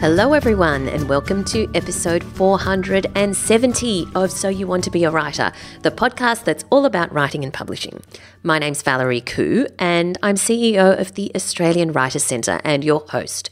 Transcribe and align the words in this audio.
Hello, 0.00 0.32
everyone, 0.32 0.88
and 0.88 1.08
welcome 1.08 1.42
to 1.46 1.68
episode 1.74 2.22
470 2.22 4.06
of 4.14 4.30
So 4.30 4.48
You 4.48 4.68
Want 4.68 4.84
to 4.84 4.92
Be 4.92 5.02
a 5.02 5.10
Writer, 5.10 5.50
the 5.82 5.90
podcast 5.90 6.44
that's 6.44 6.64
all 6.70 6.86
about 6.86 7.12
writing 7.12 7.42
and 7.42 7.52
publishing. 7.52 8.00
My 8.44 8.60
name's 8.60 8.80
Valerie 8.80 9.20
Khoo, 9.20 9.66
and 9.76 10.16
I'm 10.22 10.36
CEO 10.36 10.96
of 10.96 11.16
the 11.16 11.32
Australian 11.34 11.90
Writers 11.90 12.22
Centre 12.22 12.60
and 12.62 12.84
your 12.84 13.00
host. 13.08 13.50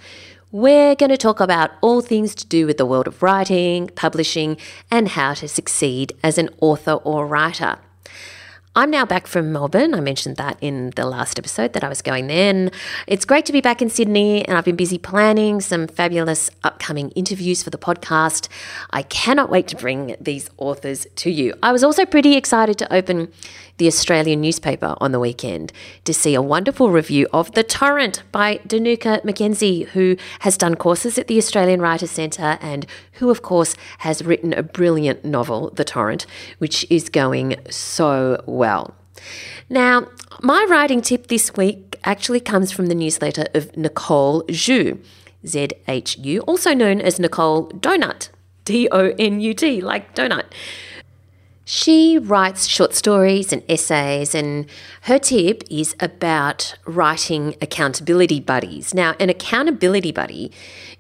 We're 0.53 0.95
going 0.95 1.11
to 1.11 1.17
talk 1.17 1.41
about 1.41 1.73
all 1.81 2.01
things 2.01 2.33
to 2.37 2.47
do 2.47 2.65
with 2.65 2.77
the 2.77 2.87
world 2.87 3.09
of 3.09 3.25
writing, 3.25 3.89
publishing, 3.97 4.57
and 4.89 5.09
how 5.09 5.35
to 5.35 5.49
succeed 5.49 6.13
as 6.23 6.39
an 6.39 6.51
author 6.61 6.93
or 6.93 7.27
writer. 7.27 7.81
I'm 8.79 8.91
now 8.91 9.07
back 9.07 9.27
from 9.27 9.53
Melbourne. 9.53 9.95
I 9.95 10.01
mentioned 10.01 10.37
that 10.37 10.59
in 10.61 10.91
the 10.97 11.07
last 11.07 11.39
episode 11.39 11.73
that 11.73 11.83
I 11.83 11.89
was 11.89 12.03
going 12.03 12.27
then. 12.27 12.71
It's 13.07 13.25
great 13.25 13.47
to 13.47 13.53
be 13.53 13.63
back 13.63 13.81
in 13.81 13.89
Sydney, 13.89 14.47
and 14.47 14.59
I've 14.59 14.67
been 14.67 14.77
busy 14.77 14.99
planning 14.99 15.63
some 15.63 15.87
fabulous 15.87 16.51
upcoming 16.63 17.09
interviews 17.13 17.63
for 17.63 17.71
the 17.71 17.79
podcast. 17.79 18.49
I 18.91 19.01
cannot 19.01 19.49
wait 19.49 19.67
to 19.69 19.77
bring 19.77 20.15
these 20.21 20.51
authors 20.59 21.07
to 21.17 21.31
you. 21.31 21.55
I 21.63 21.73
was 21.73 21.83
also 21.83 22.05
pretty 22.05 22.37
excited 22.37 22.77
to 22.77 22.93
open 22.93 23.33
the 23.79 23.87
Australian 23.87 24.41
newspaper 24.41 24.95
on 25.01 25.13
the 25.13 25.21
weekend 25.21 25.73
to 26.05 26.15
see 26.15 26.35
a 26.35 26.41
wonderful 26.41 26.91
review 26.91 27.27
of 27.33 27.53
The 27.53 27.63
Torrent 27.63 28.23
by 28.33 28.59
Dinuka 28.67 29.23
McKenzie, 29.23 29.87
who 29.89 30.17
has 30.41 30.57
done 30.57 30.77
courses 30.77 31.19
at 31.19 31.27
the 31.27 31.37
Australian 31.39 31.81
Writers 31.81 32.11
Centre 32.11 32.59
and 32.63 32.87
who, 33.13 33.31
of 33.31 33.43
course, 33.43 33.75
has 33.99 34.25
written 34.25 34.53
a 34.55 34.63
brilliant 34.63 35.25
novel, 35.25 35.71
The 35.75 35.85
Torrent, 35.85 36.27
which 36.59 36.87
is 36.91 37.09
going 37.09 37.57
so 37.69 38.43
well. 38.47 38.66
Now, 39.69 40.09
my 40.43 40.67
writing 40.69 41.01
tip 41.01 41.29
this 41.29 41.55
week 41.57 41.97
actually 42.05 42.41
comes 42.41 42.71
from 42.71 42.87
the 42.87 42.95
newsletter 42.95 43.47
of 43.55 43.77
Nicole 43.77 44.43
Zhu, 44.45 44.99
Z 45.47 45.69
H 45.89 46.19
U, 46.19 46.41
also 46.43 46.75
known 46.75 47.01
as 47.01 47.19
Nicole 47.19 47.69
Donut, 47.71 48.29
D 48.65 48.89
O 48.93 49.13
N 49.19 49.41
U 49.41 49.55
T, 49.55 49.81
like 49.81 50.15
donut. 50.15 50.45
She 51.69 52.17
writes 52.17 52.69
short 52.69 52.95
stories 52.95 53.53
and 53.53 53.63
essays, 53.69 54.37
and 54.37 54.67
her 55.03 55.19
tip 55.19 55.65
is 55.69 55.97
about 55.99 56.77
writing 56.87 57.57
accountability 57.61 58.39
buddies. 58.39 58.95
Now, 58.95 59.17
an 59.19 59.31
accountability 59.31 60.13
buddy 60.13 60.53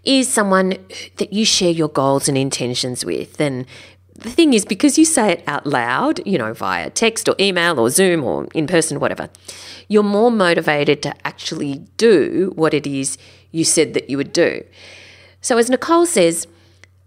is 0.03 0.28
someone 0.28 0.77
that 1.19 1.33
you 1.33 1.44
share 1.44 1.70
your 1.70 1.89
goals 1.89 2.28
and 2.28 2.37
intentions 2.37 3.05
with. 3.05 3.41
And 3.41 3.64
the 4.17 4.31
thing 4.31 4.53
is, 4.53 4.64
because 4.64 4.98
you 4.98 5.05
say 5.05 5.33
it 5.33 5.45
out 5.47 5.67
loud, 5.67 6.20
you 6.27 6.39
know, 6.39 6.53
via 6.53 6.91
text 6.91 7.28
or 7.28 7.34
email 7.39 7.78
or 7.78 7.91
Zoom 7.91 8.25
or 8.25 8.47
in 8.55 8.67
person, 8.67 9.00
whatever, 9.00 9.28
you're 9.89 10.03
more 10.03 10.31
motivated 10.31 11.03
to 11.03 11.27
actually 11.27 11.78
do 11.97 12.53
what 12.56 12.75
it 12.75 12.87
is 12.87 13.19
you 13.53 13.64
said 13.64 13.94
that 13.94 14.11
you 14.11 14.17
would 14.17 14.33
do. 14.33 14.64
So, 15.41 15.59
as 15.59 15.70
Nicole 15.70 16.06
says, 16.06 16.47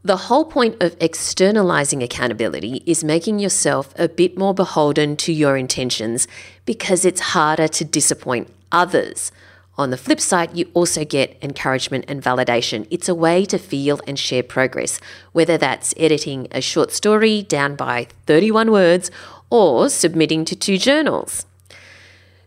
the 0.04 0.16
whole 0.16 0.46
point 0.46 0.82
of 0.82 0.96
externalizing 1.02 2.02
accountability 2.02 2.84
is 2.86 3.04
making 3.04 3.40
yourself 3.40 3.94
a 3.98 4.08
bit 4.08 4.38
more 4.38 4.54
beholden 4.54 5.18
to 5.18 5.34
your 5.34 5.58
intentions 5.58 6.28
because 6.66 7.04
it's 7.04 7.20
harder 7.20 7.68
to 7.68 7.84
disappoint 7.84 8.48
others. 8.72 9.32
On 9.80 9.92
the 9.92 9.98
flip 9.98 10.20
side, 10.20 10.58
you 10.58 10.70
also 10.74 11.06
get 11.06 11.38
encouragement 11.42 12.04
and 12.10 12.22
validation. 12.22 12.86
It's 12.92 13.08
a 13.08 13.16
way 13.16 13.46
to 13.46 13.58
feel 13.58 14.02
and 14.06 14.20
share 14.20 14.44
progress, 14.44 15.00
whether 15.32 15.58
that's 15.58 15.94
editing 15.96 16.50
a 16.52 16.60
short 16.60 16.92
story 16.92 17.44
down 17.44 17.78
by 17.78 18.10
31 18.26 18.72
words 18.72 19.10
or 19.50 19.88
submitting 19.88 20.44
to 20.44 20.56
two 20.58 20.78
journals. 20.78 21.46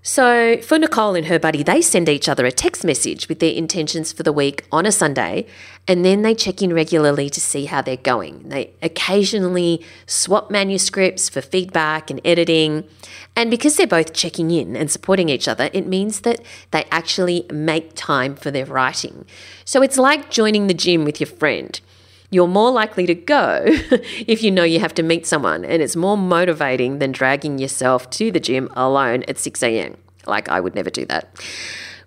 So, 0.05 0.59
for 0.61 0.81
Nicole 0.81 1.15
and 1.15 1.27
her 1.27 1.39
buddy, 1.39 1.63
they 1.63 1.81
send 1.81 2.09
each 2.09 2.29
other 2.29 2.45
a 2.45 2.51
text 2.51 2.85
message 2.85 3.29
with 3.29 3.39
their 3.39 3.53
intentions 3.53 4.13
for 4.13 4.25
the 4.25 4.33
week 4.33 4.65
on 4.73 4.85
a 4.85 4.91
Sunday, 4.91 5.47
and 5.87 6.05
then 6.05 6.23
they 6.23 6.35
check 6.35 6.61
in 6.61 6.75
regularly 6.75 7.31
to 7.31 7.41
see 7.41 7.67
how 7.67 7.83
they're 7.83 7.97
going. 7.97 8.49
They 8.49 8.73
occasionally 8.83 9.81
swap 10.07 10.51
manuscripts 10.51 11.29
for 11.29 11.41
feedback 11.41 12.11
and 12.11 12.21
editing. 12.25 12.83
And 13.37 13.49
because 13.49 13.77
they're 13.77 13.87
both 13.87 14.13
checking 14.13 14.51
in 14.51 14.75
and 14.75 14.91
supporting 14.91 15.29
each 15.29 15.47
other, 15.47 15.71
it 15.73 15.87
means 15.87 16.23
that 16.23 16.41
they 16.73 16.85
actually 16.91 17.47
make 17.53 17.93
time 17.95 18.35
for 18.35 18.51
their 18.51 18.67
writing. 18.67 19.25
So, 19.65 19.83
it's 19.83 19.99
like 19.99 20.33
joining 20.33 20.67
the 20.67 20.75
gym 20.75 21.05
with 21.05 21.21
your 21.21 21.29
friend 21.29 21.81
you're 22.33 22.49
more 22.49 22.71
likely 22.71 23.07
to 23.07 23.15
go 23.15 23.61
if 24.27 24.43
you 24.43 24.51
know 24.51 24.65
you 24.65 24.81
have 24.81 24.95
to 24.95 25.03
meet 25.03 25.27
someone, 25.27 25.65
and 25.65 25.83
it's 25.83 25.95
more 25.95 26.17
motivating 26.17 26.99
than 26.99 27.13
dragging 27.13 27.59
yourself 27.59 28.09
to 28.11 28.33
the 28.33 28.41
gym 28.41 28.69
alone 28.73 29.23
at 29.29 29.39
6 29.39 29.63
a.m. 29.63 29.97
Like, 30.27 30.49
I 30.49 30.59
would 30.59 30.75
never 30.75 30.91
do 30.91 31.05
that. 31.07 31.39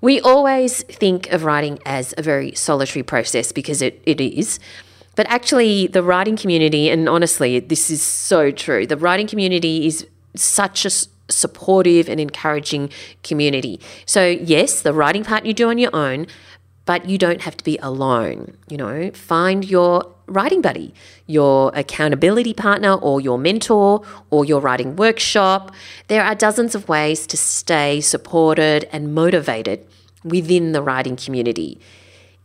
We 0.01 0.19
always 0.21 0.83
think 0.83 1.31
of 1.31 1.43
writing 1.43 1.79
as 1.85 2.13
a 2.17 2.23
very 2.23 2.53
solitary 2.55 3.03
process 3.03 3.51
because 3.51 3.81
it, 3.81 4.01
it 4.05 4.19
is. 4.19 4.59
But 5.15 5.27
actually, 5.29 5.87
the 5.87 6.03
writing 6.03 6.35
community, 6.35 6.89
and 6.89 7.07
honestly, 7.07 7.59
this 7.59 7.89
is 7.89 8.01
so 8.01 8.51
true, 8.51 8.85
the 8.87 8.97
writing 8.97 9.27
community 9.27 9.85
is 9.85 10.07
such 10.35 10.85
a 10.85 10.91
supportive 11.29 12.09
and 12.09 12.19
encouraging 12.19 12.89
community. 13.23 13.79
So, 14.05 14.25
yes, 14.25 14.81
the 14.81 14.91
writing 14.91 15.23
part 15.23 15.45
you 15.45 15.53
do 15.53 15.69
on 15.69 15.77
your 15.77 15.95
own, 15.95 16.27
but 16.85 17.07
you 17.07 17.17
don't 17.17 17.41
have 17.41 17.57
to 17.57 17.63
be 17.63 17.77
alone. 17.77 18.57
You 18.69 18.77
know, 18.77 19.11
find 19.11 19.63
your 19.63 20.14
writing 20.27 20.61
buddy, 20.61 20.93
your 21.27 21.71
accountability 21.75 22.53
partner, 22.53 22.93
or 22.93 23.21
your 23.21 23.37
mentor, 23.37 24.01
or 24.29 24.45
your 24.45 24.59
writing 24.59 24.95
workshop. 24.95 25.73
There 26.07 26.23
are 26.23 26.35
dozens 26.35 26.75
of 26.75 26.87
ways 26.89 27.27
to 27.27 27.37
stay 27.37 28.01
supported 28.01 28.87
and 28.91 29.13
motivated 29.13 29.85
within 30.23 30.71
the 30.71 30.81
writing 30.81 31.15
community. 31.15 31.79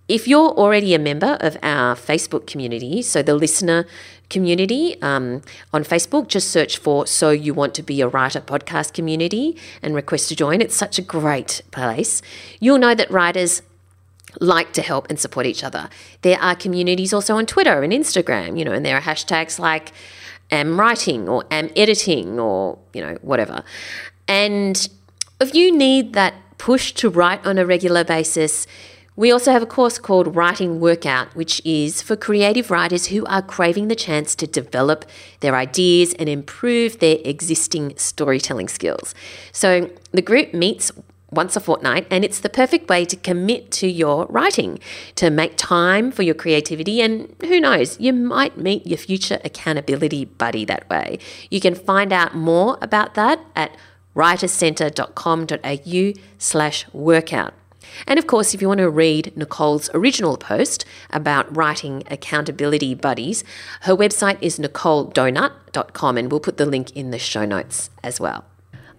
If 0.08 0.26
you're 0.26 0.50
already 0.50 0.92
a 0.92 0.98
member 0.98 1.38
of 1.40 1.56
our 1.62 1.94
Facebook 1.94 2.48
community, 2.48 3.00
so 3.00 3.22
the 3.22 3.34
listener 3.34 3.86
community 4.28 5.00
um, 5.02 5.42
on 5.72 5.84
Facebook, 5.84 6.26
just 6.26 6.50
search 6.50 6.78
for 6.78 7.06
So 7.06 7.30
You 7.30 7.54
Want 7.54 7.74
to 7.74 7.82
Be 7.82 8.00
a 8.00 8.08
Writer 8.08 8.40
podcast 8.40 8.92
community 8.92 9.56
and 9.82 9.94
request 9.94 10.28
to 10.30 10.36
join. 10.36 10.60
It's 10.60 10.74
such 10.74 10.98
a 10.98 11.02
great 11.02 11.62
place. 11.70 12.22
You'll 12.58 12.78
know 12.78 12.94
that 12.96 13.08
writers 13.08 13.62
like 14.40 14.72
to 14.74 14.82
help 14.82 15.08
and 15.10 15.18
support 15.18 15.46
each 15.46 15.64
other. 15.64 15.88
There 16.22 16.38
are 16.40 16.54
communities 16.54 17.12
also 17.12 17.36
on 17.36 17.46
Twitter 17.46 17.82
and 17.82 17.92
Instagram, 17.92 18.58
you 18.58 18.64
know, 18.64 18.72
and 18.72 18.84
there 18.84 18.96
are 18.96 19.02
hashtags 19.02 19.58
like 19.58 19.92
am 20.50 20.78
writing 20.78 21.28
or 21.28 21.44
am 21.50 21.70
editing 21.76 22.38
or, 22.38 22.78
you 22.92 23.00
know, 23.00 23.18
whatever. 23.22 23.62
And 24.28 24.88
if 25.40 25.54
you 25.54 25.76
need 25.76 26.12
that 26.14 26.34
push 26.58 26.92
to 26.92 27.08
write 27.08 27.44
on 27.46 27.58
a 27.58 27.64
regular 27.64 28.04
basis, 28.04 28.66
we 29.16 29.30
also 29.32 29.52
have 29.52 29.62
a 29.62 29.66
course 29.66 29.98
called 29.98 30.34
Writing 30.34 30.80
Workout, 30.80 31.34
which 31.34 31.60
is 31.64 32.00
for 32.00 32.16
creative 32.16 32.70
writers 32.70 33.06
who 33.06 33.26
are 33.26 33.42
craving 33.42 33.88
the 33.88 33.94
chance 33.94 34.34
to 34.36 34.46
develop 34.46 35.04
their 35.40 35.54
ideas 35.56 36.14
and 36.14 36.28
improve 36.28 37.00
their 37.00 37.18
existing 37.24 37.94
storytelling 37.96 38.68
skills. 38.68 39.14
So 39.52 39.90
the 40.12 40.22
group 40.22 40.54
meets 40.54 40.92
once 41.30 41.56
a 41.56 41.60
fortnight, 41.60 42.06
and 42.10 42.24
it's 42.24 42.40
the 42.40 42.48
perfect 42.48 42.88
way 42.88 43.04
to 43.04 43.16
commit 43.16 43.70
to 43.72 43.88
your 43.88 44.26
writing, 44.26 44.78
to 45.14 45.30
make 45.30 45.56
time 45.56 46.10
for 46.10 46.22
your 46.22 46.34
creativity, 46.34 47.00
and 47.00 47.34
who 47.42 47.60
knows, 47.60 47.98
you 48.00 48.12
might 48.12 48.58
meet 48.58 48.86
your 48.86 48.98
future 48.98 49.38
accountability 49.44 50.24
buddy 50.24 50.64
that 50.64 50.88
way. 50.90 51.18
You 51.50 51.60
can 51.60 51.74
find 51.74 52.12
out 52.12 52.34
more 52.34 52.78
about 52.80 53.14
that 53.14 53.40
at 53.54 53.76
writerscentre.com.au 54.14 56.20
slash 56.38 56.86
workout. 56.92 57.54
And 58.06 58.18
of 58.18 58.26
course, 58.26 58.54
if 58.54 58.62
you 58.62 58.68
want 58.68 58.78
to 58.78 58.90
read 58.90 59.32
Nicole's 59.36 59.90
original 59.94 60.36
post 60.36 60.84
about 61.10 61.54
writing 61.56 62.02
accountability 62.10 62.94
buddies, 62.94 63.44
her 63.82 63.96
website 63.96 64.38
is 64.40 64.58
nicoledonut.com, 64.58 66.18
and 66.18 66.30
we'll 66.30 66.40
put 66.40 66.56
the 66.56 66.66
link 66.66 66.96
in 66.96 67.10
the 67.10 67.18
show 67.18 67.44
notes 67.44 67.90
as 68.02 68.20
well. 68.20 68.44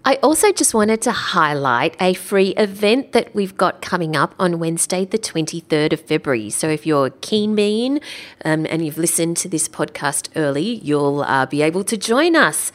I 0.04 0.16
also 0.16 0.50
just 0.50 0.74
wanted 0.74 1.00
to 1.02 1.12
highlight 1.12 1.94
a 2.00 2.14
free 2.14 2.48
event 2.56 3.12
that 3.12 3.32
we've 3.36 3.56
got 3.56 3.80
coming 3.80 4.16
up 4.16 4.34
on 4.36 4.58
Wednesday, 4.58 5.04
the 5.04 5.16
23rd 5.16 5.92
of 5.92 6.00
February. 6.00 6.50
So 6.50 6.68
if 6.68 6.84
you're 6.84 7.10
keen 7.20 7.54
bean 7.54 8.00
um, 8.44 8.66
and 8.68 8.84
you've 8.84 8.98
listened 8.98 9.36
to 9.38 9.48
this 9.48 9.68
podcast 9.68 10.28
early, 10.34 10.80
you'll 10.82 11.20
uh, 11.22 11.46
be 11.46 11.62
able 11.62 11.84
to 11.84 11.96
join 11.96 12.34
us. 12.34 12.72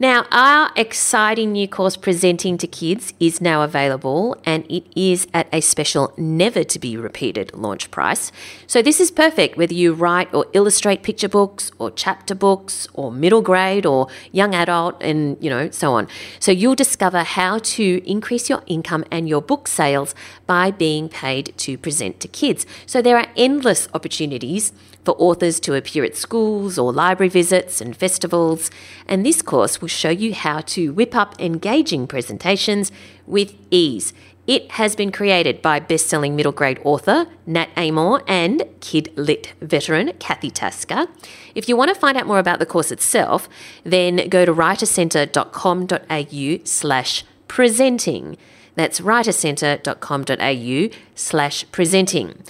Now, 0.00 0.26
our 0.32 0.72
exciting 0.74 1.52
new 1.52 1.68
course 1.68 1.96
presenting 1.96 2.58
to 2.58 2.66
kids 2.66 3.14
is 3.20 3.40
now 3.40 3.62
available 3.62 4.36
and 4.44 4.64
it 4.68 4.84
is 4.96 5.28
at 5.32 5.46
a 5.52 5.60
special 5.60 6.12
never 6.16 6.64
to 6.64 6.78
be 6.80 6.96
repeated 6.96 7.54
launch 7.54 7.92
price. 7.92 8.32
So, 8.66 8.82
this 8.82 8.98
is 8.98 9.12
perfect 9.12 9.56
whether 9.56 9.72
you 9.72 9.94
write 9.94 10.34
or 10.34 10.46
illustrate 10.52 11.04
picture 11.04 11.28
books 11.28 11.70
or 11.78 11.92
chapter 11.92 12.34
books 12.34 12.88
or 12.94 13.12
middle 13.12 13.40
grade 13.40 13.86
or 13.86 14.08
young 14.32 14.52
adult 14.52 15.00
and, 15.00 15.36
you 15.40 15.48
know, 15.48 15.70
so 15.70 15.92
on. 15.92 16.08
So, 16.40 16.50
you'll 16.50 16.74
discover 16.74 17.22
how 17.22 17.58
to 17.58 18.02
increase 18.04 18.50
your 18.50 18.64
income 18.66 19.04
and 19.12 19.28
your 19.28 19.42
book 19.42 19.68
sales 19.68 20.12
by 20.44 20.72
being 20.72 21.08
paid 21.08 21.54
to 21.58 21.78
present 21.78 22.18
to 22.18 22.26
kids. 22.26 22.66
So, 22.84 23.00
there 23.00 23.16
are 23.16 23.28
endless 23.36 23.86
opportunities 23.94 24.72
for 25.04 25.12
authors 25.12 25.60
to 25.60 25.74
appear 25.74 26.04
at 26.04 26.16
schools 26.16 26.78
or 26.78 26.92
library 26.92 27.28
visits 27.28 27.80
and 27.80 27.96
festivals, 27.96 28.70
and 29.06 29.24
this 29.24 29.42
course 29.42 29.80
will 29.80 29.88
show 29.88 30.10
you 30.10 30.34
how 30.34 30.60
to 30.60 30.92
whip 30.92 31.14
up 31.14 31.40
engaging 31.40 32.06
presentations 32.06 32.90
with 33.26 33.54
ease. 33.70 34.12
It 34.46 34.72
has 34.72 34.94
been 34.94 35.10
created 35.10 35.62
by 35.62 35.80
best-selling 35.80 36.36
middle 36.36 36.52
grade 36.52 36.78
author 36.84 37.28
Nat 37.46 37.70
Amoore 37.76 38.22
and 38.28 38.62
Kid 38.80 39.10
Lit 39.16 39.54
veteran 39.62 40.12
Kathy 40.18 40.50
Tasker. 40.50 41.06
If 41.54 41.66
you 41.66 41.78
want 41.78 41.94
to 41.94 41.94
find 41.94 42.18
out 42.18 42.26
more 42.26 42.38
about 42.38 42.58
the 42.58 42.66
course 42.66 42.92
itself, 42.92 43.48
then 43.84 44.28
go 44.28 44.44
to 44.44 44.52
writercentre.com.au 44.52 46.64
slash 46.64 47.24
presenting. 47.48 48.36
That's 48.74 49.00
writercentre.com.au 49.00 50.98
slash 51.14 51.64
presenting. 51.72 52.42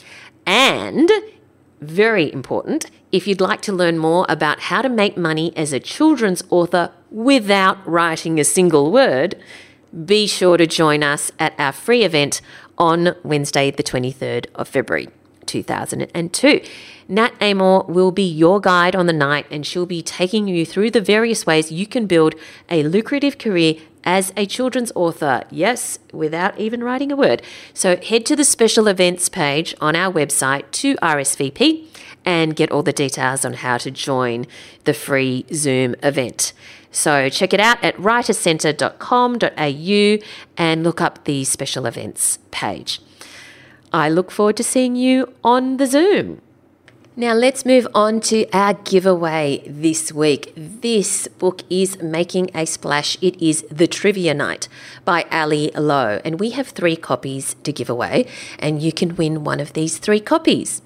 And 0.46 1.10
very 1.88 2.32
important, 2.32 2.90
if 3.12 3.26
you'd 3.26 3.40
like 3.40 3.62
to 3.62 3.72
learn 3.72 3.98
more 3.98 4.26
about 4.28 4.60
how 4.60 4.82
to 4.82 4.88
make 4.88 5.16
money 5.16 5.56
as 5.56 5.72
a 5.72 5.81
children's 5.81 6.42
author 6.50 6.90
without 7.10 7.86
writing 7.86 8.40
a 8.40 8.44
single 8.44 8.90
word, 8.90 9.36
be 10.04 10.26
sure 10.26 10.56
to 10.56 10.66
join 10.66 11.02
us 11.02 11.31
at 11.38 11.54
our 11.58 11.72
free 11.72 12.02
event 12.02 12.40
on 12.76 13.14
Wednesday, 13.22 13.70
the 13.70 13.82
23rd 13.82 14.46
of 14.54 14.69
February. 14.69 15.08
2002. 15.44 16.60
Nat 17.06 17.38
Amoore 17.38 17.86
will 17.88 18.10
be 18.10 18.22
your 18.22 18.60
guide 18.60 18.96
on 18.96 19.06
the 19.06 19.12
night 19.12 19.46
and 19.50 19.66
she'll 19.66 19.86
be 19.86 20.02
taking 20.02 20.48
you 20.48 20.64
through 20.64 20.90
the 20.90 21.00
various 21.00 21.46
ways 21.46 21.70
you 21.70 21.86
can 21.86 22.06
build 22.06 22.34
a 22.70 22.82
lucrative 22.82 23.38
career 23.38 23.75
as 24.04 24.32
a 24.36 24.46
children's 24.46 24.92
author. 24.94 25.42
Yes, 25.50 25.98
without 26.12 26.56
even 26.58 26.84
writing 26.84 27.10
a 27.10 27.16
word. 27.16 27.42
So 27.72 27.96
head 27.96 28.24
to 28.26 28.36
the 28.36 28.44
special 28.44 28.86
events 28.86 29.28
page 29.28 29.74
on 29.80 29.96
our 29.96 30.12
website 30.12 30.70
to 30.72 30.94
RSVP 30.96 31.86
and 32.24 32.56
get 32.56 32.70
all 32.70 32.82
the 32.82 32.92
details 32.92 33.44
on 33.44 33.54
how 33.54 33.78
to 33.78 33.90
join 33.90 34.46
the 34.84 34.94
free 34.94 35.44
Zoom 35.52 35.96
event. 36.02 36.52
So 36.90 37.28
check 37.28 37.52
it 37.52 37.60
out 37.60 37.82
at 37.82 37.96
writercentre.com.au 37.96 40.24
and 40.56 40.84
look 40.84 41.00
up 41.00 41.24
the 41.24 41.42
special 41.44 41.86
events 41.86 42.38
page. 42.50 43.00
I 43.92 44.08
look 44.08 44.30
forward 44.30 44.56
to 44.58 44.64
seeing 44.64 44.94
you 44.96 45.34
on 45.42 45.78
the 45.78 45.86
Zoom. 45.86 46.40
Now, 47.16 47.32
let's 47.32 47.64
move 47.64 47.87
on 47.94 48.19
to 48.22 48.44
our 48.50 48.75
giveaway 48.75 49.62
this 49.69 50.12
week. 50.12 50.52
This 50.56 51.28
book 51.28 51.62
is 51.70 52.02
making 52.02 52.50
a 52.56 52.66
splash. 52.66 53.16
It 53.22 53.40
is 53.40 53.64
The 53.70 53.87
Trivia 53.87 54.34
Night 54.34 54.66
by 55.05 55.25
Ali 55.31 55.70
Lowe, 55.76 56.20
and 56.25 56.40
we 56.40 56.50
have 56.50 56.70
three 56.70 56.96
copies 56.96 57.55
to 57.62 57.72
give 57.72 57.88
away, 57.88 58.26
and 58.58 58.82
you 58.82 58.90
can 58.90 59.14
win 59.14 59.44
one 59.44 59.61
of 59.61 59.75
these 59.75 59.99
three 59.99 60.19
copies. 60.19 60.82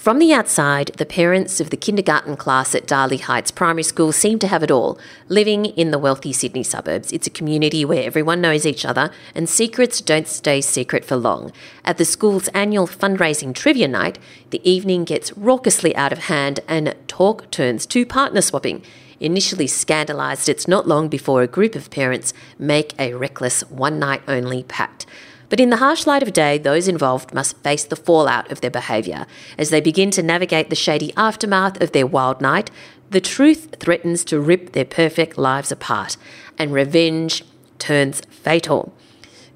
From 0.00 0.18
the 0.18 0.32
outside, 0.32 0.92
the 0.96 1.04
parents 1.04 1.60
of 1.60 1.68
the 1.68 1.76
kindergarten 1.76 2.34
class 2.34 2.74
at 2.74 2.86
Darley 2.86 3.18
Heights 3.18 3.50
Primary 3.50 3.82
School 3.82 4.12
seem 4.12 4.38
to 4.38 4.48
have 4.48 4.62
it 4.62 4.70
all. 4.70 4.98
Living 5.28 5.66
in 5.66 5.90
the 5.90 5.98
wealthy 5.98 6.32
Sydney 6.32 6.62
suburbs, 6.62 7.12
it's 7.12 7.26
a 7.26 7.36
community 7.38 7.84
where 7.84 8.06
everyone 8.06 8.40
knows 8.40 8.64
each 8.64 8.86
other 8.86 9.10
and 9.34 9.46
secrets 9.46 10.00
don't 10.00 10.26
stay 10.26 10.62
secret 10.62 11.04
for 11.04 11.16
long. 11.16 11.52
At 11.84 11.98
the 11.98 12.06
school's 12.06 12.48
annual 12.54 12.86
fundraising 12.86 13.54
trivia 13.54 13.88
night, 13.88 14.18
the 14.48 14.66
evening 14.66 15.04
gets 15.04 15.36
raucously 15.36 15.94
out 15.94 16.12
of 16.12 16.20
hand 16.20 16.60
and 16.66 16.94
talk 17.06 17.50
turns 17.50 17.84
to 17.84 18.06
partner 18.06 18.40
swapping. 18.40 18.82
Initially 19.20 19.66
scandalised, 19.66 20.48
it's 20.48 20.66
not 20.66 20.88
long 20.88 21.08
before 21.08 21.42
a 21.42 21.46
group 21.46 21.74
of 21.74 21.90
parents 21.90 22.32
make 22.58 22.98
a 22.98 23.12
reckless 23.12 23.60
one 23.68 23.98
night 23.98 24.22
only 24.26 24.62
pact. 24.62 25.04
But 25.50 25.60
in 25.60 25.68
the 25.68 25.76
harsh 25.76 26.06
light 26.06 26.22
of 26.22 26.32
day, 26.32 26.56
those 26.56 26.88
involved 26.88 27.34
must 27.34 27.58
face 27.58 27.84
the 27.84 27.96
fallout 27.96 28.50
of 28.50 28.62
their 28.62 28.70
behaviour. 28.70 29.26
As 29.58 29.68
they 29.68 29.80
begin 29.80 30.10
to 30.12 30.22
navigate 30.22 30.70
the 30.70 30.76
shady 30.76 31.12
aftermath 31.16 31.82
of 31.82 31.92
their 31.92 32.06
wild 32.06 32.40
night, 32.40 32.70
the 33.10 33.20
truth 33.20 33.74
threatens 33.80 34.24
to 34.24 34.40
rip 34.40 34.72
their 34.72 34.84
perfect 34.84 35.36
lives 35.36 35.72
apart, 35.72 36.16
and 36.56 36.72
revenge 36.72 37.44
turns 37.78 38.22
fatal. 38.30 38.94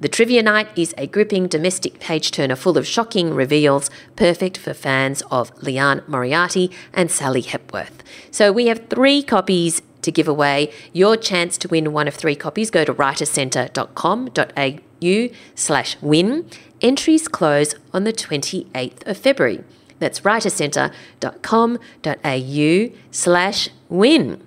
The 0.00 0.08
Trivia 0.08 0.43
Night 0.43 0.69
is 0.76 0.93
a 0.99 1.06
gripping 1.06 1.46
domestic 1.46 2.00
page 2.00 2.32
turner 2.32 2.56
full 2.56 2.76
of 2.76 2.87
shocking 2.87 3.32
reveals, 3.32 3.88
perfect 4.17 4.58
for 4.58 4.75
fans 4.75 5.23
of 5.31 5.52
Liane 5.62 6.02
Moriarty 6.08 6.73
and 6.93 7.11
Sally 7.11 7.43
Hepworth. 7.43 8.02
So 8.32 8.50
we 8.50 8.67
have 8.67 8.88
three 8.91 9.23
copies 9.23 9.81
to 10.04 10.12
give 10.12 10.28
away. 10.28 10.70
Your 10.92 11.16
chance 11.16 11.58
to 11.58 11.68
win 11.68 11.92
one 11.92 12.08
of 12.08 12.14
three 12.14 12.36
copies, 12.36 12.70
go 12.70 12.84
to 12.84 12.94
writercentre.com.au 12.94 15.28
slash 15.54 15.96
win. 16.00 16.48
Entries 16.80 17.28
close 17.28 17.74
on 17.92 18.04
the 18.04 18.12
28th 18.12 19.06
of 19.06 19.18
February. 19.18 19.64
That's 19.98 20.20
writercentre.com.au 20.20 22.96
slash 23.10 23.68
win. 23.88 24.40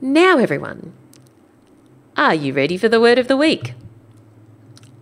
Now, 0.00 0.38
everyone, 0.38 0.92
are 2.16 2.34
you 2.34 2.52
ready 2.52 2.76
for 2.76 2.88
the 2.88 3.00
word 3.00 3.18
of 3.18 3.28
the 3.28 3.36
week? 3.36 3.74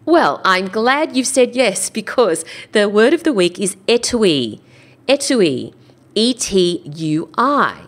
Well, 0.04 0.40
I'm 0.44 0.68
glad 0.68 1.16
you've 1.16 1.26
said 1.26 1.54
yes 1.54 1.88
because 1.88 2.44
the 2.72 2.88
word 2.88 3.12
of 3.12 3.22
the 3.22 3.32
week 3.32 3.60
is 3.60 3.76
etui. 3.86 4.60
Etui. 5.06 5.72
E 6.14 6.34
T 6.34 6.82
U 6.84 7.30
I. 7.38 7.86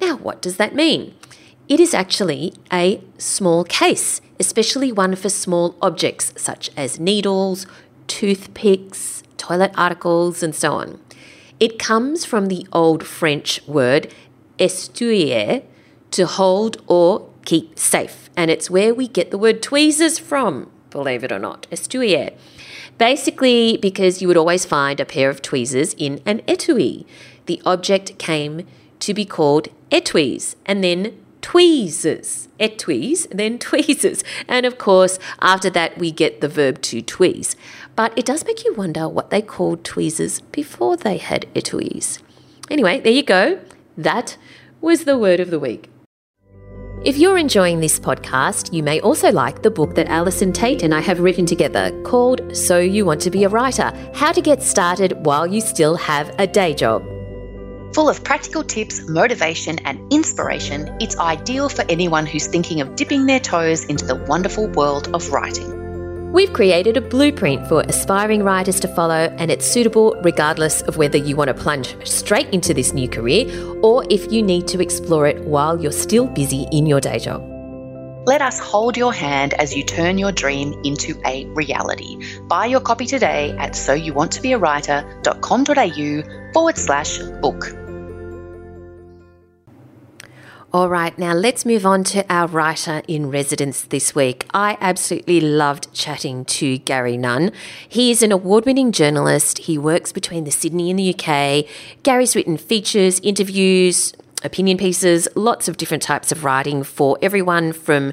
Now, 0.00 0.16
what 0.16 0.40
does 0.40 0.56
that 0.56 0.74
mean? 0.74 1.14
It 1.68 1.80
is 1.80 1.92
actually 1.92 2.54
a 2.72 3.02
small 3.18 3.64
case, 3.64 4.20
especially 4.40 4.90
one 4.92 5.16
for 5.16 5.28
small 5.28 5.76
objects 5.82 6.32
such 6.36 6.70
as 6.76 6.98
needles, 6.98 7.66
toothpicks, 8.06 9.22
toilet 9.36 9.72
articles, 9.76 10.42
and 10.42 10.54
so 10.54 10.72
on. 10.72 11.00
It 11.60 11.78
comes 11.78 12.24
from 12.24 12.46
the 12.46 12.66
old 12.72 13.04
French 13.04 13.60
word 13.66 14.12
estuier, 14.58 15.62
to 16.10 16.26
hold 16.26 16.82
or 16.86 17.28
keep 17.44 17.78
safe, 17.78 18.30
and 18.36 18.50
it's 18.50 18.70
where 18.70 18.94
we 18.94 19.08
get 19.08 19.30
the 19.30 19.38
word 19.38 19.62
tweezers 19.62 20.18
from, 20.18 20.70
believe 20.90 21.22
it 21.22 21.32
or 21.32 21.38
not, 21.38 21.66
estuier. 21.70 22.32
Basically, 22.96 23.76
because 23.76 24.20
you 24.20 24.28
would 24.28 24.36
always 24.36 24.64
find 24.64 25.00
a 25.00 25.04
pair 25.04 25.30
of 25.30 25.42
tweezers 25.42 25.94
in 25.94 26.20
an 26.26 26.40
etui. 26.48 27.06
The 27.46 27.62
object 27.64 28.18
came 28.18 28.66
to 29.00 29.14
be 29.14 29.24
called 29.24 29.68
etuis 29.90 30.54
and 30.66 30.82
then 30.84 31.18
tweezers. 31.40 32.48
Etuis, 32.60 33.26
then 33.30 33.58
tweezers. 33.58 34.22
And 34.46 34.66
of 34.66 34.78
course, 34.78 35.18
after 35.40 35.70
that, 35.70 35.98
we 35.98 36.10
get 36.10 36.40
the 36.40 36.48
verb 36.48 36.82
to 36.82 37.02
tweeze. 37.02 37.54
But 37.96 38.16
it 38.16 38.26
does 38.26 38.44
make 38.44 38.64
you 38.64 38.74
wonder 38.74 39.08
what 39.08 39.30
they 39.30 39.42
called 39.42 39.84
tweezers 39.84 40.40
before 40.40 40.96
they 40.96 41.16
had 41.16 41.46
etuis. 41.54 42.20
Anyway, 42.70 43.00
there 43.00 43.12
you 43.12 43.22
go. 43.22 43.60
That 43.96 44.36
was 44.80 45.04
the 45.04 45.18
word 45.18 45.40
of 45.40 45.50
the 45.50 45.58
week. 45.58 45.90
If 47.04 47.16
you're 47.16 47.38
enjoying 47.38 47.78
this 47.78 47.98
podcast, 48.00 48.72
you 48.72 48.82
may 48.82 49.00
also 49.00 49.30
like 49.30 49.62
the 49.62 49.70
book 49.70 49.94
that 49.94 50.08
Allison 50.08 50.52
Tait 50.52 50.82
and 50.82 50.92
I 50.92 51.00
have 51.00 51.20
written 51.20 51.46
together 51.46 51.92
called 52.02 52.56
So 52.56 52.80
You 52.80 53.06
Want 53.06 53.20
to 53.22 53.30
Be 53.30 53.44
a 53.44 53.48
Writer 53.48 53.92
How 54.14 54.32
to 54.32 54.42
Get 54.42 54.62
Started 54.62 55.24
While 55.24 55.46
You 55.46 55.60
Still 55.60 55.96
Have 55.96 56.34
a 56.38 56.46
Day 56.46 56.74
Job. 56.74 57.17
Full 57.94 58.08
of 58.08 58.22
practical 58.22 58.62
tips, 58.62 59.08
motivation, 59.08 59.78
and 59.80 60.12
inspiration, 60.12 60.94
it's 61.00 61.16
ideal 61.18 61.68
for 61.68 61.84
anyone 61.88 62.26
who's 62.26 62.46
thinking 62.46 62.80
of 62.80 62.96
dipping 62.96 63.26
their 63.26 63.40
toes 63.40 63.84
into 63.84 64.04
the 64.04 64.14
wonderful 64.14 64.68
world 64.68 65.08
of 65.14 65.30
writing. 65.30 66.32
We've 66.32 66.52
created 66.52 66.98
a 66.98 67.00
blueprint 67.00 67.66
for 67.68 67.80
aspiring 67.80 68.42
writers 68.42 68.78
to 68.80 68.88
follow, 68.88 69.34
and 69.38 69.50
it's 69.50 69.64
suitable 69.64 70.14
regardless 70.22 70.82
of 70.82 70.98
whether 70.98 71.16
you 71.16 71.34
want 71.34 71.48
to 71.48 71.54
plunge 71.54 71.96
straight 72.06 72.50
into 72.50 72.74
this 72.74 72.92
new 72.92 73.08
career 73.08 73.46
or 73.82 74.04
if 74.10 74.30
you 74.30 74.42
need 74.42 74.68
to 74.68 74.80
explore 74.80 75.26
it 75.26 75.40
while 75.44 75.80
you're 75.80 75.90
still 75.90 76.26
busy 76.26 76.66
in 76.70 76.84
your 76.84 77.00
day 77.00 77.18
job. 77.18 77.57
Let 78.28 78.42
us 78.42 78.58
hold 78.58 78.98
your 78.98 79.14
hand 79.14 79.54
as 79.54 79.74
you 79.74 79.82
turn 79.82 80.18
your 80.18 80.32
dream 80.32 80.78
into 80.84 81.18
a 81.24 81.46
reality. 81.46 82.18
Buy 82.42 82.66
your 82.66 82.80
copy 82.80 83.06
today 83.06 83.56
at 83.56 83.72
soyouwanttobeawriter.com.au 83.72 86.52
forward 86.52 86.76
slash 86.76 87.18
book. 87.40 87.74
All 90.70 90.90
right, 90.90 91.18
now 91.18 91.32
let's 91.32 91.64
move 91.64 91.86
on 91.86 92.04
to 92.04 92.30
our 92.30 92.46
writer 92.46 93.00
in 93.08 93.30
residence 93.30 93.84
this 93.84 94.14
week. 94.14 94.44
I 94.52 94.76
absolutely 94.82 95.40
loved 95.40 95.90
chatting 95.94 96.44
to 96.44 96.76
Gary 96.76 97.16
Nunn. 97.16 97.52
He 97.88 98.10
is 98.10 98.22
an 98.22 98.30
award 98.30 98.66
winning 98.66 98.92
journalist. 98.92 99.60
He 99.60 99.78
works 99.78 100.12
between 100.12 100.44
the 100.44 100.50
Sydney 100.50 100.90
and 100.90 100.98
the 100.98 101.14
UK. 101.14 101.64
Gary's 102.02 102.36
written 102.36 102.58
features, 102.58 103.20
interviews, 103.20 104.12
opinion 104.42 104.78
pieces, 104.78 105.28
lots 105.34 105.68
of 105.68 105.76
different 105.76 106.02
types 106.02 106.32
of 106.32 106.44
writing 106.44 106.82
for 106.82 107.18
everyone 107.22 107.72
from 107.72 108.12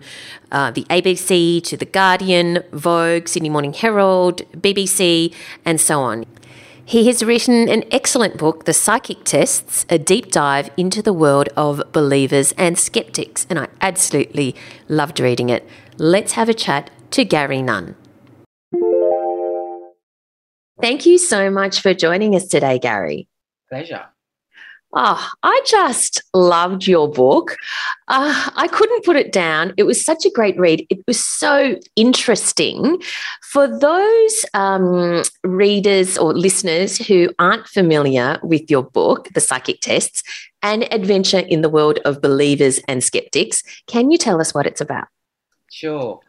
uh, 0.51 0.71
the 0.71 0.83
ABC 0.85 1.63
to 1.63 1.77
The 1.77 1.85
Guardian, 1.85 2.63
Vogue, 2.71 3.27
Sydney 3.27 3.49
Morning 3.49 3.73
Herald, 3.73 4.41
BBC, 4.53 5.33
and 5.63 5.79
so 5.79 6.01
on. 6.01 6.25
He 6.87 7.07
has 7.07 7.23
written 7.23 7.67
an 7.67 7.83
excellent 7.91 8.37
book, 8.37 8.65
The 8.65 8.73
Psychic 8.73 9.23
Tests, 9.23 9.87
a 9.89 9.97
deep 9.97 10.31
dive 10.31 10.69
into 10.77 11.01
the 11.01 11.13
world 11.13 11.49
of 11.57 11.81
believers 11.91 12.51
and 12.59 12.77
skeptics, 12.77 13.47
and 13.49 13.57
I 13.57 13.67
absolutely 13.81 14.55
loved 14.87 15.19
reading 15.19 15.49
it. 15.49 15.67
Let's 15.97 16.33
have 16.33 16.47
a 16.47 16.53
chat 16.53 16.91
to 17.11 17.25
Gary 17.25 17.63
Nunn. 17.63 17.95
Thank 20.79 21.05
you 21.05 21.17
so 21.17 21.49
much 21.49 21.81
for 21.81 21.93
joining 21.93 22.35
us 22.35 22.47
today, 22.47 22.77
Gary. 22.77 23.27
Pleasure. 23.69 24.05
Oh, 24.97 25.29
I 25.43 25.61
just 25.65 26.23
loved 26.33 26.87
your 26.87 27.11
book. 27.11 27.57
Uh, 28.07 28.49
I 28.55 28.69
couldn't 28.69 29.03
put 29.03 29.17
it 29.17 29.33
down. 29.33 29.73
It 29.75 29.83
was 29.83 30.03
such 30.03 30.25
a 30.25 30.31
great 30.31 30.57
read. 30.57 30.87
It 30.89 31.03
was 31.05 31.21
so 31.21 31.77
interesting. 31.97 33.01
For 33.43 33.67
those 33.67 34.45
um, 34.53 35.23
readers 35.43 36.17
or 36.17 36.33
listeners 36.33 36.97
who 36.97 37.29
aren't 37.39 37.67
familiar 37.67 38.39
with 38.41 38.71
your 38.71 38.83
book, 38.83 39.27
The 39.33 39.41
Psychic 39.41 39.81
Tests, 39.81 40.23
An 40.63 40.83
Adventure 40.91 41.39
in 41.39 41.61
the 41.61 41.69
World 41.69 41.99
of 42.05 42.21
Believers 42.21 42.79
and 42.87 43.03
Skeptics, 43.03 43.63
can 43.87 44.11
you 44.11 44.17
tell 44.17 44.39
us 44.39 44.53
what 44.53 44.65
it's 44.65 44.79
about? 44.79 45.09
Sure. 45.69 46.21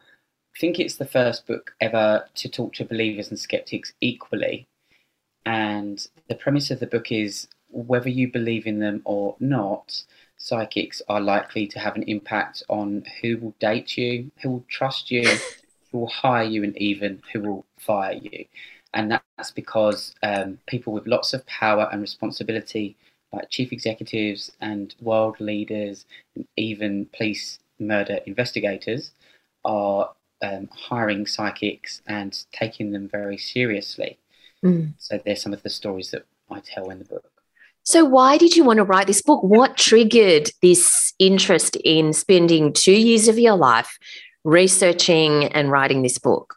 I 0.57 0.59
think 0.59 0.77
it's 0.77 0.97
the 0.97 1.05
first 1.05 1.47
book 1.47 1.71
ever 1.79 2.25
to 2.35 2.49
talk 2.49 2.73
to 2.73 2.83
believers 2.83 3.29
and 3.29 3.39
skeptics 3.39 3.93
equally. 4.01 4.67
And 5.45 6.05
the 6.27 6.35
premise 6.35 6.69
of 6.69 6.81
the 6.81 6.87
book 6.87 7.13
is 7.13 7.47
whether 7.69 8.09
you 8.09 8.31
believe 8.31 8.65
in 8.65 8.79
them 8.79 9.01
or 9.05 9.35
not, 9.39 10.03
psychics 10.37 11.01
are 11.09 11.19
likely 11.19 11.67
to 11.67 11.79
have 11.79 11.95
an 11.95 12.03
impact 12.03 12.63
on 12.69 13.03
who 13.21 13.37
will 13.37 13.55
date 13.59 13.97
you, 13.97 14.31
who 14.41 14.49
will 14.49 14.65
trust 14.69 15.11
you, 15.11 15.27
who 15.91 15.99
will 15.99 16.07
hire 16.07 16.43
you, 16.43 16.63
and 16.63 16.77
even 16.77 17.21
who 17.33 17.41
will 17.41 17.65
fire 17.77 18.19
you. 18.21 18.45
And 18.93 19.11
that's 19.11 19.51
because 19.51 20.15
um, 20.23 20.59
people 20.67 20.93
with 20.93 21.07
lots 21.07 21.33
of 21.33 21.45
power 21.45 21.89
and 21.91 22.01
responsibility, 22.01 22.95
like 23.33 23.49
chief 23.49 23.71
executives 23.71 24.51
and 24.61 24.95
world 25.01 25.39
leaders, 25.39 26.05
and 26.35 26.47
even 26.55 27.07
police 27.15 27.59
murder 27.79 28.19
investigators, 28.25 29.11
are 29.65 30.11
um, 30.41 30.69
hiring 30.71 31.25
psychics 31.25 32.01
and 32.07 32.45
taking 32.51 32.91
them 32.91 33.09
very 33.09 33.37
seriously. 33.37 34.17
Mm. 34.63 34.93
So, 34.97 35.19
there's 35.23 35.41
some 35.41 35.53
of 35.53 35.63
the 35.63 35.69
stories 35.69 36.11
that 36.11 36.25
I 36.49 36.59
tell 36.61 36.89
in 36.89 36.99
the 36.99 37.05
book. 37.05 37.36
So, 37.87 38.03
why 38.03 38.37
did 38.37 38.53
you 38.53 38.65
want 38.65 38.77
to 38.77 38.83
write 38.83 39.07
this 39.07 39.21
book? 39.21 39.41
What 39.43 39.77
triggered 39.77 40.51
this 40.61 41.13
interest 41.19 41.77
in 41.85 42.11
spending 42.11 42.73
two 42.73 42.91
years 42.91 43.29
of 43.29 43.39
your 43.39 43.55
life 43.55 43.97
researching 44.43 45.45
and 45.45 45.71
writing 45.71 46.01
this 46.01 46.17
book? 46.17 46.55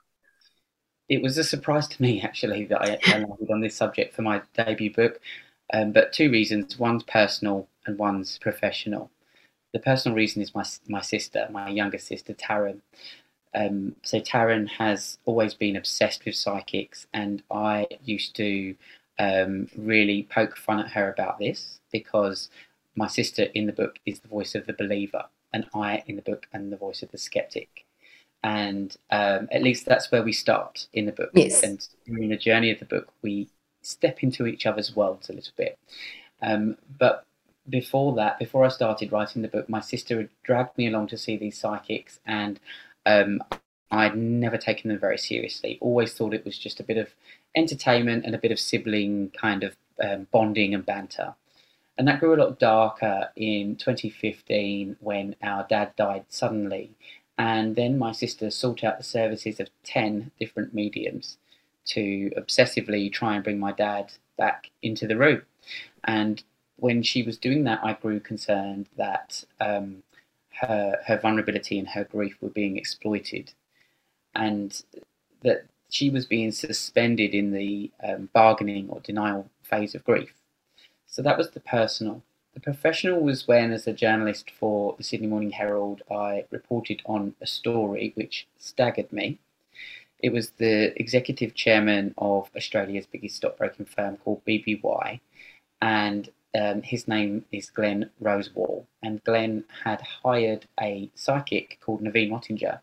It 1.09 1.23
was 1.23 1.39
a 1.39 1.45
surprise 1.45 1.87
to 1.87 2.03
me, 2.03 2.21
actually, 2.21 2.65
that 2.65 2.83
I 2.83 3.19
landed 3.21 3.49
on 3.49 3.61
this 3.61 3.77
subject 3.77 4.13
for 4.13 4.23
my 4.23 4.43
debut 4.55 4.93
book. 4.93 5.21
Um, 5.73 5.93
but 5.93 6.13
two 6.13 6.33
reasons 6.33 6.81
one's 6.81 7.05
personal 7.05 7.69
and 7.87 7.97
one's 7.97 8.37
professional. 8.39 9.13
The 9.73 9.79
personal 9.79 10.17
reason 10.17 10.43
is 10.43 10.53
my, 10.53 10.65
my 10.89 11.01
sister, 11.01 11.47
my 11.53 11.69
younger 11.69 11.99
sister, 11.99 12.35
Taryn. 12.35 12.81
Um, 13.55 13.95
so, 14.03 14.19
Taryn 14.19 14.69
has 14.69 15.19
always 15.27 15.55
been 15.55 15.77
obsessed 15.77 16.25
with 16.25 16.35
psychics, 16.35 17.07
and 17.15 17.45
I 17.53 17.87
used 18.03 18.35
to 18.35 18.75
um, 19.21 19.69
really 19.77 20.27
poke 20.31 20.57
fun 20.57 20.81
at 20.81 20.91
her 20.93 21.13
about 21.13 21.39
this 21.39 21.79
because 21.93 22.49
my 22.97 23.07
sister 23.07 23.45
in 23.55 23.67
the 23.67 23.73
book 23.73 23.99
is 24.07 24.19
the 24.21 24.29
voice 24.29 24.55
of 24.55 24.67
the 24.67 24.73
believer, 24.73 25.25
and 25.53 25.67
I 25.75 26.03
in 26.07 26.17
the 26.17 26.23
book 26.23 26.47
am 26.55 26.71
the 26.71 26.77
voice 26.77 27.03
of 27.03 27.11
the 27.13 27.19
skeptic. 27.19 27.85
And 28.43 28.97
um, 29.11 29.49
at 29.53 29.63
least 29.63 29.85
that's 29.85 30.11
where 30.11 30.23
we 30.23 30.33
start 30.33 30.87
in 30.95 31.05
the 31.05 31.13
book. 31.13 31.31
Yes. 31.35 31.63
And 31.63 31.87
in 32.07 32.31
the 32.31 32.37
journey 32.39 32.71
of 32.71 32.79
the 32.79 32.87
book, 32.87 33.13
we 33.21 33.49
step 33.83 34.23
into 34.23 34.47
each 34.47 34.65
other's 34.65 34.97
worlds 34.97 35.29
a 35.29 35.35
little 35.35 35.53
bit. 35.55 35.79
Um, 36.41 36.79
but 36.99 37.27
before 37.69 38.15
that, 38.15 38.39
before 38.39 38.65
I 38.65 38.69
started 38.69 39.13
writing 39.13 39.43
the 39.43 39.49
book, 39.49 39.69
my 39.69 39.81
sister 39.81 40.17
had 40.17 40.31
dragged 40.43 40.79
me 40.79 40.87
along 40.87 41.09
to 41.09 41.19
see 41.19 41.37
these 41.37 41.59
psychics, 41.59 42.21
and 42.25 42.59
um, 43.05 43.43
I'd 43.91 44.17
never 44.17 44.57
taken 44.57 44.89
them 44.89 44.99
very 44.99 45.19
seriously. 45.19 45.77
Always 45.83 46.15
thought 46.15 46.33
it 46.33 46.47
was 46.47 46.59
just 46.59 46.81
a 46.81 46.85
bit 46.85 46.97
of 46.97 47.09
entertainment 47.55 48.25
and 48.25 48.35
a 48.35 48.39
bit 48.39 48.53
of 48.53 48.61
sibling 48.61 49.31
kind 49.31 49.63
of 49.65 49.77
um, 50.03 50.27
bonding 50.31 50.75
and 50.75 50.85
banter. 50.87 51.35
And 51.99 52.09
that 52.09 52.21
grew 52.21 52.35
a 52.35 52.41
lot 52.43 52.59
darker 52.59 53.31
in 53.37 53.77
2015 53.77 54.97
when 55.01 55.37
our 55.43 55.67
dad 55.69 55.95
died 55.97 56.25
suddenly. 56.29 56.93
And 57.37 57.77
then 57.77 57.99
my 57.99 58.13
sister 58.13 58.51
sought 58.51 58.85
out 58.85 58.99
the 58.99 59.05
services 59.05 59.61
of 59.61 59.69
10 59.85 60.31
different 60.39 60.75
mediums 60.75 61.37
to 61.87 62.31
obsessively 62.37 63.13
try 63.13 63.35
and 63.35 63.45
bring 63.45 63.59
my 63.59 63.73
dad 63.73 64.13
back 64.37 64.71
into 64.83 65.07
the 65.07 65.17
room. 65.17 65.43
And 66.05 66.43
when 66.77 67.03
she 67.03 67.23
was 67.23 67.37
doing 67.37 67.65
that, 67.65 67.81
I 67.83 67.95
grew 67.95 68.21
concerned 68.21 68.89
that 68.97 69.45
um, 69.61 70.03
her, 70.61 70.99
her 71.07 71.19
vulnerability 71.19 71.79
and 71.79 71.89
her 71.89 72.05
grief 72.05 72.37
were 72.41 72.49
being 72.49 72.77
exploited. 72.77 73.53
And 74.35 74.83
that 75.43 75.67
she 75.91 76.09
was 76.09 76.25
being 76.25 76.53
suspended 76.53 77.35
in 77.35 77.53
the 77.53 77.91
um, 78.03 78.31
bargaining 78.33 78.89
or 78.89 79.01
denial 79.01 79.51
phase 79.63 79.95
of 79.95 80.05
grief. 80.05 80.33
So 81.07 81.23
that 81.23 81.37
was 81.37 81.51
the 81.51 81.61
personal. 81.61 82.23
The 82.55 82.61
professional 82.61 83.21
was 83.21 83.47
when, 83.47 83.73
as 83.73 83.87
a 83.87 83.93
journalist 83.93 84.51
for 84.51 84.95
the 84.97 85.05
Sydney 85.05 85.27
Morning 85.27 85.51
Herald, 85.51 86.03
I 86.11 86.45
reported 86.51 87.03
on 87.05 87.35
a 87.41 87.47
story 87.47 88.13
which 88.15 88.47
staggered 88.59 89.13
me. 89.13 89.39
It 90.21 90.33
was 90.33 90.51
the 90.51 90.99
executive 91.01 91.55
chairman 91.55 92.15
of 92.19 92.51
Australia's 92.57 93.07
biggest 93.07 93.37
stockbroking 93.37 93.87
firm 93.87 94.17
called 94.19 94.45
BBY, 94.45 95.21
and 95.81 96.31
um, 96.55 96.83
his 96.83 97.09
name 97.09 97.45
is 97.53 97.71
Glenn 97.71 98.11
Rosewall. 98.23 98.87
And 99.03 99.25
Glenn 99.25 99.65
had 99.85 100.01
hired 100.01 100.67
a 100.81 101.11
psychic 101.15 101.79
called 101.81 102.03
Naveen 102.03 102.31
Mottinger 102.31 102.81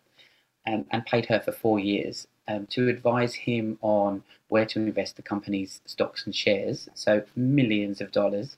um, 0.66 0.86
and 0.92 1.06
paid 1.06 1.26
her 1.28 1.40
for 1.40 1.52
four 1.52 1.80
years 1.80 2.28
um, 2.48 2.66
to 2.68 2.88
advise 2.88 3.34
him 3.34 3.78
on 3.82 4.24
where 4.50 4.66
to 4.66 4.80
invest 4.80 5.16
the 5.16 5.22
company's 5.22 5.82
stocks 5.86 6.26
and 6.26 6.36
shares, 6.36 6.90
so 6.94 7.24
millions 7.36 8.02
of 8.02 8.12
dollars, 8.12 8.58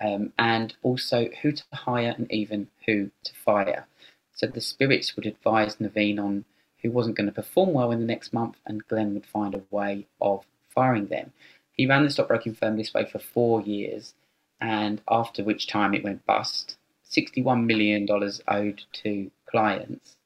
um, 0.00 0.32
and 0.38 0.74
also 0.82 1.28
who 1.42 1.52
to 1.52 1.62
hire 1.72 2.14
and 2.16 2.30
even 2.32 2.68
who 2.86 3.10
to 3.24 3.34
fire. 3.34 3.86
So 4.32 4.46
the 4.46 4.60
spirits 4.60 5.16
would 5.16 5.26
advise 5.26 5.76
Naveen 5.76 6.18
on 6.18 6.44
who 6.82 6.90
wasn't 6.90 7.16
going 7.16 7.26
to 7.26 7.32
perform 7.32 7.72
well 7.72 7.90
in 7.90 8.00
the 8.00 8.06
next 8.06 8.32
month, 8.32 8.56
and 8.66 8.86
Glenn 8.86 9.14
would 9.14 9.26
find 9.26 9.54
a 9.54 9.62
way 9.70 10.06
of 10.20 10.44
firing 10.68 11.06
them. 11.06 11.32
He 11.72 11.86
ran 11.86 12.04
the 12.04 12.10
stockbroking 12.10 12.54
firm 12.54 12.76
this 12.76 12.94
way 12.94 13.04
for 13.04 13.18
four 13.18 13.60
years, 13.62 14.14
and 14.60 15.00
after 15.08 15.42
which 15.42 15.66
time 15.66 15.94
it 15.94 16.04
went 16.04 16.24
bust. 16.24 16.76
$61 17.10 17.64
million 17.64 18.06
owed 18.48 18.82
to 18.92 19.30
clients. 19.46 20.16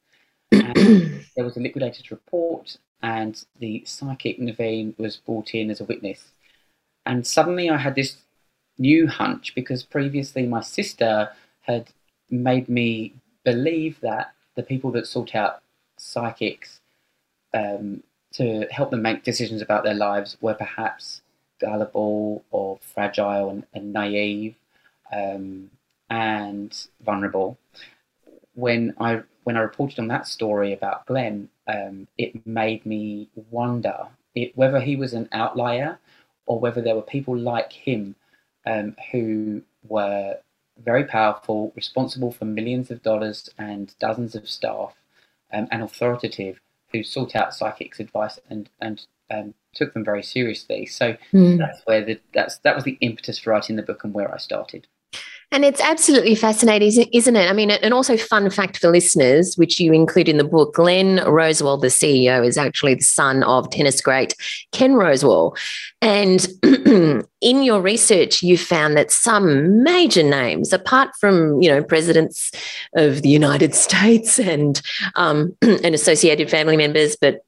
there 0.51 1.43
was 1.43 1.57
a 1.57 1.59
liquidator's 1.59 2.11
report, 2.11 2.77
and 3.03 3.43
the 3.59 3.83
psychic 3.85 4.39
Naveen 4.39 4.97
was 4.97 5.17
brought 5.17 5.53
in 5.53 5.69
as 5.69 5.81
a 5.81 5.85
witness. 5.85 6.31
And 7.05 7.27
suddenly 7.27 7.69
I 7.69 7.77
had 7.77 7.95
this 7.95 8.17
new 8.79 9.07
hunch 9.07 9.53
because 9.53 9.83
previously 9.83 10.47
my 10.47 10.61
sister 10.61 11.29
had 11.61 11.89
made 12.29 12.69
me 12.69 13.13
believe 13.43 13.99
that 14.01 14.33
the 14.55 14.63
people 14.63 14.89
that 14.91 15.05
sought 15.05 15.35
out 15.35 15.61
psychics 15.97 16.79
um, 17.53 18.03
to 18.33 18.65
help 18.71 18.89
them 18.89 19.01
make 19.01 19.23
decisions 19.23 19.61
about 19.61 19.83
their 19.83 19.93
lives 19.93 20.37
were 20.39 20.53
perhaps 20.53 21.21
gullible 21.59 22.43
or 22.51 22.79
fragile 22.93 23.49
and, 23.49 23.65
and 23.73 23.91
naive 23.91 24.55
um, 25.11 25.69
and 26.09 26.87
vulnerable. 27.05 27.57
When 28.55 28.93
I 28.99 29.23
when 29.43 29.57
I 29.57 29.61
reported 29.61 29.99
on 29.99 30.07
that 30.07 30.27
story 30.27 30.73
about 30.73 31.05
Glenn, 31.05 31.49
um, 31.67 32.07
it 32.17 32.45
made 32.45 32.85
me 32.85 33.29
wonder 33.49 34.07
it, 34.35 34.57
whether 34.57 34.79
he 34.79 34.95
was 34.95 35.13
an 35.13 35.29
outlier 35.31 35.99
or 36.45 36.59
whether 36.59 36.81
there 36.81 36.95
were 36.95 37.01
people 37.01 37.37
like 37.37 37.71
him 37.71 38.15
um, 38.65 38.95
who 39.11 39.61
were 39.87 40.37
very 40.83 41.03
powerful, 41.03 41.71
responsible 41.75 42.31
for 42.31 42.45
millions 42.45 42.89
of 42.89 43.03
dollars 43.03 43.49
and 43.57 43.93
dozens 43.99 44.35
of 44.35 44.49
staff, 44.49 44.93
um, 45.53 45.67
and 45.71 45.83
authoritative, 45.83 46.59
who 46.91 47.03
sought 47.03 47.35
out 47.35 47.53
psychics' 47.53 47.99
advice 47.99 48.39
and 48.49 48.69
and 48.81 49.05
um, 49.29 49.53
took 49.73 49.93
them 49.93 50.03
very 50.03 50.23
seriously. 50.23 50.85
So 50.85 51.15
mm. 51.31 51.57
that's 51.57 51.81
where 51.85 52.03
the 52.03 52.19
that's 52.33 52.57
that 52.59 52.75
was 52.75 52.83
the 52.83 52.97
impetus 53.01 53.39
for 53.39 53.51
writing 53.51 53.75
the 53.75 53.83
book 53.83 54.03
and 54.03 54.13
where 54.13 54.33
I 54.33 54.37
started. 54.37 54.87
And 55.53 55.63
it's 55.63 55.79
absolutely 55.81 56.33
fascinating, 56.33 57.07
isn't 57.13 57.35
it? 57.35 57.47
I 57.47 57.53
mean, 57.53 57.69
and 57.69 57.93
also 57.93 58.17
fun 58.17 58.49
fact 58.49 58.79
for 58.79 58.89
listeners, 58.89 59.55
which 59.55 59.79
you 59.79 59.93
include 59.93 60.27
in 60.27 60.37
the 60.37 60.43
book, 60.43 60.73
Glenn 60.73 61.19
Rosewall, 61.19 61.79
the 61.79 61.89
CEO, 61.89 62.43
is 62.43 62.57
actually 62.57 62.95
the 62.95 63.03
son 63.03 63.43
of 63.43 63.69
tennis 63.69 64.01
great 64.01 64.33
Ken 64.71 64.93
Rosewall. 64.93 65.55
And 66.01 66.47
in 67.41 67.63
your 67.63 67.81
research, 67.81 68.41
you 68.41 68.57
found 68.57 68.97
that 68.97 69.11
some 69.11 69.83
major 69.83 70.23
names, 70.23 70.73
apart 70.73 71.11
from 71.19 71.61
you 71.61 71.69
know 71.69 71.83
presidents 71.83 72.51
of 72.95 73.21
the 73.21 73.29
United 73.29 73.75
States 73.85 74.39
and 74.39 74.81
um, 75.15 75.55
and 75.61 75.93
associated 75.93 76.49
family 76.49 76.77
members, 76.77 77.15
but 77.15 77.45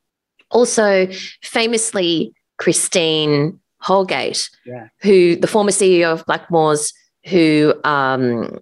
also 0.52 1.08
famously 1.42 2.36
Christine 2.60 3.60
Holgate, 3.80 4.48
yeah. 4.64 4.90
who 5.02 5.36
the 5.36 5.48
former 5.48 5.72
CEO 5.72 6.14
of 6.14 6.24
Blackmores 6.28 6.94
who 7.26 7.74
um, 7.84 8.60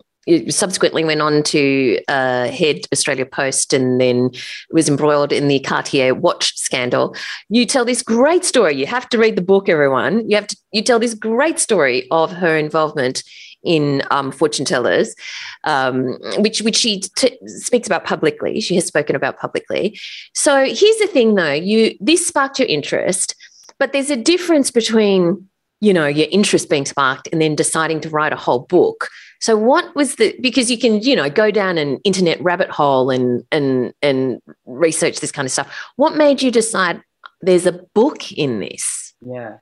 subsequently 0.50 1.04
went 1.04 1.22
on 1.22 1.44
to 1.44 2.00
uh, 2.08 2.48
head 2.48 2.82
Australia 2.94 3.26
Post 3.26 3.74
and 3.74 4.00
then 4.00 4.32
was 4.72 4.88
embroiled 4.88 5.32
in 5.32 5.48
the 5.48 5.60
Cartier 5.60 6.16
watch 6.16 6.56
scandal. 6.58 7.16
You 7.50 7.66
tell 7.66 7.86
this 7.86 8.02
great 8.02 8.46
story. 8.46 8.76
You 8.76 8.86
have 8.86 9.10
to 9.10 9.18
read 9.18 9.36
the 9.36 9.42
book, 9.42 9.68
everyone. 9.68 10.30
You 10.30 10.36
have 10.38 10.48
to 10.48 10.58
you 10.72 10.82
tell 10.82 11.00
this 11.00 11.14
great 11.14 11.60
story 11.60 12.08
of 12.10 12.32
her 12.32 12.58
involvement 12.58 13.24
in 13.64 14.04
um, 14.12 14.32
Fortune 14.32 14.66
Tellers, 14.66 15.16
um, 15.64 16.18
which 16.38 16.62
which 16.62 16.76
she 16.76 17.02
t- 17.02 17.38
speaks 17.46 17.88
about 17.88 18.06
publicly. 18.06 18.60
She 18.60 18.76
has 18.76 18.86
spoken 18.86 19.16
about 19.16 19.38
publicly. 19.38 20.00
So 20.34 20.66
here's 20.66 20.98
the 20.98 21.10
thing, 21.12 21.36
though: 21.36 21.54
you 21.54 21.98
this 22.00 22.26
sparked 22.26 22.60
your 22.60 22.68
interest, 22.68 23.36
but 23.78 23.92
there's 23.92 24.10
a 24.10 24.16
difference 24.16 24.72
between 24.72 25.50
you 25.84 25.94
know 25.94 26.08
your 26.08 26.28
interest 26.32 26.70
being 26.70 26.86
sparked 26.86 27.28
and 27.32 27.42
then 27.42 27.56
deciding 27.56 28.00
to 28.02 28.10
write 28.10 28.32
a 28.32 28.38
whole 28.38 28.60
book. 28.60 29.10
So 29.40 29.58
what 29.58 29.94
was 29.96 30.16
the 30.16 30.34
because 30.40 30.72
you 30.72 30.78
can 30.78 31.02
you 31.02 31.16
know 31.16 31.30
go 31.30 31.52
down 31.52 31.78
an 31.78 31.98
internet 32.06 32.42
rabbit 32.42 32.70
hole 32.70 33.10
and 33.10 33.44
and 33.52 33.94
and 34.02 34.42
research 34.66 35.20
this 35.20 35.32
kind 35.32 35.46
of 35.46 35.52
stuff. 35.52 35.72
What 35.98 36.16
made 36.16 36.42
you 36.42 36.52
decide 36.52 37.04
there's 37.42 37.66
a 37.66 37.74
book 37.94 38.32
in 38.32 38.62
this? 38.62 39.14
Yeah. 39.26 39.58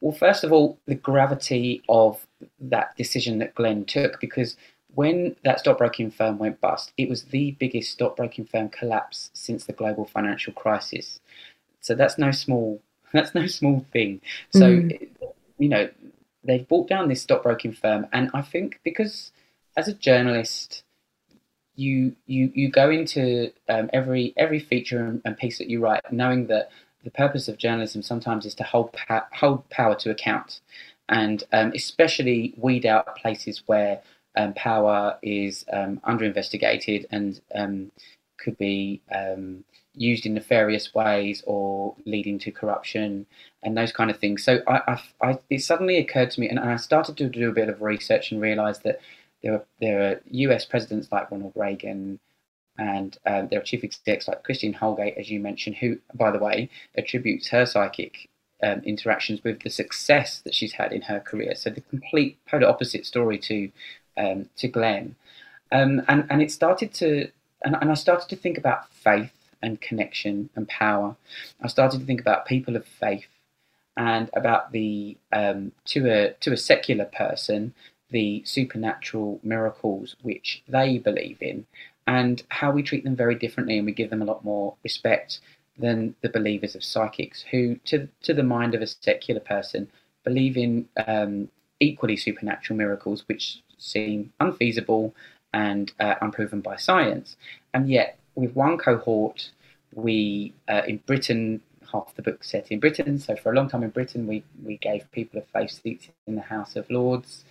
Well, 0.00 0.12
first 0.12 0.42
of 0.44 0.52
all, 0.52 0.78
the 0.86 0.96
gravity 0.96 1.82
of 1.88 2.26
that 2.60 2.94
decision 2.96 3.38
that 3.38 3.54
Glenn 3.54 3.84
took, 3.84 4.20
because 4.20 4.56
when 4.94 5.34
that 5.44 5.60
stockbroking 5.60 6.10
firm 6.10 6.38
went 6.38 6.60
bust, 6.60 6.92
it 6.98 7.08
was 7.08 7.24
the 7.24 7.52
biggest 7.52 7.92
stockbroking 7.92 8.44
firm 8.44 8.68
collapse 8.68 9.30
since 9.32 9.64
the 9.64 9.72
global 9.72 10.04
financial 10.04 10.52
crisis. 10.52 11.20
So 11.80 11.94
that's 11.94 12.18
no 12.18 12.32
small 12.32 12.82
that's 13.12 13.34
no 13.34 13.46
small 13.46 13.86
thing. 13.92 14.20
So 14.50 14.60
mm. 14.60 15.08
You 15.58 15.68
know 15.68 15.88
they've 16.42 16.66
brought 16.68 16.88
down 16.88 17.08
this 17.08 17.22
stockbroking 17.22 17.72
firm, 17.72 18.06
and 18.12 18.30
I 18.34 18.42
think 18.42 18.80
because 18.84 19.32
as 19.76 19.88
a 19.88 19.94
journalist, 19.94 20.82
you 21.74 22.16
you 22.26 22.50
you 22.54 22.70
go 22.70 22.90
into 22.90 23.52
um, 23.68 23.90
every 23.92 24.34
every 24.36 24.60
feature 24.60 25.04
and, 25.04 25.22
and 25.24 25.36
piece 25.36 25.58
that 25.58 25.68
you 25.68 25.80
write 25.80 26.00
knowing 26.12 26.46
that 26.46 26.70
the 27.02 27.10
purpose 27.10 27.48
of 27.48 27.58
journalism 27.58 28.02
sometimes 28.02 28.46
is 28.46 28.54
to 28.54 28.64
hold 28.64 28.92
pa- 28.92 29.26
hold 29.32 29.68
power 29.70 29.94
to 29.96 30.10
account, 30.10 30.60
and 31.08 31.44
um, 31.52 31.72
especially 31.74 32.54
weed 32.56 32.86
out 32.86 33.16
places 33.16 33.62
where 33.66 34.00
um, 34.36 34.52
power 34.54 35.18
is 35.22 35.64
um, 35.72 36.00
under 36.04 36.24
investigated 36.24 37.06
and 37.10 37.40
um, 37.54 37.90
could 38.38 38.58
be 38.58 39.00
um, 39.14 39.64
used 39.94 40.26
in 40.26 40.34
nefarious 40.34 40.94
ways 40.94 41.42
or 41.46 41.94
leading 42.04 42.38
to 42.40 42.50
corruption 42.50 43.26
and 43.62 43.76
those 43.76 43.92
kind 43.92 44.10
of 44.10 44.18
things. 44.18 44.44
So 44.44 44.60
I, 44.66 44.80
I, 45.20 45.28
I, 45.30 45.38
it 45.50 45.62
suddenly 45.62 45.98
occurred 45.98 46.30
to 46.32 46.40
me, 46.40 46.48
and 46.48 46.58
I 46.58 46.76
started 46.76 47.16
to 47.18 47.28
do 47.28 47.48
a 47.48 47.52
bit 47.52 47.68
of 47.68 47.82
research 47.82 48.32
and 48.32 48.40
realised 48.40 48.82
that 48.84 49.00
there 49.42 49.52
were 49.52 49.64
there 49.80 50.02
are 50.02 50.20
U.S. 50.30 50.64
presidents 50.64 51.10
like 51.12 51.30
Ronald 51.30 51.52
Reagan 51.54 52.18
and 52.78 53.16
um, 53.26 53.48
there 53.48 53.60
are 53.60 53.64
chief 53.64 53.84
execs 53.84 54.26
like 54.26 54.42
Christine 54.42 54.72
Holgate, 54.72 55.16
as 55.16 55.30
you 55.30 55.38
mentioned, 55.38 55.76
who, 55.76 55.98
by 56.14 56.30
the 56.30 56.38
way, 56.38 56.68
attributes 56.96 57.48
her 57.48 57.66
psychic 57.66 58.28
um, 58.62 58.80
interactions 58.84 59.44
with 59.44 59.60
the 59.62 59.70
success 59.70 60.40
that 60.40 60.54
she's 60.54 60.72
had 60.72 60.92
in 60.92 61.02
her 61.02 61.20
career. 61.20 61.54
So 61.54 61.70
the 61.70 61.82
complete 61.82 62.38
polar 62.48 62.68
opposite 62.68 63.06
story 63.06 63.38
to 63.38 63.70
um, 64.16 64.48
to 64.56 64.68
Glenn, 64.68 65.16
um, 65.72 66.02
and 66.08 66.26
and 66.30 66.42
it 66.42 66.50
started 66.50 66.92
to, 66.94 67.28
and, 67.62 67.76
and 67.80 67.90
I 67.90 67.94
started 67.94 68.28
to 68.28 68.36
think 68.36 68.58
about 68.58 68.90
faith 68.90 69.32
and 69.64 69.80
connection 69.80 70.50
and 70.54 70.68
power. 70.68 71.16
I 71.60 71.68
started 71.68 72.00
to 72.00 72.06
think 72.06 72.20
about 72.20 72.46
people 72.46 72.76
of 72.76 72.86
faith 72.86 73.26
and 73.96 74.28
about 74.34 74.72
the 74.72 75.16
um, 75.32 75.72
to 75.86 76.10
a 76.10 76.32
to 76.34 76.52
a 76.52 76.56
secular 76.56 77.06
person 77.06 77.74
the 78.10 78.42
supernatural 78.44 79.40
miracles 79.42 80.16
which 80.22 80.62
they 80.68 80.98
believe 80.98 81.38
in 81.40 81.66
and 82.06 82.42
how 82.50 82.70
we 82.70 82.82
treat 82.82 83.02
them 83.02 83.16
very 83.16 83.34
differently 83.34 83.76
and 83.76 83.86
we 83.86 83.92
give 83.92 84.10
them 84.10 84.22
a 84.22 84.26
lot 84.26 84.44
more 84.44 84.74
respect 84.82 85.40
than 85.78 86.14
the 86.20 86.28
believers 86.28 86.74
of 86.74 86.84
psychics 86.84 87.44
who 87.50 87.76
to, 87.76 88.08
to 88.22 88.34
the 88.34 88.42
mind 88.42 88.74
of 88.74 88.82
a 88.82 88.86
secular 88.86 89.40
person 89.40 89.88
believe 90.22 90.56
in 90.56 90.86
um, 91.06 91.48
equally 91.80 92.16
supernatural 92.16 92.76
miracles 92.76 93.24
which 93.26 93.62
seem 93.78 94.32
unfeasible 94.38 95.14
and 95.52 95.92
uh, 95.98 96.14
unproven 96.20 96.60
by 96.60 96.76
science 96.76 97.36
and 97.72 97.88
yet 97.88 98.18
with 98.34 98.54
one 98.54 98.76
cohort 98.78 99.50
we 99.94 100.52
uh, 100.68 100.82
in 100.86 100.98
britain 101.06 101.60
half 101.92 102.14
the 102.16 102.22
book 102.22 102.42
set 102.42 102.70
in 102.70 102.80
britain 102.80 103.18
so 103.18 103.36
for 103.36 103.52
a 103.52 103.54
long 103.54 103.68
time 103.68 103.82
in 103.82 103.90
britain 103.90 104.26
we, 104.26 104.42
we 104.64 104.76
gave 104.78 105.10
people 105.12 105.38
a 105.38 105.42
face 105.42 105.80
seats 105.82 106.08
in 106.26 106.34
the 106.34 106.42
house 106.42 106.76
of 106.76 106.88
lords 106.90 107.44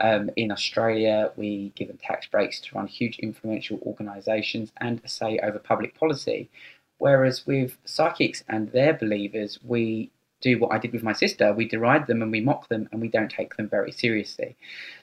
um, 0.00 0.30
in 0.36 0.50
Australia, 0.50 1.30
we 1.36 1.72
give 1.76 1.88
them 1.88 1.98
tax 2.02 2.26
breaks 2.26 2.60
to 2.60 2.74
run 2.74 2.86
huge 2.86 3.18
influential 3.18 3.78
organisations 3.86 4.72
and 4.78 5.00
a 5.04 5.08
say 5.08 5.38
over 5.38 5.58
public 5.58 5.94
policy. 5.94 6.50
Whereas 6.98 7.46
with 7.46 7.78
psychics 7.84 8.44
and 8.48 8.72
their 8.72 8.92
believers, 8.92 9.58
we 9.64 10.10
do 10.40 10.58
what 10.58 10.72
I 10.72 10.78
did 10.78 10.92
with 10.92 11.02
my 11.02 11.12
sister. 11.12 11.52
We 11.52 11.68
deride 11.68 12.06
them 12.06 12.22
and 12.22 12.32
we 12.32 12.40
mock 12.40 12.68
them 12.68 12.88
and 12.92 13.00
we 13.00 13.08
don't 13.08 13.30
take 13.30 13.56
them 13.56 13.68
very 13.68 13.92
seriously. 13.92 14.56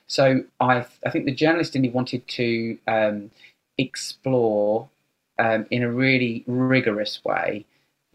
So 0.08 0.44
I, 0.60 0.86
I 1.06 1.10
think 1.10 1.26
the 1.26 1.34
journalist 1.34 1.76
in 1.76 1.82
me 1.82 1.90
wanted 1.90 2.28
to 2.28 2.78
um, 2.88 3.32
explore 3.78 4.90
um, 5.40 5.66
in 5.70 5.84
a 5.84 5.92
really 5.92 6.44
rigorous 6.48 7.24
way 7.24 7.66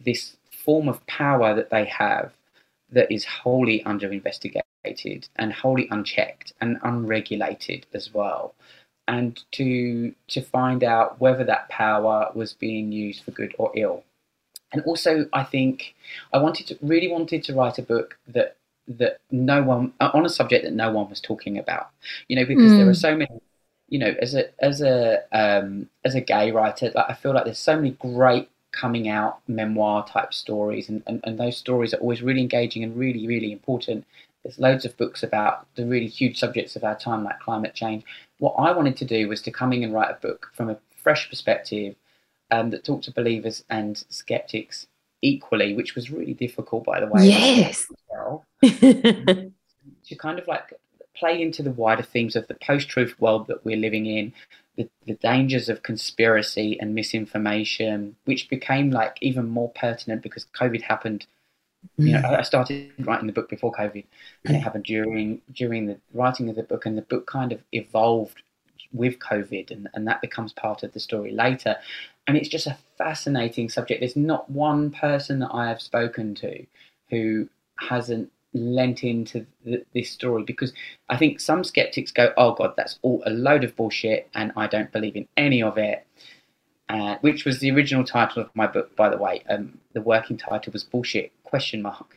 this 0.04 0.36
form 0.50 0.88
of 0.88 1.04
power 1.06 1.54
that 1.54 1.70
they 1.70 1.84
have 1.84 2.32
that 2.90 3.10
is 3.10 3.24
wholly 3.24 3.82
under 3.84 4.12
investigation 4.12 4.62
and 5.36 5.52
wholly 5.52 5.88
unchecked 5.90 6.52
and 6.60 6.78
unregulated 6.82 7.86
as 7.94 8.12
well. 8.12 8.54
And 9.08 9.40
to 9.52 10.14
to 10.28 10.40
find 10.40 10.84
out 10.84 11.20
whether 11.20 11.44
that 11.44 11.68
power 11.68 12.30
was 12.34 12.52
being 12.52 12.92
used 12.92 13.24
for 13.24 13.30
good 13.30 13.54
or 13.58 13.72
ill. 13.74 14.04
And 14.72 14.82
also 14.82 15.26
i 15.32 15.44
think 15.44 15.94
i 16.32 16.38
wanted 16.38 16.66
to 16.68 16.78
really 16.80 17.08
wanted 17.08 17.44
to 17.44 17.54
write 17.54 17.78
a 17.78 17.82
book 17.82 18.18
that 18.28 18.56
that 18.88 19.20
no 19.30 19.62
one 19.62 19.92
on 20.00 20.24
a 20.24 20.28
subject 20.28 20.64
that 20.64 20.72
no 20.72 20.90
one 20.90 21.08
was 21.10 21.20
talking 21.20 21.58
about. 21.58 21.90
You 22.28 22.36
know 22.36 22.46
because 22.46 22.72
mm. 22.72 22.78
there 22.78 22.88
are 22.88 22.94
so 22.94 23.16
many 23.16 23.40
you 23.92 23.98
know 23.98 24.14
as 24.20 24.34
a 24.34 24.44
as 24.64 24.80
a 24.80 25.22
um, 25.32 25.88
as 26.04 26.14
a 26.14 26.20
gay 26.20 26.50
writer 26.50 26.90
like 26.94 27.06
i 27.08 27.14
feel 27.14 27.34
like 27.34 27.44
there's 27.44 27.58
so 27.58 27.76
many 27.76 27.90
great 27.90 28.48
coming 28.72 29.06
out 29.06 29.40
memoir 29.46 30.06
type 30.06 30.32
stories 30.32 30.88
and, 30.88 31.02
and, 31.06 31.20
and 31.24 31.38
those 31.38 31.58
stories 31.58 31.92
are 31.92 31.98
always 31.98 32.22
really 32.22 32.40
engaging 32.40 32.82
and 32.82 32.96
really 32.96 33.26
really 33.26 33.52
important 33.52 34.04
there's 34.42 34.58
loads 34.58 34.84
of 34.84 34.96
books 34.96 35.22
about 35.22 35.66
the 35.76 35.86
really 35.86 36.06
huge 36.06 36.38
subjects 36.38 36.74
of 36.74 36.84
our 36.84 36.98
time, 36.98 37.24
like 37.24 37.38
climate 37.40 37.74
change. 37.74 38.04
What 38.38 38.54
I 38.58 38.72
wanted 38.72 38.96
to 38.98 39.04
do 39.04 39.28
was 39.28 39.40
to 39.42 39.50
come 39.50 39.72
in 39.72 39.84
and 39.84 39.94
write 39.94 40.10
a 40.10 40.20
book 40.20 40.50
from 40.54 40.68
a 40.70 40.78
fresh 40.96 41.28
perspective 41.28 41.94
um, 42.50 42.70
that 42.70 42.84
talked 42.84 43.04
to 43.04 43.12
believers 43.12 43.64
and 43.70 44.04
skeptics 44.08 44.86
equally, 45.22 45.74
which 45.74 45.94
was 45.94 46.10
really 46.10 46.34
difficult, 46.34 46.84
by 46.84 46.98
the 46.98 47.06
way. 47.06 47.28
Yes. 47.28 47.86
Well, 48.10 48.44
to 48.62 49.52
kind 50.18 50.38
of 50.38 50.48
like 50.48 50.74
play 51.16 51.40
into 51.40 51.62
the 51.62 51.70
wider 51.70 52.02
themes 52.02 52.36
of 52.36 52.46
the 52.48 52.54
post-truth 52.54 53.20
world 53.20 53.46
that 53.46 53.64
we're 53.64 53.76
living 53.76 54.06
in, 54.06 54.32
the, 54.76 54.88
the 55.06 55.14
dangers 55.14 55.68
of 55.68 55.82
conspiracy 55.82 56.78
and 56.80 56.94
misinformation, 56.94 58.16
which 58.24 58.48
became 58.48 58.90
like 58.90 59.18
even 59.20 59.48
more 59.48 59.70
pertinent 59.70 60.22
because 60.22 60.46
COVID 60.58 60.82
happened 60.82 61.26
you 61.96 62.12
know, 62.12 62.20
mm. 62.20 62.38
I 62.38 62.42
started 62.42 62.92
writing 63.00 63.26
the 63.26 63.32
book 63.32 63.48
before 63.48 63.72
COVID, 63.72 64.04
and 64.44 64.56
it 64.56 64.60
happened 64.60 64.84
during 64.84 65.40
during 65.52 65.86
the 65.86 65.98
writing 66.14 66.48
of 66.48 66.56
the 66.56 66.62
book, 66.62 66.86
and 66.86 66.96
the 66.96 67.02
book 67.02 67.26
kind 67.26 67.52
of 67.52 67.60
evolved 67.72 68.42
with 68.92 69.18
COVID, 69.18 69.70
and, 69.70 69.88
and 69.94 70.06
that 70.06 70.20
becomes 70.20 70.52
part 70.52 70.82
of 70.82 70.92
the 70.92 71.00
story 71.00 71.32
later. 71.32 71.76
And 72.26 72.36
it's 72.36 72.48
just 72.48 72.66
a 72.66 72.78
fascinating 72.98 73.68
subject. 73.68 74.00
There's 74.00 74.16
not 74.16 74.48
one 74.48 74.90
person 74.90 75.40
that 75.40 75.50
I 75.52 75.68
have 75.68 75.82
spoken 75.82 76.34
to 76.36 76.64
who 77.10 77.48
hasn't 77.80 78.30
lent 78.54 79.02
into 79.02 79.46
the, 79.64 79.84
this 79.94 80.10
story 80.10 80.42
because 80.42 80.72
I 81.08 81.16
think 81.16 81.40
some 81.40 81.64
skeptics 81.64 82.10
go, 82.10 82.32
"Oh 82.36 82.54
God, 82.54 82.74
that's 82.76 82.98
all 83.02 83.22
a 83.26 83.30
load 83.30 83.64
of 83.64 83.76
bullshit," 83.76 84.28
and 84.34 84.52
I 84.56 84.66
don't 84.66 84.92
believe 84.92 85.16
in 85.16 85.28
any 85.36 85.62
of 85.62 85.78
it 85.78 86.06
uh, 86.92 87.16
which 87.22 87.44
was 87.44 87.58
the 87.58 87.70
original 87.70 88.04
title 88.04 88.42
of 88.42 88.50
my 88.54 88.66
book, 88.66 88.94
by 88.96 89.08
the 89.08 89.16
way. 89.16 89.42
Um, 89.48 89.78
the 89.94 90.02
working 90.02 90.36
title 90.36 90.72
was 90.72 90.84
"Bullshit?" 90.84 91.32
Question 91.42 91.80
mark. 91.80 92.14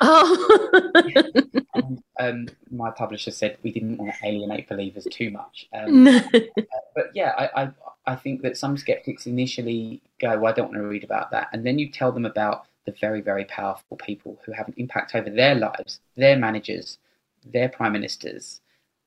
Oh. 0.00 0.92
and, 1.74 2.02
um, 2.20 2.48
my 2.70 2.90
publisher 2.90 3.30
said 3.30 3.56
we 3.62 3.72
didn't 3.72 3.96
want 3.96 4.12
to 4.12 4.26
alienate 4.26 4.68
believers 4.68 5.06
too 5.10 5.30
much. 5.30 5.66
Um, 5.72 6.06
uh, 6.06 6.20
but 6.94 7.10
yeah, 7.14 7.32
I, 7.38 7.62
I, 7.62 7.70
I 8.06 8.16
think 8.16 8.42
that 8.42 8.56
some 8.56 8.76
skeptics 8.76 9.26
initially 9.26 10.02
go, 10.20 10.38
"Well, 10.38 10.52
I 10.52 10.54
don't 10.54 10.68
want 10.68 10.82
to 10.82 10.86
read 10.86 11.04
about 11.04 11.30
that," 11.30 11.48
and 11.52 11.64
then 11.64 11.78
you 11.78 11.90
tell 11.90 12.12
them 12.12 12.26
about 12.26 12.66
the 12.88 12.96
very, 12.98 13.20
very 13.20 13.44
powerful 13.44 13.98
people 13.98 14.40
who 14.44 14.52
have 14.52 14.66
an 14.68 14.74
impact 14.78 15.14
over 15.14 15.28
their 15.28 15.54
lives, 15.54 16.00
their 16.16 16.38
managers, 16.38 16.98
their 17.44 17.68
prime 17.68 17.92
ministers, 17.92 18.62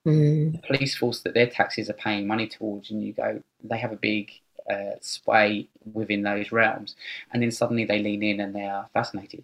mm. 0.07 0.51
the 0.51 0.67
police 0.67 0.95
force 0.95 1.21
that 1.21 1.33
their 1.33 1.47
taxes 1.47 1.89
are 1.89 1.93
paying 1.93 2.27
money 2.27 2.47
towards, 2.47 2.91
and 2.91 3.03
you 3.03 3.11
go, 3.11 3.41
they 3.63 3.79
have 3.79 3.91
a 3.91 3.95
big 3.95 4.31
uh, 4.69 4.91
sway 5.01 5.67
within 5.93 6.21
those 6.21 6.51
realms. 6.51 6.95
And 7.33 7.41
then 7.41 7.49
suddenly 7.49 7.85
they 7.85 7.99
lean 7.99 8.21
in 8.21 8.39
and 8.39 8.53
they 8.53 8.65
are 8.65 8.87
fascinated. 8.93 9.43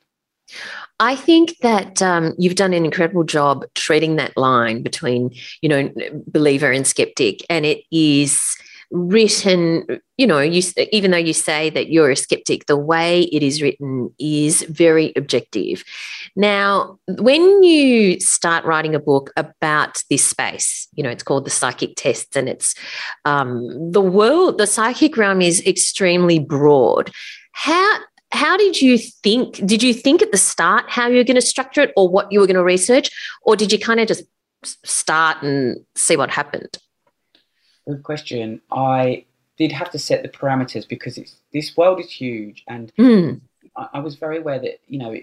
I 0.99 1.15
think 1.15 1.57
that 1.61 2.01
um, 2.01 2.35
you've 2.37 2.55
done 2.55 2.73
an 2.73 2.85
incredible 2.85 3.23
job 3.23 3.65
treading 3.73 4.17
that 4.17 4.37
line 4.37 4.83
between, 4.83 5.35
you 5.61 5.69
know, 5.69 5.91
believer 6.27 6.71
and 6.71 6.85
skeptic, 6.85 7.43
and 7.49 7.65
it 7.65 7.83
is 7.91 8.55
written, 8.91 9.99
you 10.17 10.25
know, 10.25 10.39
you 10.39 10.61
even 10.91 11.11
though 11.11 11.17
you 11.17 11.33
say 11.33 11.69
that 11.71 11.89
you're 11.89 12.11
a 12.11 12.15
skeptic, 12.15 12.65
the 12.65 12.77
way 12.77 13.23
it 13.23 13.43
is 13.43 13.61
written 13.61 14.13
is 14.19 14.63
very 14.63 15.11
objective. 15.15 15.83
Now, 16.35 16.97
when 17.07 17.63
you 17.63 18.19
start 18.19 18.63
writing 18.65 18.95
a 18.95 18.99
book 18.99 19.31
about 19.35 20.01
this 20.09 20.23
space, 20.23 20.87
you 20.93 21.03
know, 21.03 21.09
it's 21.09 21.23
called 21.23 21.45
the 21.45 21.51
psychic 21.51 21.95
tests, 21.95 22.35
and 22.35 22.47
it's 22.47 22.75
um, 23.25 23.91
the 23.91 24.01
world, 24.01 24.57
the 24.57 24.67
psychic 24.67 25.17
realm 25.17 25.41
is 25.41 25.65
extremely 25.65 26.39
broad. 26.39 27.11
How 27.53 27.99
how 28.31 28.57
did 28.57 28.81
you 28.81 28.97
think? 28.97 29.65
Did 29.65 29.83
you 29.83 29.93
think 29.93 30.21
at 30.21 30.31
the 30.31 30.37
start 30.37 30.85
how 30.89 31.07
you 31.07 31.17
were 31.17 31.23
going 31.23 31.35
to 31.35 31.41
structure 31.41 31.81
it, 31.81 31.93
or 31.97 32.07
what 32.07 32.31
you 32.31 32.39
were 32.39 32.47
going 32.47 32.55
to 32.55 32.63
research, 32.63 33.09
or 33.41 33.55
did 33.55 33.71
you 33.71 33.79
kind 33.79 33.99
of 33.99 34.07
just 34.07 34.23
start 34.85 35.43
and 35.43 35.77
see 35.95 36.15
what 36.15 36.29
happened? 36.29 36.77
Good 37.87 38.03
question. 38.03 38.61
I 38.69 39.25
did 39.57 39.71
have 39.71 39.89
to 39.91 39.99
set 39.99 40.21
the 40.21 40.29
parameters 40.29 40.87
because 40.87 41.17
it's 41.17 41.37
this 41.53 41.77
world 41.77 41.99
is 42.01 42.11
huge, 42.11 42.63
and 42.67 42.93
mm. 42.95 43.39
I, 43.77 43.87
I, 43.93 43.99
was 43.99 44.15
very 44.15 44.37
aware 44.37 44.59
that 44.59 44.81
you 44.87 44.99
know 44.99 45.15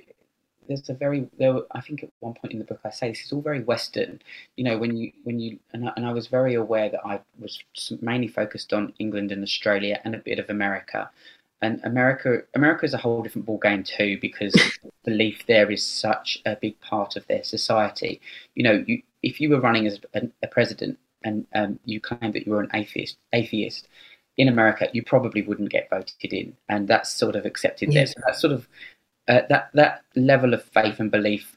there's 0.66 0.88
a 0.88 0.94
very 0.94 1.29
there. 1.38 1.59
I 1.72 1.83
think 1.83 2.03
at 2.03 2.11
one 2.20 2.33
point 2.33 2.55
in 2.55 2.59
the 2.59 2.64
book 2.64 2.81
I 2.85 2.90
say 2.90 3.11
this 3.11 3.24
is 3.24 3.33
all 3.33 3.42
very 3.42 3.62
Western. 3.62 4.20
You 4.57 4.64
know 4.64 4.79
when 4.79 4.96
you 4.96 5.12
when 5.24 5.40
you 5.40 5.59
and 5.74 5.90
I, 5.90 5.92
and 5.96 6.07
I 6.07 6.12
was 6.12 6.27
very 6.27 6.55
aware 6.55 6.88
that 6.88 7.05
I 7.05 7.20
was 7.38 7.62
mainly 8.00 8.29
focused 8.29 8.72
on 8.72 8.94
England 8.98 9.31
and 9.31 9.42
Australia 9.42 10.00
and 10.05 10.14
a 10.14 10.18
bit 10.18 10.38
of 10.38 10.48
America. 10.48 11.11
And 11.62 11.81
America, 11.85 12.42
America 12.55 12.85
is 12.85 12.92
a 12.92 12.98
whole 12.98 13.22
different 13.22 13.46
ball 13.46 13.59
game 13.59 13.85
too, 13.85 14.18
because 14.20 14.55
belief 15.05 15.46
there 15.46 15.70
is 15.70 15.83
such 15.83 16.42
a 16.44 16.57
big 16.57 16.79
part 16.81 17.16
of 17.16 17.27
their 17.27 17.42
society. 17.42 18.20
You 18.55 18.64
know, 18.64 18.85
you, 18.87 19.03
if 19.22 19.40
you 19.40 19.48
were 19.48 19.61
running 19.61 19.87
as 19.87 19.98
a, 20.12 20.29
a 20.42 20.46
president 20.46 20.98
and 21.25 21.47
um, 21.55 21.79
you 21.85 22.01
claimed 22.01 22.35
that 22.35 22.47
you 22.47 22.53
were 22.53 22.61
an 22.61 22.71
atheist, 22.75 23.17
atheist 23.33 23.89
in 24.37 24.49
America, 24.49 24.89
you 24.93 25.03
probably 25.03 25.43
wouldn't 25.43 25.71
get 25.71 25.89
voted 25.91 26.33
in, 26.33 26.57
and 26.69 26.89
that's 26.89 27.13
sort 27.13 27.37
of 27.37 27.47
accepted 27.47 27.93
there. 27.93 28.07
So 28.07 28.15
that 28.27 28.37
sort 28.37 28.53
of 28.53 28.69
uh, 29.29 29.43
that 29.49 29.71
that 29.75 30.03
level 30.17 30.55
of 30.55 30.65
faith 30.65 31.01
and 31.01 31.11
belief 31.11 31.57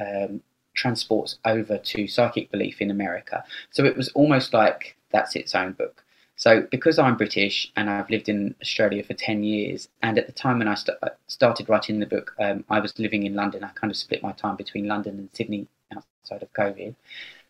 um, 0.00 0.40
transports 0.74 1.38
over 1.44 1.78
to 1.78 2.06
psychic 2.06 2.50
belief 2.50 2.80
in 2.80 2.90
America. 2.90 3.44
So 3.70 3.84
it 3.84 3.96
was 3.96 4.08
almost 4.10 4.52
like 4.52 4.96
that's 5.10 5.36
its 5.36 5.54
own 5.54 5.72
book. 5.72 6.02
So 6.38 6.66
because 6.70 6.98
I'm 6.98 7.16
British 7.16 7.72
and 7.76 7.88
I've 7.88 8.10
lived 8.10 8.28
in 8.28 8.54
Australia 8.60 9.02
for 9.02 9.14
ten 9.14 9.42
years, 9.42 9.88
and 10.02 10.18
at 10.18 10.26
the 10.26 10.32
time 10.32 10.58
when 10.58 10.68
I 10.68 10.74
st- 10.74 10.98
uh, 11.02 11.10
started 11.28 11.68
writing 11.68 11.98
the 11.98 12.06
book, 12.06 12.34
um, 12.38 12.64
I 12.68 12.80
was 12.80 12.98
living 12.98 13.24
in 13.24 13.34
London. 13.34 13.64
I 13.64 13.68
kind 13.68 13.90
of 13.90 13.96
split 13.96 14.22
my 14.22 14.32
time 14.32 14.56
between 14.56 14.86
London 14.86 15.18
and 15.18 15.28
Sydney 15.32 15.68
outside 15.94 16.42
of 16.42 16.52
COVID. 16.52 16.94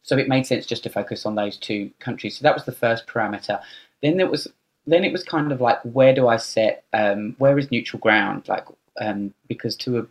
So 0.06 0.16
it 0.16 0.28
made 0.28 0.46
sense 0.46 0.66
just 0.66 0.84
to 0.84 0.88
focus 0.88 1.26
on 1.26 1.34
those 1.34 1.56
two 1.56 1.90
countries. 1.98 2.38
So 2.38 2.44
that 2.44 2.54
was 2.54 2.64
the 2.64 2.72
first 2.72 3.06
parameter. 3.08 3.60
Then 4.02 4.16
there 4.16 4.30
was 4.30 4.48
then 4.86 5.04
it 5.04 5.12
was 5.12 5.24
kind 5.24 5.50
of 5.50 5.60
like 5.60 5.80
where 5.82 6.14
do 6.14 6.28
I 6.28 6.36
set 6.36 6.84
um, 6.92 7.34
where 7.38 7.58
is 7.58 7.72
neutral 7.72 7.98
ground 7.98 8.46
like 8.46 8.64
um, 9.00 9.34
because 9.48 9.74
to 9.78 9.98
a 9.98 10.06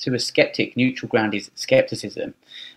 to 0.00 0.14
a 0.14 0.18
skeptic 0.18 0.76
neutral 0.76 1.08
ground 1.08 1.34
is 1.34 1.50
skepticism, 1.54 2.34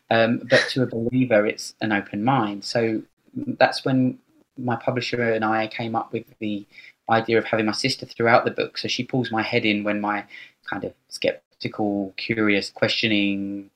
um, 0.10 0.42
but 0.50 0.66
to 0.70 0.82
a 0.82 0.88
believer 0.88 1.46
it's 1.46 1.76
an 1.82 1.92
open 1.92 2.24
mind. 2.24 2.64
So 2.64 3.04
that's 3.36 3.84
when 3.84 4.18
my 4.58 4.78
publisher 4.78 5.34
and 5.34 5.44
I 5.44 5.68
came 5.68 5.94
up 5.94 6.14
with 6.14 6.26
the 6.40 6.66
idea 7.10 7.38
of 7.38 7.44
having 7.44 7.66
my 7.66 7.74
sister 7.74 8.06
throughout 8.06 8.46
the 8.46 8.52
book. 8.52 8.78
So 8.78 8.88
she 8.88 9.04
pulls 9.04 9.30
my 9.30 9.42
head 9.42 9.66
in 9.66 9.84
when 9.84 10.00
my 10.00 10.24
kind 10.70 10.86
of 10.86 10.94
skeptical, 11.10 12.14
curious, 12.16 12.70
questioning 12.70 13.70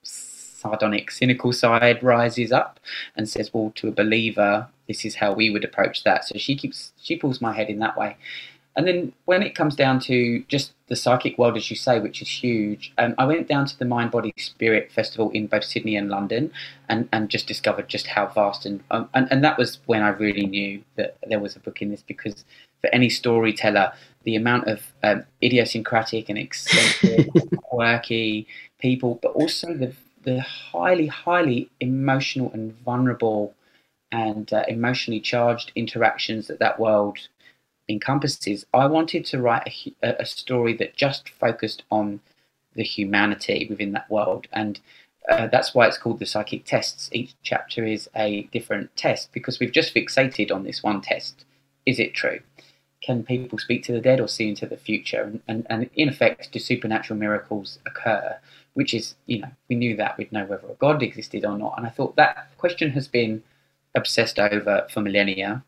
sardonic, 0.66 1.12
cynical 1.12 1.54
side 1.54 2.02
rises 2.04 2.52
up 2.52 2.80
and 3.16 3.30
says, 3.30 3.54
"Well, 3.54 3.72
to 3.76 3.88
a 3.88 3.92
believer, 3.92 4.68
this 4.88 5.06
is 5.06 5.16
how 5.16 5.34
we 5.34 5.50
would 5.50 5.64
approach 5.64 6.04
that." 6.04 6.26
So 6.26 6.38
she 6.38 6.56
keeps 6.56 6.92
she 7.02 7.16
pulls 7.16 7.42
my 7.42 7.54
head 7.54 7.70
in 7.70 7.80
that 7.80 7.98
way. 7.98 8.18
And 8.78 8.86
then 8.86 9.14
when 9.24 9.42
it 9.42 9.56
comes 9.56 9.74
down 9.74 10.02
to 10.02 10.44
just 10.50 10.74
the 10.88 10.98
psychic 10.98 11.38
world, 11.38 11.56
as 11.56 11.70
you 11.70 11.78
say, 11.78 12.00
which 12.02 12.22
is 12.22 12.28
huge, 12.28 12.92
um, 12.98 13.16
I 13.18 13.26
went 13.26 13.48
down 13.48 13.66
to 13.68 13.80
the 13.80 13.86
Mind 13.86 14.12
Body 14.12 14.34
Spirit 14.38 14.92
Festival 14.92 15.30
in 15.32 15.48
both 15.48 15.64
Sydney 15.64 15.96
and 15.96 16.10
London, 16.10 16.52
and, 16.90 17.08
and 17.14 17.30
just 17.30 17.48
discovered 17.48 17.88
just 17.88 18.08
how 18.08 18.28
vast 18.28 18.66
and, 18.66 18.84
um, 18.92 19.08
and 19.14 19.28
and 19.32 19.44
that 19.44 19.58
was 19.58 19.80
when 19.86 20.02
I 20.02 20.10
really 20.10 20.46
knew 20.46 20.84
that 20.98 21.18
there 21.28 21.40
was 21.40 21.56
a 21.56 21.60
book 21.60 21.82
in 21.82 21.90
this 21.92 22.04
because 22.06 22.44
for 22.82 22.94
any 22.94 23.10
storyteller, 23.10 23.94
the 24.24 24.36
amount 24.36 24.68
of 24.68 24.82
um, 25.04 25.24
idiosyncratic 25.42 26.30
and 26.30 26.38
eccentric, 26.38 27.30
quirky 27.64 28.48
people, 28.80 29.20
but 29.22 29.32
also 29.32 29.74
the 29.74 29.94
the 30.26 30.42
highly, 30.42 31.08
highly 31.08 31.70
emotional 31.80 32.52
and 32.52 32.74
vulnerable 32.80 33.54
and 34.12 34.52
uh, 34.52 34.64
emotionally 34.68 35.20
charged 35.20 35.72
interactions 35.76 36.48
that 36.48 36.60
that 36.60 36.80
world 36.80 37.20
encompasses, 37.88 38.66
I 38.74 38.88
wanted 38.88 39.26
to 39.26 39.42
write 39.42 39.94
a, 40.04 40.22
a, 40.22 40.26
story 40.26 40.74
that 40.78 40.96
just 40.96 41.30
focused 41.30 41.84
on 41.92 42.20
the 42.74 42.84
humanity 42.84 43.68
within 43.70 43.92
that 43.92 44.10
world. 44.10 44.48
And 44.52 44.80
uh, 45.30 45.48
that's 45.48 45.74
why 45.74 45.88
it's 45.88 45.98
called 45.98 46.20
the 46.20 46.26
psychic 46.26 46.66
tests. 46.66 47.10
Each 47.12 47.36
chapter 47.44 47.86
is 47.86 48.10
a 48.16 48.44
different 48.52 48.96
test 48.96 49.32
because 49.32 49.60
we've 49.60 49.72
just 49.72 49.94
fixated 49.94 50.52
on 50.52 50.64
this 50.64 50.82
one 50.82 51.02
test. 51.02 51.46
Is 51.86 52.00
it 52.00 52.14
true? 52.14 52.40
Can 53.02 53.24
people 53.24 53.60
speak 53.60 53.84
to 53.84 53.92
the 53.92 54.02
dead 54.02 54.20
or 54.20 54.28
see 54.28 54.50
into 54.50 54.66
the 54.66 54.78
future? 54.78 55.22
And, 55.22 55.42
and, 55.48 55.68
and 55.70 55.90
in 55.96 56.10
effect, 56.10 56.52
do 56.52 56.60
supernatural 56.60 57.20
miracles 57.20 57.78
occur? 57.86 58.40
Which 58.76 58.94
is, 58.94 59.16
you 59.26 59.40
know, 59.40 59.50
we 59.70 59.76
knew 59.76 59.96
that 59.96 60.18
we'd 60.18 60.32
know 60.32 60.46
whether 60.46 60.68
a 60.68 60.74
God 60.76 61.02
existed 61.02 61.46
or 61.46 61.58
not. 61.58 61.76
And 61.78 61.88
I 61.88 61.90
thought 61.90 62.18
that 62.18 62.50
question 62.58 62.92
has 62.92 63.08
been 63.08 63.42
obsessed 63.96 64.38
over 64.38 64.86
for 64.92 65.02
millennia, 65.02 65.64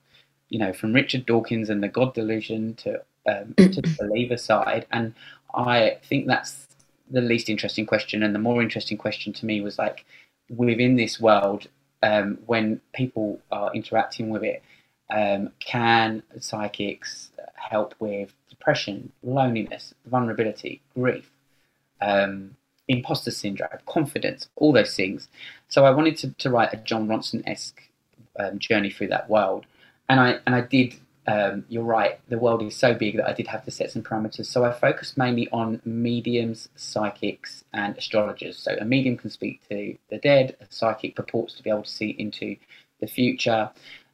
you 0.49 0.59
know, 0.59 0.73
from 0.73 0.93
Richard 0.93 1.25
Dawkins 1.25 1.69
and 1.69 1.81
the 1.81 1.87
God 1.87 2.13
delusion 2.13 2.75
to, 2.75 3.01
um, 3.25 3.53
to 3.55 3.81
the 3.81 3.95
believer 3.99 4.35
side. 4.35 4.85
And 4.91 5.15
I 5.55 5.97
think 6.03 6.27
that's 6.27 6.67
the 7.09 7.21
least 7.21 7.49
interesting 7.49 7.85
question. 7.85 8.23
And 8.23 8.35
the 8.35 8.39
more 8.39 8.61
interesting 8.61 8.97
question 8.97 9.31
to 9.33 9.45
me 9.45 9.61
was 9.61 9.79
like, 9.79 10.03
within 10.49 10.97
this 10.97 11.17
world, 11.19 11.67
um, 12.03 12.39
when 12.45 12.81
people 12.93 13.39
are 13.53 13.73
interacting 13.73 14.29
with 14.29 14.43
it, 14.43 14.61
um, 15.09 15.51
can 15.61 16.23
psychics 16.41 17.29
help 17.55 17.95
with 17.99 18.33
depression, 18.49 19.13
loneliness, 19.23 19.93
vulnerability, 20.05 20.81
grief? 20.93 21.31
Um, 22.01 22.56
imposter 22.87 23.31
syndrome, 23.31 23.69
confidence, 23.85 24.47
all 24.55 24.73
those 24.73 24.95
things. 24.95 25.27
So 25.67 25.85
I 25.85 25.91
wanted 25.91 26.17
to, 26.17 26.31
to 26.31 26.49
write 26.49 26.73
a 26.73 26.77
Jon 26.77 27.07
Ronson 27.07 27.43
esque 27.45 27.81
um, 28.39 28.59
journey 28.59 28.89
through 28.89 29.07
that 29.07 29.29
world, 29.29 29.65
and 30.09 30.19
I 30.19 30.39
and 30.45 30.55
I 30.55 30.61
did. 30.61 30.95
Um, 31.29 31.65
you're 31.67 31.83
right. 31.83 32.21
The 32.29 32.37
world 32.37 32.61
is 32.61 32.73
so 32.73 32.93
big 32.93 33.17
that 33.17 33.27
I 33.27 33.33
did 33.33 33.47
have 33.47 33.65
to 33.65 33.71
set 33.71 33.91
some 33.91 34.01
parameters. 34.01 34.45
So 34.45 34.63
I 34.63 34.71
focused 34.71 35.17
mainly 35.17 35.49
on 35.51 35.81
mediums, 35.83 36.69
psychics, 36.77 37.65
and 37.73 37.97
astrologers. 37.97 38.57
So 38.57 38.77
a 38.79 38.85
medium 38.85 39.17
can 39.17 39.29
speak 39.29 39.59
to 39.67 39.97
the 40.09 40.19
dead. 40.19 40.55
A 40.61 40.67
psychic 40.69 41.17
purports 41.17 41.53
to 41.55 41.63
be 41.63 41.69
able 41.69 41.83
to 41.83 41.89
see 41.89 42.11
into 42.11 42.55
the 43.01 43.07
future. 43.07 43.69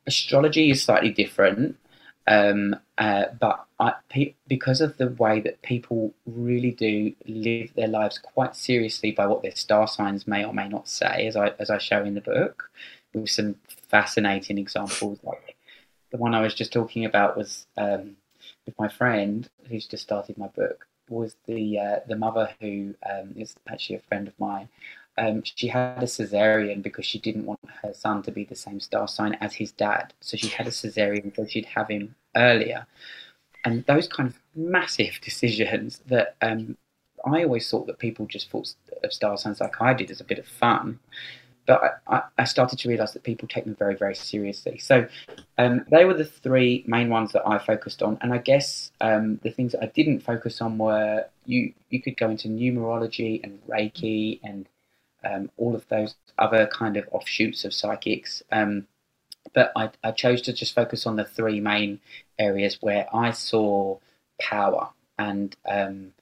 Astrology 0.07 0.71
is 0.71 0.81
slightly 0.81 1.12
different. 1.12 1.77
Um, 2.25 2.75
uh, 2.97 3.25
but 3.39 3.65
I, 3.79 3.93
pe- 4.09 4.36
because 4.47 4.79
of 4.79 4.97
the 4.97 5.09
way 5.09 5.41
that 5.41 5.62
people 5.62 6.13
really 6.25 6.71
do 6.71 7.13
live 7.25 7.73
their 7.75 7.88
lives 7.88 8.17
quite 8.17 8.55
seriously 8.55 9.12
by 9.12 9.27
what 9.27 9.41
their 9.41 9.55
star 9.55 9.88
signs 9.88 10.25
may 10.25 10.45
or 10.45 10.53
may 10.53 10.69
not 10.69 10.88
say, 10.88 11.27
as 11.27 11.36
I 11.36 11.49
as 11.59 11.69
I 11.69 11.79
show 11.79 12.03
in 12.03 12.13
the 12.13 12.21
book, 12.21 12.69
with 13.13 13.29
some 13.29 13.55
fascinating 13.67 14.57
examples. 14.57 15.19
Like 15.23 15.57
the 16.12 16.17
one 16.17 16.33
I 16.33 16.41
was 16.41 16.53
just 16.53 16.71
talking 16.71 17.03
about 17.05 17.36
was 17.36 17.67
um, 17.77 18.15
with 18.65 18.77
my 18.79 18.88
friend 18.88 19.49
who's 19.67 19.86
just 19.86 20.03
started 20.03 20.38
my 20.38 20.47
book. 20.47 20.88
Was 21.09 21.36
the 21.45 21.77
uh, 21.77 21.99
the 22.07 22.15
mother 22.15 22.49
who 22.62 22.95
um, 23.09 23.33
is 23.36 23.55
actually 23.67 23.97
a 23.97 24.01
friend 24.07 24.29
of 24.29 24.39
mine 24.39 24.69
um, 25.17 25.43
she 25.43 25.67
had 25.67 26.02
a 26.02 26.08
cesarean 26.08 26.82
because 26.82 27.06
she 27.06 27.19
didn't 27.19 27.45
want 27.45 27.60
her 27.82 27.93
son 27.93 28.23
to 28.23 28.32
be 28.32 28.45
the 28.45 28.56
same 28.56 28.80
star 28.80 29.08
sign 29.08 29.36
as 29.36 29.54
his 29.54 29.71
dad. 29.71 30.13
So 30.21 30.38
she 30.38 30.47
had 30.47 30.67
a 30.67 30.71
cesarean 30.71 31.36
so 31.36 31.45
she'd 31.45 31.65
have 31.65 31.89
him 31.89 32.15
earlier. 32.36 32.88
And 33.65 33.86
those 33.86 34.08
kind 34.08 34.30
of 34.30 34.39
massive 34.56 35.19
decisions 35.23 36.02
that 36.08 36.36
um, 36.41 36.78
I 37.26 37.43
always 37.43 37.69
thought 37.69 37.88
that 37.88 37.99
people 37.99 38.26
just 38.26 38.49
thought 38.49 38.73
of 39.04 39.13
star 39.13 39.38
signs 39.38 39.62
like 39.62 39.82
I 39.82 39.93
did 39.93 40.12
as 40.12 40.19
a 40.19 40.26
bit 40.26 40.39
of 40.39 40.47
fun. 40.47 40.99
But 41.65 42.02
I, 42.08 42.23
I 42.38 42.43
started 42.43 42.78
to 42.80 42.89
realize 42.89 43.13
that 43.13 43.23
people 43.23 43.47
take 43.47 43.63
them 43.63 43.76
very, 43.76 43.95
very 43.95 44.15
seriously. 44.15 44.80
So 44.80 45.08
um, 45.58 45.86
they 45.89 46.04
were 46.04 46.13
the 46.13 46.26
three 46.26 46.84
main 46.88 47.08
ones 47.08 47.32
that 47.32 47.47
I 47.47 47.58
focused 47.58 48.04
on. 48.04 48.17
And 48.19 48.34
I 48.34 48.39
guess 48.39 48.91
um, 48.99 49.39
the 49.43 49.52
things 49.52 49.71
that 49.71 49.82
I 49.82 49.86
didn't 49.86 50.19
focus 50.21 50.60
on 50.60 50.78
were 50.78 51.26
you, 51.45 51.71
you 51.89 52.02
could 52.02 52.17
go 52.17 52.30
into 52.30 52.49
numerology 52.49 53.41
and 53.45 53.65
Reiki 53.65 54.41
and 54.43 54.67
um, 55.23 55.49
all 55.57 55.75
of 55.75 55.88
those 55.89 56.15
other 56.38 56.67
kind 56.67 56.97
of 56.97 57.07
offshoots 57.12 57.65
of 57.65 57.73
psychics. 57.73 58.43
Um, 58.51 58.88
but 59.53 59.71
I, 59.75 59.89
I, 60.03 60.12
chose 60.12 60.41
to 60.43 60.53
just 60.53 60.73
focus 60.73 61.05
on 61.05 61.15
the 61.15 61.25
three 61.25 61.59
main 61.59 61.99
areas 62.39 62.77
where 62.81 63.07
I 63.13 63.31
saw 63.31 63.99
power. 64.41 64.89
And 65.19 65.55
um, 65.69 66.13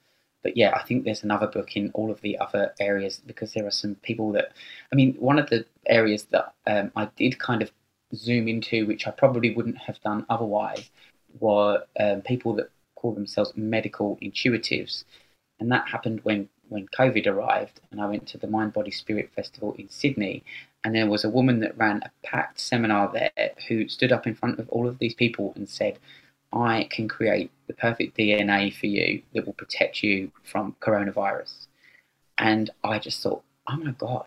but 0.42 0.56
yeah, 0.56 0.72
I 0.74 0.82
think 0.82 1.04
there's 1.04 1.22
another 1.22 1.46
book 1.46 1.76
in 1.76 1.90
all 1.94 2.10
of 2.10 2.20
the 2.20 2.38
other 2.38 2.74
areas 2.80 3.20
because 3.24 3.52
there 3.52 3.66
are 3.66 3.70
some 3.70 3.94
people 3.96 4.32
that 4.32 4.52
I 4.92 4.96
mean, 4.96 5.14
one 5.14 5.38
of 5.38 5.48
the 5.50 5.64
areas 5.86 6.24
that 6.30 6.52
um, 6.66 6.92
I 6.96 7.08
did 7.16 7.38
kind 7.38 7.62
of 7.62 7.70
zoom 8.14 8.48
into, 8.48 8.86
which 8.86 9.06
I 9.06 9.10
probably 9.10 9.54
wouldn't 9.54 9.78
have 9.78 10.00
done 10.02 10.26
otherwise, 10.28 10.90
were 11.40 11.84
um, 11.98 12.22
people 12.22 12.54
that 12.54 12.70
call 12.96 13.12
themselves 13.12 13.52
medical 13.56 14.18
intuitives, 14.20 15.04
and 15.60 15.70
that 15.70 15.88
happened 15.88 16.20
when 16.24 16.48
when 16.72 16.88
COVID 16.88 17.26
arrived, 17.26 17.80
and 17.90 18.00
I 18.00 18.06
went 18.06 18.26
to 18.28 18.38
the 18.38 18.46
Mind 18.46 18.72
Body 18.72 18.90
Spirit 18.90 19.30
Festival 19.34 19.74
in 19.78 19.88
Sydney, 19.88 20.42
and 20.84 20.94
there 20.94 21.06
was 21.06 21.24
a 21.24 21.30
woman 21.30 21.60
that 21.60 21.78
ran 21.78 22.02
a 22.02 22.10
packed 22.26 22.60
seminar 22.60 23.12
there 23.12 23.50
who 23.68 23.88
stood 23.88 24.12
up 24.12 24.26
in 24.26 24.34
front 24.34 24.58
of 24.58 24.68
all 24.70 24.88
of 24.88 24.98
these 24.98 25.14
people 25.14 25.52
and 25.54 25.68
said, 25.68 25.98
I 26.52 26.88
can 26.90 27.08
create 27.08 27.50
the 27.66 27.72
perfect 27.72 28.16
DNA 28.16 28.74
for 28.74 28.86
you 28.86 29.22
that 29.34 29.46
will 29.46 29.54
protect 29.54 30.02
you 30.02 30.32
from 30.42 30.76
coronavirus. 30.80 31.66
And 32.38 32.70
I 32.84 32.98
just 32.98 33.22
thought, 33.22 33.42
oh 33.68 33.76
my 33.76 33.92
God, 33.92 34.26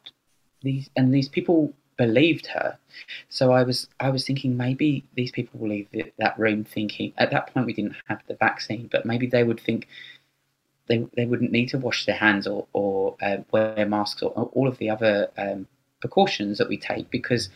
these 0.62 0.90
and 0.96 1.14
these 1.14 1.30
people 1.30 1.74
believed 1.98 2.48
her. 2.48 2.78
So 3.30 3.52
I 3.52 3.64
was 3.64 3.88
I 4.00 4.10
was 4.10 4.26
thinking 4.26 4.58
maybe 4.58 5.04
these 5.16 5.32
people 5.32 5.60
will 5.60 5.70
leave 5.70 5.88
that 6.18 6.40
room 6.40 6.64
thinking 6.64 7.14
at 7.18 7.32
that 7.32 7.54
point 7.54 7.66
we 7.66 7.74
didn't 7.74 7.96
have 8.08 8.22
the 8.28 8.36
vaccine, 8.36 8.90
but 8.92 9.06
maybe 9.06 9.28
they 9.28 9.44
would 9.44 9.60
think 9.60 9.88
they, 10.88 11.06
they 11.16 11.26
wouldn't 11.26 11.52
need 11.52 11.70
to 11.70 11.78
wash 11.78 12.06
their 12.06 12.16
hands 12.16 12.48
or, 12.48 12.68
or 12.74 13.16
uh, 13.22 13.38
wear 13.52 13.86
masks 13.86 14.22
or, 14.22 14.32
or, 14.32 14.46
all 14.54 14.68
of 14.68 14.78
the 14.78 14.90
other 14.90 15.30
um, 15.38 15.68
precautions 16.00 16.58
that 16.58 16.70
we 16.70 16.78
take 16.78 17.10
because 17.10 17.50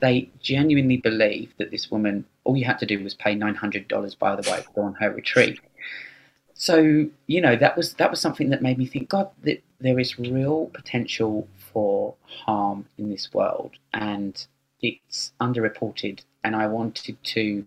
they 0.00 0.30
genuinely 0.40 0.96
believe 0.96 1.52
that 1.58 1.70
this 1.70 1.90
woman, 1.90 2.24
all 2.44 2.56
you 2.56 2.64
had 2.64 2.78
to 2.78 2.86
do 2.86 3.02
was 3.02 3.14
pay 3.14 3.36
$900, 3.36 4.18
by 4.18 4.34
the 4.34 4.50
way, 4.50 4.62
to 4.62 4.68
go 4.74 4.82
on 4.82 4.94
her 4.94 5.12
retreat. 5.12 5.60
So, 6.54 7.06
you 7.26 7.40
know, 7.40 7.56
that 7.56 7.76
was 7.76 7.94
that 7.94 8.10
was 8.10 8.20
something 8.20 8.50
that 8.50 8.60
made 8.60 8.76
me 8.76 8.86
think, 8.86 9.08
God, 9.08 9.30
that 9.44 9.62
there 9.80 9.98
is 9.98 10.18
real 10.18 10.66
potential 10.74 11.48
for 11.56 12.14
harm 12.26 12.86
in 12.98 13.10
this 13.10 13.32
world 13.32 13.72
and 13.94 14.46
it's 14.82 15.32
underreported. 15.40 16.20
And 16.44 16.56
I 16.56 16.66
wanted 16.66 17.16
to, 17.22 17.66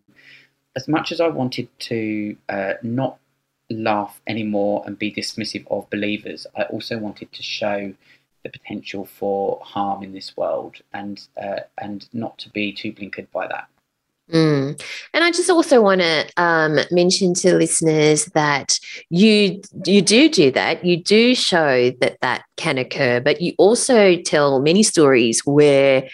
as 0.76 0.88
much 0.88 1.12
as 1.12 1.19
I 1.21 1.28
wanted 1.28 1.67
to 1.80 2.36
uh, 2.49 2.73
not 2.84 3.17
laugh 3.81 4.21
anymore 4.27 4.83
and 4.86 4.97
be 4.97 5.12
dismissive 5.12 5.65
of 5.69 5.89
believers, 5.89 6.45
I 6.55 6.63
also 6.63 6.97
wanted 6.97 7.31
to 7.31 7.43
show 7.43 7.93
the 8.43 8.49
potential 8.49 9.05
for 9.05 9.59
harm 9.63 10.03
in 10.03 10.13
this 10.13 10.36
world 10.36 10.77
and 10.93 11.25
uh, 11.41 11.62
and 11.77 12.07
not 12.13 12.38
to 12.39 12.49
be 12.49 12.73
too 12.73 12.91
blinkered 12.91 13.31
by 13.31 13.47
that. 13.47 13.67
Mm. 14.31 14.81
And 15.13 15.23
I 15.23 15.31
just 15.31 15.49
also 15.49 15.81
want 15.81 16.01
to 16.01 16.27
um, 16.38 16.79
mention 16.91 17.33
to 17.36 17.55
listeners 17.55 18.25
that 18.27 18.79
you 19.09 19.62
you 19.86 20.01
do 20.01 20.29
do 20.29 20.51
that. 20.51 20.83
You 20.86 21.01
do 21.01 21.36
show 21.36 21.91
that 22.01 22.17
that 22.21 22.43
can 22.55 22.77
occur, 22.77 23.19
but 23.19 23.41
you 23.41 23.53
also 23.57 24.15
tell 24.17 24.62
many 24.62 24.83
stories 24.83 25.45
where 25.45 26.07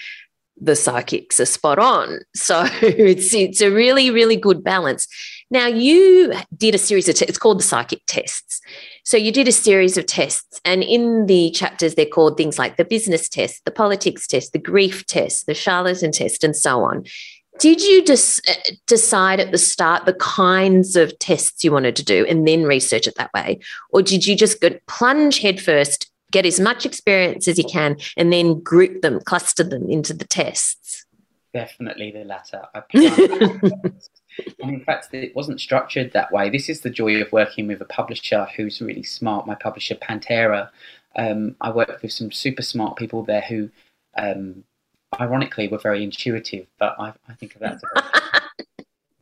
the 0.62 0.76
psychics 0.76 1.40
are 1.40 1.46
spot 1.46 1.80
on. 1.80 2.20
So 2.36 2.68
it's 2.82 3.34
it's 3.34 3.62
a 3.62 3.72
really 3.72 4.10
really 4.10 4.38
good 4.38 4.64
balance. 4.64 5.08
Now 5.52 5.66
you 5.66 6.34
did 6.56 6.76
a 6.76 6.78
series 6.78 7.10
of 7.10 7.16
te- 7.16 7.26
it's 7.26 7.38
called 7.38 7.60
the 7.60 7.64
psychic 7.64 8.02
tests. 8.06 8.62
So 9.04 9.18
you 9.18 9.32
did 9.32 9.48
a 9.48 9.52
series 9.52 9.98
of 9.98 10.06
tests, 10.06 10.62
and 10.64 10.84
in 10.84 11.26
the 11.26 11.50
chapters 11.52 11.96
they're 11.96 12.06
called 12.06 12.38
things 12.38 12.60
like 12.60 12.78
the 12.78 12.86
business 12.86 13.28
test, 13.28 13.66
the 13.66 13.72
politics 13.72 14.28
test, 14.28 14.54
the 14.54 14.60
grief 14.60 15.06
test, 15.08 15.48
the 15.48 15.56
charlatan 15.56 16.12
test, 16.12 16.44
and 16.44 16.56
so 16.56 16.84
on. 16.84 17.06
Did 17.60 17.82
you 17.82 18.06
des- 18.06 18.42
uh, 18.48 18.54
decide 18.88 19.40
at 19.40 19.52
the 19.52 19.58
start 19.58 20.06
the 20.06 20.14
kinds 20.14 20.96
of 20.96 21.18
tests 21.20 21.64
you 21.64 21.72
wanted 21.72 21.96
to 21.98 22.06
do 22.06 22.26
and 22.28 22.48
then 22.48 22.64
research 22.64 23.08
it 23.08 23.16
that 23.16 23.34
way? 23.34 23.60
Or 23.90 24.02
did 24.02 24.26
you 24.26 24.36
just 24.36 24.62
go 24.62 24.70
plunge 24.88 25.40
headfirst, 25.40 26.10
get 26.32 26.46
as 26.46 26.60
much 26.60 26.86
experience 26.86 27.48
as 27.48 27.58
you 27.58 27.66
can, 27.66 27.98
and 28.16 28.32
then 28.32 28.62
group 28.62 29.02
them, 29.02 29.20
cluster 29.26 29.64
them 29.64 29.90
into 29.90 30.14
the 30.14 30.26
tests? 30.26 31.06
Definitely 31.54 32.12
the 32.12 32.24
latter. 32.26 32.62
I 32.76 32.84
and 32.94 34.72
in 34.72 34.82
fact, 34.82 35.14
it 35.14 35.36
wasn't 35.36 35.60
structured 35.60 36.14
that 36.14 36.32
way. 36.32 36.50
This 36.50 36.70
is 36.70 36.82
the 36.82 36.92
joy 36.92 37.22
of 37.22 37.32
working 37.32 37.68
with 37.68 37.82
a 37.82 37.86
publisher 37.86 38.48
who's 38.56 38.82
really 38.82 39.04
smart. 39.04 39.48
My 39.48 39.56
publisher, 39.56 39.96
Pantera. 39.96 40.70
Um, 41.16 41.56
I 41.60 41.72
worked 41.72 42.04
with 42.04 42.12
some 42.12 42.32
super 42.32 42.62
smart 42.62 42.98
people 42.98 43.24
there 43.24 43.42
who, 43.42 43.70
um, 44.16 44.64
ironically, 45.20 45.68
were 45.68 45.80
very 45.80 46.04
intuitive. 46.04 46.68
But 46.78 46.96
I, 47.00 47.14
I 47.28 47.34
think 47.34 47.56
of 47.56 47.62
that. 47.62 47.82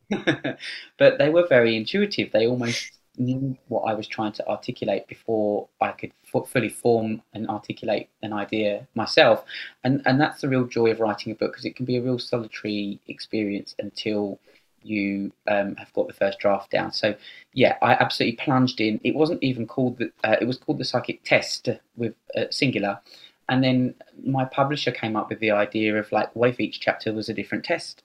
but 0.98 1.18
they 1.18 1.30
were 1.30 1.48
very 1.48 1.76
intuitive. 1.76 2.32
They 2.32 2.48
almost 2.48 2.97
knew 3.18 3.58
what 3.68 3.82
I 3.82 3.94
was 3.94 4.08
trying 4.08 4.34
to 4.34 4.48
articulate 4.48 5.08
before 5.08 5.68
I 5.82 5.92
could 5.92 6.12
f- 6.34 6.48
fully 6.48 6.70
form 6.70 7.22
and 7.34 7.48
articulate 7.48 8.10
an 8.22 8.34
idea 8.34 8.88
myself. 8.96 9.44
And 9.84 10.02
and 10.06 10.20
that's 10.20 10.42
the 10.42 10.50
real 10.50 10.66
joy 10.66 10.92
of 10.92 11.00
writing 11.00 11.32
a 11.32 11.36
book 11.36 11.52
because 11.52 11.66
it 11.66 11.76
can 11.76 11.86
be 11.86 11.98
a 11.98 12.02
real 12.02 12.20
solitary 12.20 13.00
experience 13.08 13.76
until 13.80 14.40
you 14.84 15.32
um, 15.48 15.76
have 15.76 15.92
got 15.94 16.08
the 16.08 16.14
first 16.14 16.40
draft 16.40 16.72
down. 16.72 16.92
So 16.92 17.16
yeah, 17.54 17.78
I 17.82 17.94
absolutely 17.94 18.38
plunged 18.38 18.80
in. 18.80 19.00
It 19.04 19.16
wasn't 19.16 19.44
even 19.44 19.68
called 19.68 19.98
the. 19.98 20.12
Uh, 20.24 20.38
it 20.40 20.46
was 20.46 20.58
called 20.58 20.78
the 20.78 20.86
psychic 20.86 21.24
test 21.24 21.70
with 21.96 22.14
uh, 22.36 22.46
singular, 22.52 23.00
and 23.50 23.64
then 23.64 23.96
my 24.24 24.46
publisher 24.46 24.92
came 24.92 25.16
up 25.16 25.30
with 25.30 25.40
the 25.40 25.52
idea 25.52 25.98
of 25.98 26.12
like, 26.12 26.36
what 26.36 26.50
if 26.50 26.60
each 26.60 26.80
chapter 26.80 27.14
was 27.14 27.30
a 27.30 27.34
different 27.34 27.64
test, 27.64 28.04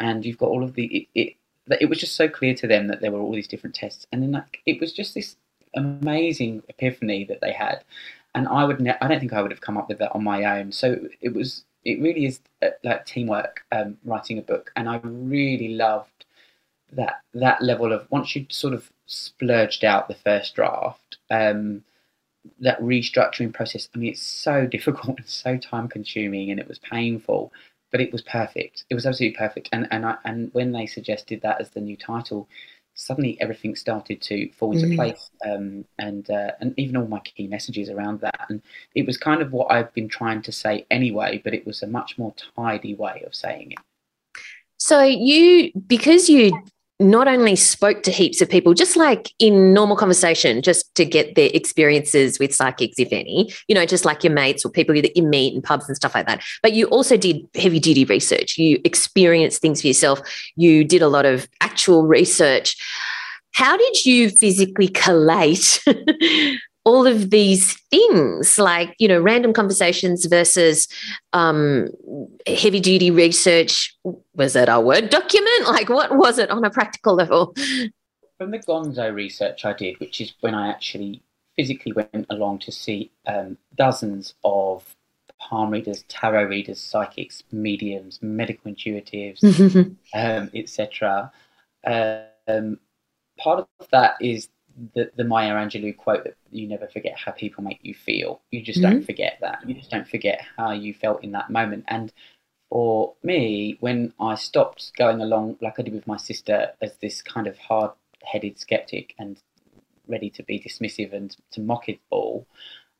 and 0.00 0.24
you've 0.24 0.38
got 0.38 0.48
all 0.48 0.64
of 0.64 0.74
the. 0.74 0.86
It, 0.86 1.08
it, 1.14 1.34
it 1.68 1.88
was 1.88 1.98
just 1.98 2.16
so 2.16 2.28
clear 2.28 2.54
to 2.54 2.66
them 2.66 2.88
that 2.88 3.00
there 3.00 3.10
were 3.10 3.20
all 3.20 3.32
these 3.32 3.48
different 3.48 3.74
tests, 3.74 4.06
and 4.12 4.22
then 4.22 4.32
like, 4.32 4.60
it 4.66 4.80
was 4.80 4.92
just 4.92 5.14
this 5.14 5.36
amazing 5.74 6.62
epiphany 6.68 7.24
that 7.24 7.40
they 7.40 7.52
had, 7.52 7.84
and 8.34 8.48
I 8.48 8.64
would. 8.64 8.80
Ne- 8.80 8.96
I 9.00 9.08
don't 9.08 9.20
think 9.20 9.32
I 9.32 9.42
would 9.42 9.50
have 9.50 9.60
come 9.60 9.76
up 9.76 9.88
with 9.88 9.98
that 9.98 10.12
on 10.14 10.24
my 10.24 10.58
own. 10.58 10.72
So 10.72 10.98
it 11.20 11.34
was 11.34 11.64
it 11.84 12.00
really 12.00 12.26
is 12.26 12.40
uh, 12.62 12.68
like 12.82 13.06
teamwork 13.06 13.64
um, 13.72 13.96
writing 14.04 14.38
a 14.38 14.42
book, 14.42 14.72
and 14.76 14.88
I 14.88 15.00
really 15.02 15.68
loved 15.68 16.24
that 16.92 17.20
that 17.34 17.62
level 17.62 17.92
of 17.92 18.06
once 18.10 18.34
you 18.36 18.46
sort 18.50 18.74
of 18.74 18.90
splurged 19.06 19.84
out 19.84 20.08
the 20.08 20.14
first 20.14 20.54
draft, 20.54 21.18
um, 21.30 21.84
that 22.60 22.80
restructuring 22.80 23.52
process. 23.52 23.88
I 23.94 23.98
mean, 23.98 24.12
it's 24.12 24.22
so 24.22 24.66
difficult 24.70 25.18
and 25.18 25.28
so 25.28 25.56
time 25.56 25.88
consuming, 25.88 26.50
and 26.50 26.60
it 26.60 26.68
was 26.68 26.78
painful, 26.78 27.52
but 27.94 28.00
it 28.00 28.10
was 28.10 28.22
perfect. 28.22 28.86
It 28.90 28.96
was 28.96 29.06
absolutely 29.06 29.36
perfect, 29.36 29.68
and 29.70 29.86
and 29.92 30.04
I, 30.04 30.16
and 30.24 30.52
when 30.52 30.72
they 30.72 30.84
suggested 30.84 31.40
that 31.42 31.60
as 31.60 31.70
the 31.70 31.80
new 31.80 31.96
title, 31.96 32.48
suddenly 32.94 33.40
everything 33.40 33.76
started 33.76 34.20
to 34.22 34.50
fall 34.50 34.72
into 34.72 34.86
mm. 34.86 34.96
place 34.96 35.30
um, 35.46 35.84
and 36.00 36.28
uh, 36.28 36.50
and 36.60 36.74
even 36.76 36.96
all 36.96 37.06
my 37.06 37.20
key 37.20 37.46
messages 37.46 37.88
around 37.88 38.20
that 38.20 38.46
and 38.48 38.62
it 38.94 39.06
was 39.06 39.16
kind 39.16 39.42
of 39.42 39.52
what 39.52 39.70
I've 39.70 39.92
been 39.94 40.08
trying 40.08 40.42
to 40.42 40.52
say 40.52 40.86
anyway 40.90 41.40
but 41.42 41.54
it 41.54 41.66
was 41.66 41.82
a 41.82 41.88
much 41.88 42.16
more 42.18 42.34
tidy 42.56 42.94
way 42.94 43.22
of 43.26 43.34
saying 43.34 43.72
it 43.72 43.78
so 44.76 45.02
you 45.02 45.72
because 45.88 46.28
you 46.28 46.52
not 47.04 47.28
only 47.28 47.54
spoke 47.54 48.02
to 48.02 48.10
heaps 48.10 48.40
of 48.40 48.48
people, 48.48 48.74
just 48.74 48.96
like 48.96 49.30
in 49.38 49.72
normal 49.72 49.96
conversation, 49.96 50.62
just 50.62 50.92
to 50.94 51.04
get 51.04 51.34
their 51.34 51.50
experiences 51.52 52.38
with 52.38 52.54
psychics, 52.54 52.98
if 52.98 53.12
any, 53.12 53.52
you 53.68 53.74
know, 53.74 53.86
just 53.86 54.04
like 54.04 54.24
your 54.24 54.32
mates 54.32 54.64
or 54.64 54.70
people 54.70 54.94
that 54.94 55.16
you 55.16 55.22
meet 55.22 55.54
in 55.54 55.62
pubs 55.62 55.86
and 55.86 55.96
stuff 55.96 56.14
like 56.14 56.26
that. 56.26 56.42
But 56.62 56.72
you 56.72 56.86
also 56.86 57.16
did 57.16 57.46
heavy 57.54 57.78
duty 57.78 58.04
research. 58.04 58.58
You 58.58 58.80
experienced 58.84 59.60
things 59.60 59.82
for 59.82 59.86
yourself. 59.86 60.20
You 60.56 60.84
did 60.84 61.02
a 61.02 61.08
lot 61.08 61.26
of 61.26 61.46
actual 61.60 62.06
research. 62.06 62.76
How 63.52 63.76
did 63.76 64.04
you 64.04 64.30
physically 64.30 64.88
collate 64.88 65.80
all 66.84 67.06
of 67.06 67.30
these 67.30 67.74
things 67.90 68.58
like 68.58 68.94
you 68.98 69.08
know 69.08 69.20
random 69.20 69.52
conversations 69.52 70.26
versus 70.26 70.88
um, 71.32 71.88
heavy 72.46 72.80
duty 72.80 73.10
research 73.10 73.94
was 74.34 74.54
it 74.56 74.68
a 74.68 74.80
word 74.80 75.10
document? 75.10 75.50
Like 75.64 75.88
what 75.88 76.16
was 76.16 76.38
it 76.38 76.50
on 76.50 76.64
a 76.64 76.70
practical 76.70 77.14
level? 77.14 77.54
From 78.38 78.50
the 78.50 78.58
gonzo 78.58 79.14
research 79.14 79.64
i 79.64 79.72
did 79.72 79.98
which 80.00 80.20
is 80.20 80.34
when 80.40 80.54
i 80.54 80.68
actually 80.68 81.22
physically 81.56 81.92
went 81.92 82.26
along 82.30 82.58
to 82.58 82.72
see 82.72 83.10
um, 83.26 83.56
dozens 83.76 84.34
of 84.44 84.96
palm 85.38 85.70
readers 85.70 86.04
tarot 86.08 86.44
readers 86.44 86.80
psychics 86.80 87.44
mediums 87.52 88.18
medical 88.22 88.70
intuitives 88.70 89.40
um, 90.14 90.50
etc 90.54 91.30
um, 91.86 92.78
part 93.38 93.66
of 93.78 93.88
that 93.90 94.14
is 94.20 94.48
the, 94.94 95.10
the 95.16 95.24
Maya 95.24 95.54
Angelou 95.54 95.96
quote 95.96 96.24
that 96.24 96.36
you 96.50 96.66
never 96.66 96.86
forget 96.86 97.16
how 97.16 97.32
people 97.32 97.62
make 97.62 97.80
you 97.82 97.94
feel. 97.94 98.40
You 98.50 98.62
just 98.62 98.80
mm-hmm. 98.80 98.92
don't 98.92 99.02
forget 99.06 99.38
that. 99.40 99.60
You 99.66 99.74
just 99.74 99.90
don't 99.90 100.08
forget 100.08 100.40
how 100.56 100.72
you 100.72 100.94
felt 100.94 101.22
in 101.22 101.32
that 101.32 101.50
moment. 101.50 101.84
And 101.88 102.12
for 102.70 103.14
me, 103.22 103.76
when 103.80 104.12
I 104.20 104.34
stopped 104.34 104.92
going 104.96 105.20
along 105.20 105.58
like 105.60 105.78
I 105.78 105.82
did 105.82 105.94
with 105.94 106.06
my 106.06 106.16
sister 106.16 106.72
as 106.82 106.96
this 106.96 107.22
kind 107.22 107.46
of 107.46 107.56
hard 107.58 107.92
headed 108.22 108.58
skeptic 108.58 109.14
and 109.18 109.38
ready 110.08 110.30
to 110.30 110.42
be 110.42 110.58
dismissive 110.58 111.12
and 111.12 111.36
to 111.52 111.60
mock 111.60 111.88
it 111.88 112.00
all, 112.10 112.46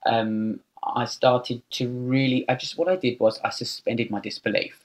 um, 0.07 0.61
I 0.83 1.07
started 1.07 1.63
to 1.73 1.89
really, 1.89 2.49
I 2.49 2.55
just, 2.55 2.79
what 2.79 2.89
I 2.89 2.97
did 2.97 3.19
was 3.19 3.41
I 3.43 3.51
suspended 3.51 4.11
my 4.11 4.21
disbelief 4.21 4.85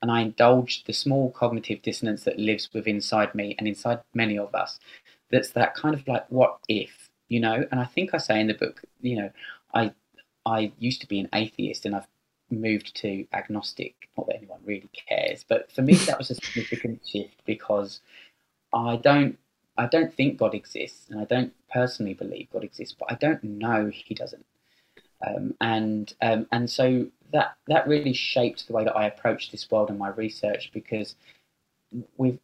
and 0.00 0.10
I 0.10 0.20
indulged 0.20 0.86
the 0.86 0.92
small 0.92 1.30
cognitive 1.30 1.82
dissonance 1.82 2.24
that 2.24 2.38
lives 2.38 2.70
within 2.72 2.96
inside 2.96 3.34
me 3.34 3.54
and 3.58 3.68
inside 3.68 4.00
many 4.14 4.38
of 4.38 4.54
us 4.54 4.78
that's 5.30 5.50
that 5.50 5.74
kind 5.74 5.94
of 5.94 6.06
like 6.08 6.26
what 6.30 6.58
if 6.68 7.10
you 7.28 7.40
know 7.40 7.64
and 7.70 7.80
i 7.80 7.84
think 7.84 8.14
i 8.14 8.18
say 8.18 8.40
in 8.40 8.46
the 8.46 8.54
book 8.54 8.82
you 9.00 9.16
know 9.16 9.30
i 9.74 9.92
i 10.46 10.72
used 10.78 11.00
to 11.00 11.06
be 11.06 11.20
an 11.20 11.28
atheist 11.32 11.86
and 11.86 11.94
i've 11.94 12.06
moved 12.50 12.94
to 12.96 13.26
agnostic. 13.32 13.94
Not 14.16 14.26
that 14.26 14.36
anyone 14.36 14.60
really 14.64 14.90
cares, 15.08 15.44
but 15.48 15.70
for 15.70 15.82
me 15.82 15.94
that 15.94 16.18
was 16.18 16.30
a 16.30 16.34
significant 16.34 17.00
shift 17.06 17.42
because 17.46 18.00
I 18.72 18.96
don't 18.96 19.38
I 19.76 19.86
don't 19.86 20.12
think 20.12 20.38
God 20.38 20.54
exists, 20.54 21.08
and 21.08 21.20
I 21.20 21.24
don't 21.24 21.54
personally 21.72 22.14
believe 22.14 22.50
God 22.52 22.64
exists, 22.64 22.94
but 22.98 23.10
I 23.10 23.14
don't 23.14 23.42
know 23.42 23.90
He 23.92 24.14
doesn't. 24.14 24.44
Um, 25.26 25.54
and 25.60 26.12
um, 26.20 26.46
and 26.50 26.68
so 26.68 27.06
that 27.32 27.56
that 27.68 27.86
really 27.86 28.12
shaped 28.12 28.66
the 28.66 28.72
way 28.72 28.84
that 28.84 28.96
I 28.96 29.06
approach 29.06 29.50
this 29.50 29.70
world 29.70 29.90
and 29.90 29.98
my 29.98 30.08
research 30.08 30.70
because 30.72 31.14
with 32.16 32.38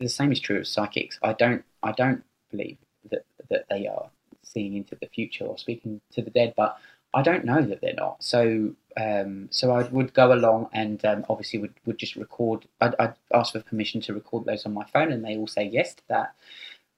the 0.00 0.08
same 0.08 0.32
is 0.32 0.40
true 0.40 0.58
of 0.58 0.66
psychics. 0.66 1.18
I 1.22 1.32
don't 1.32 1.64
I 1.82 1.92
don't 1.92 2.22
believe 2.50 2.78
that 3.10 3.24
that 3.50 3.66
they 3.70 3.86
are 3.86 4.10
seeing 4.42 4.76
into 4.76 4.94
the 4.94 5.06
future 5.06 5.44
or 5.44 5.58
speaking 5.58 6.00
to 6.12 6.22
the 6.22 6.30
dead, 6.30 6.54
but 6.56 6.78
I 7.14 7.22
don't 7.22 7.44
know 7.44 7.62
that 7.62 7.80
they're 7.80 7.94
not. 7.94 8.22
So 8.22 8.74
um, 8.96 9.48
so 9.50 9.70
I 9.70 9.84
would 9.84 10.12
go 10.12 10.32
along 10.32 10.68
and 10.72 11.02
um, 11.04 11.24
obviously 11.28 11.58
would, 11.60 11.74
would 11.86 11.98
just 11.98 12.16
record. 12.16 12.66
I'd, 12.80 12.94
I'd, 12.98 13.14
ask 13.32 13.52
for 13.52 13.60
permission 13.60 14.00
to 14.02 14.14
record 14.14 14.44
those 14.44 14.66
on 14.66 14.74
my 14.74 14.84
phone, 14.86 15.12
and 15.12 15.24
they 15.24 15.36
all 15.36 15.46
say 15.46 15.64
yes 15.64 15.94
to 15.94 16.02
that. 16.08 16.34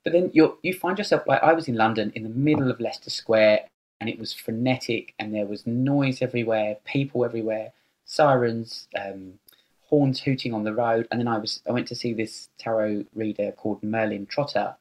But 0.05 0.15
then 0.15 0.31
you 0.33 0.59
you 0.63 0.75
find 0.75 0.97
yourself 0.99 1.23
like 1.27 1.43
I 1.43 1.53
was 1.53 1.69
in 1.69 1.75
London 1.77 2.13
in 2.15 2.23
the 2.23 2.31
middle 2.31 2.71
of 2.71 2.81
Leicester 2.81 3.11
Square, 3.11 3.67
and 4.01 4.09
it 4.09 4.19
was 4.19 4.33
frenetic, 4.33 5.15
and 5.19 5.35
there 5.35 5.47
was 5.47 5.67
noise 5.67 6.23
everywhere, 6.23 6.79
people 6.85 7.25
everywhere, 7.25 7.73
sirens, 8.07 8.89
um, 8.99 9.35
horns 9.85 10.21
hooting 10.21 10.55
on 10.55 10.65
the 10.65 10.73
road, 10.73 11.07
and 11.11 11.21
then 11.21 11.29
I 11.29 11.39
was 11.39 11.63
I 11.69 11.73
went 11.73 11.89
to 11.89 11.95
see 11.95 12.15
this 12.15 12.49
tarot 12.59 13.05
reader 13.15 13.53
called 13.53 13.83
Merlin 13.83 14.27
Trotter, 14.27 14.77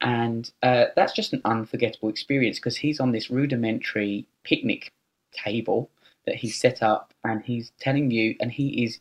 and 0.00 0.50
uh, 0.62 0.86
that's 0.96 1.12
just 1.12 1.32
an 1.32 1.42
unforgettable 1.44 2.08
experience 2.08 2.58
because 2.58 2.76
he's 2.76 3.00
on 3.00 3.12
this 3.12 3.30
rudimentary 3.30 4.26
picnic 4.44 4.92
table 5.32 5.90
that 6.26 6.36
he's 6.36 6.58
set 6.58 6.82
up, 6.82 7.14
and 7.24 7.42
he's 7.42 7.72
telling 7.80 8.10
you, 8.10 8.36
and 8.40 8.52
he 8.52 8.84
is 8.84 8.98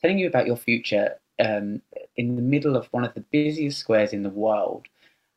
telling 0.00 0.18
you 0.18 0.26
about 0.26 0.46
your 0.46 0.56
future 0.56 1.16
um, 1.38 1.82
in 2.16 2.36
the 2.36 2.42
middle 2.42 2.76
of 2.76 2.86
one 2.90 3.04
of 3.04 3.14
the 3.14 3.24
busiest 3.32 3.78
squares 3.78 4.12
in 4.12 4.22
the 4.22 4.30
world, 4.30 4.86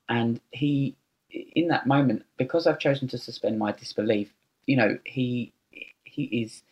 and 0.09 0.39
he, 0.51 0.95
in 1.29 1.67
that 1.67 1.85
moment, 1.87 2.23
because 2.37 2.65
I've 2.65 2.79
chosen 2.79 3.07
to 3.09 3.17
suspend 3.17 3.59
my 3.59 3.71
disbelief, 3.71 4.33
you 4.65 4.77
know, 4.77 4.97
he 5.05 5.53
he 6.03 6.23
is 6.23 6.63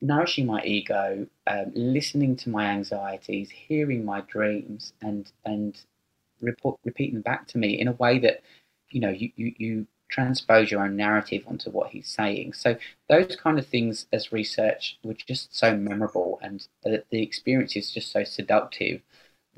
nourishing 0.00 0.46
my 0.46 0.62
ego, 0.64 1.26
um, 1.46 1.72
listening 1.74 2.36
to 2.36 2.50
my 2.50 2.66
anxieties, 2.66 3.50
hearing 3.50 4.04
my 4.04 4.20
dreams, 4.22 4.92
and 5.02 5.30
and 5.44 5.80
report, 6.44 6.78
repeating 6.84 7.20
back 7.20 7.46
to 7.48 7.58
me 7.58 7.78
in 7.78 7.88
a 7.88 7.92
way 7.92 8.18
that 8.20 8.42
you 8.90 9.00
know 9.00 9.10
you, 9.10 9.30
you, 9.36 9.54
you 9.58 9.86
transpose 10.08 10.70
your 10.70 10.82
own 10.84 10.96
narrative 10.96 11.42
onto 11.46 11.70
what 11.70 11.90
he's 11.90 12.08
saying. 12.08 12.52
So 12.52 12.76
those 13.08 13.36
kind 13.36 13.58
of 13.58 13.66
things 13.66 14.06
as 14.12 14.32
research 14.32 14.98
were 15.02 15.14
just 15.14 15.56
so 15.56 15.76
memorable, 15.76 16.38
and 16.42 16.66
the, 16.82 17.04
the 17.10 17.22
experience 17.22 17.76
is 17.76 17.90
just 17.90 18.12
so 18.12 18.24
seductive 18.24 19.02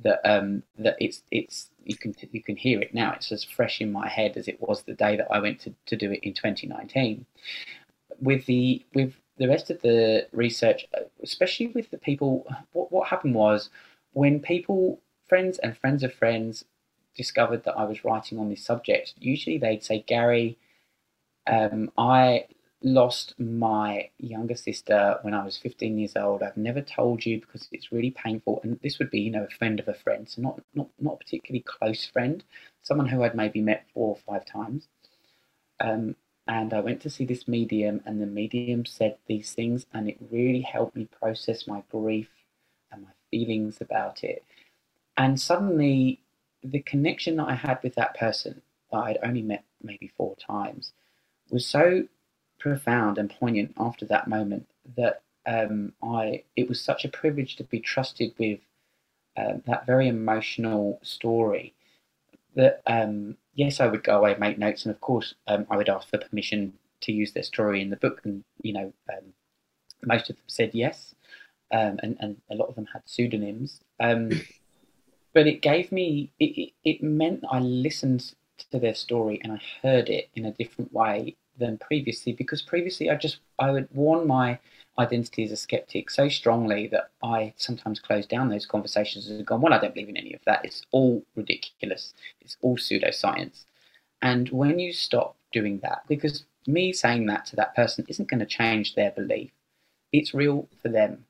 that 0.02 0.20
um, 0.24 0.62
that 0.78 0.96
it's 1.00 1.22
it's 1.30 1.70
you 1.84 1.96
can 1.96 2.14
you 2.32 2.42
can 2.42 2.56
hear 2.56 2.80
it 2.80 2.94
now. 2.94 3.12
It's 3.12 3.32
as 3.32 3.44
fresh 3.44 3.80
in 3.80 3.92
my 3.92 4.08
head 4.08 4.36
as 4.36 4.48
it 4.48 4.60
was 4.60 4.82
the 4.82 4.94
day 4.94 5.16
that 5.16 5.28
I 5.30 5.38
went 5.38 5.60
to, 5.60 5.74
to 5.86 5.96
do 5.96 6.10
it 6.12 6.20
in 6.22 6.34
2019. 6.34 7.26
With 8.20 8.46
the 8.46 8.84
with 8.94 9.14
the 9.38 9.48
rest 9.48 9.70
of 9.70 9.82
the 9.82 10.26
research, 10.32 10.86
especially 11.22 11.68
with 11.68 11.90
the 11.90 11.98
people, 11.98 12.46
what 12.72 12.92
what 12.92 13.08
happened 13.08 13.34
was 13.34 13.70
when 14.12 14.40
people 14.40 15.00
friends 15.28 15.58
and 15.58 15.76
friends 15.76 16.02
of 16.02 16.14
friends 16.14 16.64
discovered 17.16 17.64
that 17.64 17.76
I 17.76 17.84
was 17.84 18.04
writing 18.04 18.38
on 18.38 18.48
this 18.48 18.64
subject, 18.64 19.14
usually 19.18 19.58
they'd 19.58 19.84
say, 19.84 20.04
Gary, 20.06 20.58
um, 21.46 21.90
I 21.96 22.46
lost 22.82 23.34
my 23.38 24.10
younger 24.18 24.54
sister 24.54 25.18
when 25.22 25.34
I 25.34 25.44
was 25.44 25.56
15 25.56 25.98
years 25.98 26.14
old. 26.16 26.42
I've 26.42 26.56
never 26.56 26.80
told 26.80 27.24
you 27.24 27.40
because 27.40 27.68
it's 27.72 27.92
really 27.92 28.10
painful. 28.10 28.60
And 28.62 28.78
this 28.82 28.98
would 28.98 29.10
be, 29.10 29.20
you 29.20 29.30
know, 29.30 29.44
a 29.44 29.54
friend 29.54 29.80
of 29.80 29.88
a 29.88 29.94
friend, 29.94 30.28
so 30.28 30.42
not 30.42 30.60
not 30.74 30.88
not 30.98 31.14
a 31.14 31.18
particularly 31.18 31.64
close 31.66 32.06
friend, 32.06 32.44
someone 32.82 33.08
who 33.08 33.22
I'd 33.22 33.34
maybe 33.34 33.60
met 33.60 33.86
four 33.92 34.16
or 34.16 34.16
five 34.16 34.46
times. 34.46 34.88
Um, 35.80 36.16
and 36.48 36.72
I 36.72 36.80
went 36.80 37.00
to 37.02 37.10
see 37.10 37.24
this 37.24 37.48
medium, 37.48 38.00
and 38.06 38.20
the 38.20 38.26
medium 38.26 38.84
said 38.86 39.16
these 39.26 39.52
things, 39.52 39.86
and 39.92 40.08
it 40.08 40.16
really 40.30 40.60
helped 40.60 40.94
me 40.94 41.06
process 41.06 41.66
my 41.66 41.82
grief 41.90 42.28
and 42.92 43.02
my 43.02 43.10
feelings 43.30 43.80
about 43.80 44.22
it. 44.22 44.44
And 45.16 45.40
suddenly, 45.40 46.20
the 46.70 46.80
connection 46.80 47.36
that 47.36 47.48
I 47.48 47.54
had 47.54 47.78
with 47.82 47.94
that 47.94 48.16
person 48.16 48.62
that 48.90 48.98
I'd 48.98 49.18
only 49.22 49.42
met 49.42 49.64
maybe 49.82 50.10
four 50.16 50.36
times 50.36 50.92
was 51.50 51.66
so 51.66 52.04
profound 52.58 53.18
and 53.18 53.30
poignant 53.30 53.74
after 53.78 54.04
that 54.06 54.28
moment 54.28 54.68
that 54.96 55.22
um, 55.46 55.92
I 56.02 56.42
it 56.56 56.68
was 56.68 56.80
such 56.80 57.04
a 57.04 57.08
privilege 57.08 57.56
to 57.56 57.64
be 57.64 57.80
trusted 57.80 58.32
with 58.38 58.60
uh, 59.36 59.54
that 59.66 59.86
very 59.86 60.08
emotional 60.08 60.98
story 61.02 61.74
that 62.54 62.82
um, 62.86 63.36
yes 63.54 63.80
I 63.80 63.86
would 63.86 64.02
go 64.02 64.18
away 64.18 64.32
and 64.32 64.40
make 64.40 64.58
notes 64.58 64.84
and 64.84 64.94
of 64.94 65.00
course 65.00 65.34
um, 65.46 65.66
I 65.70 65.76
would 65.76 65.88
ask 65.88 66.08
for 66.08 66.18
permission 66.18 66.74
to 67.02 67.12
use 67.12 67.32
their 67.32 67.42
story 67.42 67.80
in 67.80 67.90
the 67.90 67.96
book 67.96 68.22
and 68.24 68.42
you 68.62 68.72
know 68.72 68.92
um, 69.12 69.34
most 70.02 70.30
of 70.30 70.36
them 70.36 70.44
said 70.48 70.70
yes 70.72 71.14
um, 71.72 72.00
and, 72.02 72.16
and 72.20 72.36
a 72.50 72.54
lot 72.54 72.68
of 72.68 72.74
them 72.74 72.88
had 72.92 73.02
pseudonyms 73.04 73.80
but 75.36 75.46
it 75.46 75.60
gave 75.60 75.92
me 75.92 76.30
it, 76.40 76.58
it, 76.58 76.72
it 76.82 77.02
meant 77.02 77.44
I 77.50 77.58
listened 77.60 78.32
to 78.70 78.78
their 78.78 78.94
story 78.94 79.38
and 79.44 79.52
I 79.52 79.60
heard 79.82 80.08
it 80.08 80.30
in 80.34 80.46
a 80.46 80.50
different 80.50 80.94
way 80.94 81.36
than 81.58 81.76
previously 81.76 82.32
because 82.32 82.62
previously 82.62 83.10
I 83.10 83.16
just 83.16 83.40
I 83.58 83.70
would 83.70 83.86
warn 83.92 84.26
my 84.26 84.58
identity 84.98 85.44
as 85.44 85.52
a 85.52 85.56
skeptic 85.58 86.08
so 86.08 86.30
strongly 86.30 86.86
that 86.86 87.10
I 87.22 87.52
sometimes 87.58 88.00
closed 88.00 88.30
down 88.30 88.48
those 88.48 88.64
conversations 88.64 89.28
and 89.28 89.46
gone, 89.46 89.60
well, 89.60 89.74
I 89.74 89.78
don't 89.78 89.92
believe 89.92 90.08
in 90.08 90.16
any 90.16 90.32
of 90.32 90.40
that. 90.46 90.64
It's 90.64 90.86
all 90.90 91.22
ridiculous. 91.34 92.14
It's 92.40 92.56
all 92.62 92.78
pseudoscience. 92.78 93.66
And 94.22 94.48
when 94.48 94.78
you 94.78 94.94
stop 94.94 95.36
doing 95.52 95.80
that, 95.80 96.04
because 96.08 96.46
me 96.66 96.94
saying 96.94 97.26
that 97.26 97.44
to 97.46 97.56
that 97.56 97.76
person 97.76 98.06
isn't 98.08 98.30
going 98.30 98.40
to 98.40 98.46
change 98.46 98.94
their 98.94 99.10
belief, 99.10 99.50
it's 100.14 100.32
real 100.32 100.66
for 100.80 100.88
them. 100.88 101.26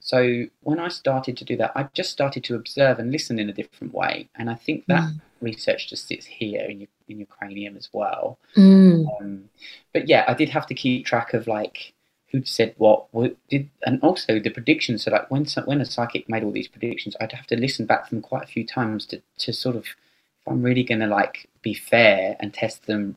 So 0.00 0.44
when 0.62 0.78
I 0.78 0.88
started 0.88 1.36
to 1.38 1.44
do 1.44 1.56
that, 1.56 1.72
I 1.74 1.88
just 1.92 2.10
started 2.10 2.44
to 2.44 2.54
observe 2.54 2.98
and 2.98 3.10
listen 3.10 3.38
in 3.38 3.48
a 3.48 3.52
different 3.52 3.94
way, 3.94 4.28
and 4.36 4.48
I 4.48 4.54
think 4.54 4.86
that 4.86 5.02
mm. 5.02 5.20
research 5.40 5.88
just 5.88 6.06
sits 6.06 6.26
here 6.26 6.62
in 6.62 6.80
your 6.80 6.88
in 7.08 7.18
your 7.18 7.26
cranium 7.26 7.76
as 7.76 7.88
well. 7.92 8.38
Mm. 8.56 9.06
Um, 9.20 9.48
but 9.92 10.08
yeah, 10.08 10.24
I 10.28 10.34
did 10.34 10.48
have 10.50 10.66
to 10.66 10.74
keep 10.74 11.04
track 11.04 11.34
of 11.34 11.46
like 11.46 11.94
who 12.30 12.44
said 12.44 12.74
what, 12.76 13.12
what 13.12 13.36
did, 13.48 13.70
and 13.84 14.00
also 14.02 14.38
the 14.38 14.50
predictions. 14.50 15.04
So 15.04 15.10
like 15.10 15.30
when 15.30 15.46
when 15.64 15.80
a 15.80 15.86
psychic 15.86 16.28
made 16.28 16.44
all 16.44 16.52
these 16.52 16.68
predictions, 16.68 17.16
I'd 17.20 17.32
have 17.32 17.46
to 17.48 17.56
listen 17.56 17.86
back 17.86 18.04
to 18.04 18.10
them 18.14 18.22
quite 18.22 18.44
a 18.44 18.48
few 18.48 18.66
times 18.66 19.06
to 19.06 19.22
to 19.38 19.52
sort 19.52 19.76
of 19.76 19.84
if 19.84 20.46
I'm 20.46 20.62
really 20.62 20.84
going 20.84 21.00
to 21.00 21.06
like 21.06 21.48
be 21.62 21.74
fair 21.74 22.36
and 22.40 22.54
test 22.54 22.86
them 22.86 23.16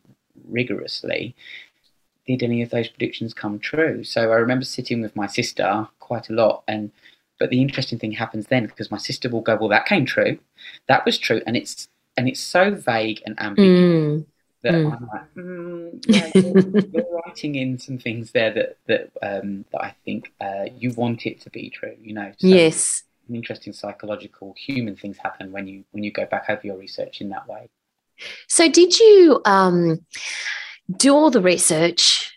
rigorously 0.49 1.35
did 2.27 2.43
any 2.43 2.61
of 2.61 2.69
those 2.69 2.87
predictions 2.87 3.33
come 3.33 3.59
true? 3.59 4.03
So 4.03 4.31
I 4.31 4.35
remember 4.35 4.65
sitting 4.65 5.01
with 5.01 5.15
my 5.15 5.27
sister 5.27 5.87
quite 5.99 6.29
a 6.29 6.33
lot, 6.33 6.63
and 6.67 6.91
but 7.39 7.49
the 7.49 7.61
interesting 7.61 7.97
thing 7.99 8.11
happens 8.11 8.47
then 8.47 8.65
because 8.65 8.91
my 8.91 8.97
sister 8.97 9.29
will 9.29 9.41
go, 9.41 9.55
"Well, 9.55 9.69
that 9.69 9.85
came 9.85 10.05
true, 10.05 10.39
that 10.87 11.05
was 11.05 11.17
true," 11.17 11.41
and 11.45 11.57
it's 11.57 11.87
and 12.17 12.27
it's 12.27 12.39
so 12.39 12.71
vague 12.71 13.21
and 13.25 13.39
ambiguous. 13.39 14.21
Mm. 14.21 14.25
That 14.63 14.73
mm. 14.73 14.95
I'm 14.95 15.07
like, 15.07 15.33
mm, 15.33 16.05
yeah, 16.07 16.29
you're, 16.35 16.85
you're, 16.93 17.21
writing 17.25 17.55
in 17.55 17.79
some 17.79 17.97
things 17.97 18.31
there 18.31 18.53
that 18.53 18.77
that 18.87 19.11
um, 19.23 19.65
that 19.71 19.83
I 19.83 19.95
think 20.05 20.31
uh, 20.39 20.65
you 20.77 20.91
want 20.91 21.25
it 21.25 21.41
to 21.41 21.49
be 21.49 21.71
true. 21.71 21.95
You 21.99 22.13
know, 22.13 22.31
so 22.37 22.45
yes, 22.45 23.03
interesting 23.33 23.73
psychological 23.73 24.53
human 24.55 24.95
things 24.95 25.17
happen 25.17 25.51
when 25.51 25.67
you 25.67 25.83
when 25.91 26.03
you 26.03 26.11
go 26.11 26.25
back 26.25 26.45
over 26.49 26.61
your 26.63 26.77
research 26.77 27.21
in 27.21 27.29
that 27.29 27.47
way. 27.47 27.69
So, 28.47 28.69
did 28.69 28.99
you 28.99 29.41
um, 29.45 30.05
do 30.97 31.13
all 31.13 31.31
the 31.31 31.41
research 31.41 32.33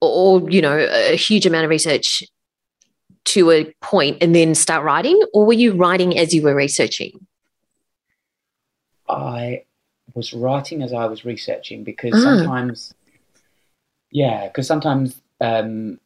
or, 0.00 0.48
you 0.50 0.60
know, 0.60 0.76
a 0.76 1.16
huge 1.16 1.46
amount 1.46 1.64
of 1.64 1.70
research 1.70 2.22
to 3.24 3.50
a 3.50 3.72
point 3.80 4.18
and 4.20 4.34
then 4.34 4.54
start 4.54 4.84
writing? 4.84 5.20
Or 5.34 5.46
were 5.46 5.52
you 5.52 5.72
writing 5.74 6.18
as 6.18 6.34
you 6.34 6.42
were 6.42 6.54
researching? 6.54 7.26
I 9.08 9.64
was 10.14 10.32
writing 10.32 10.82
as 10.82 10.92
I 10.92 11.06
was 11.06 11.24
researching 11.24 11.84
because 11.84 12.12
ah. 12.14 12.20
sometimes, 12.20 12.94
yeah, 14.10 14.46
because 14.46 14.66
sometimes 14.66 15.20
um, 15.40 16.00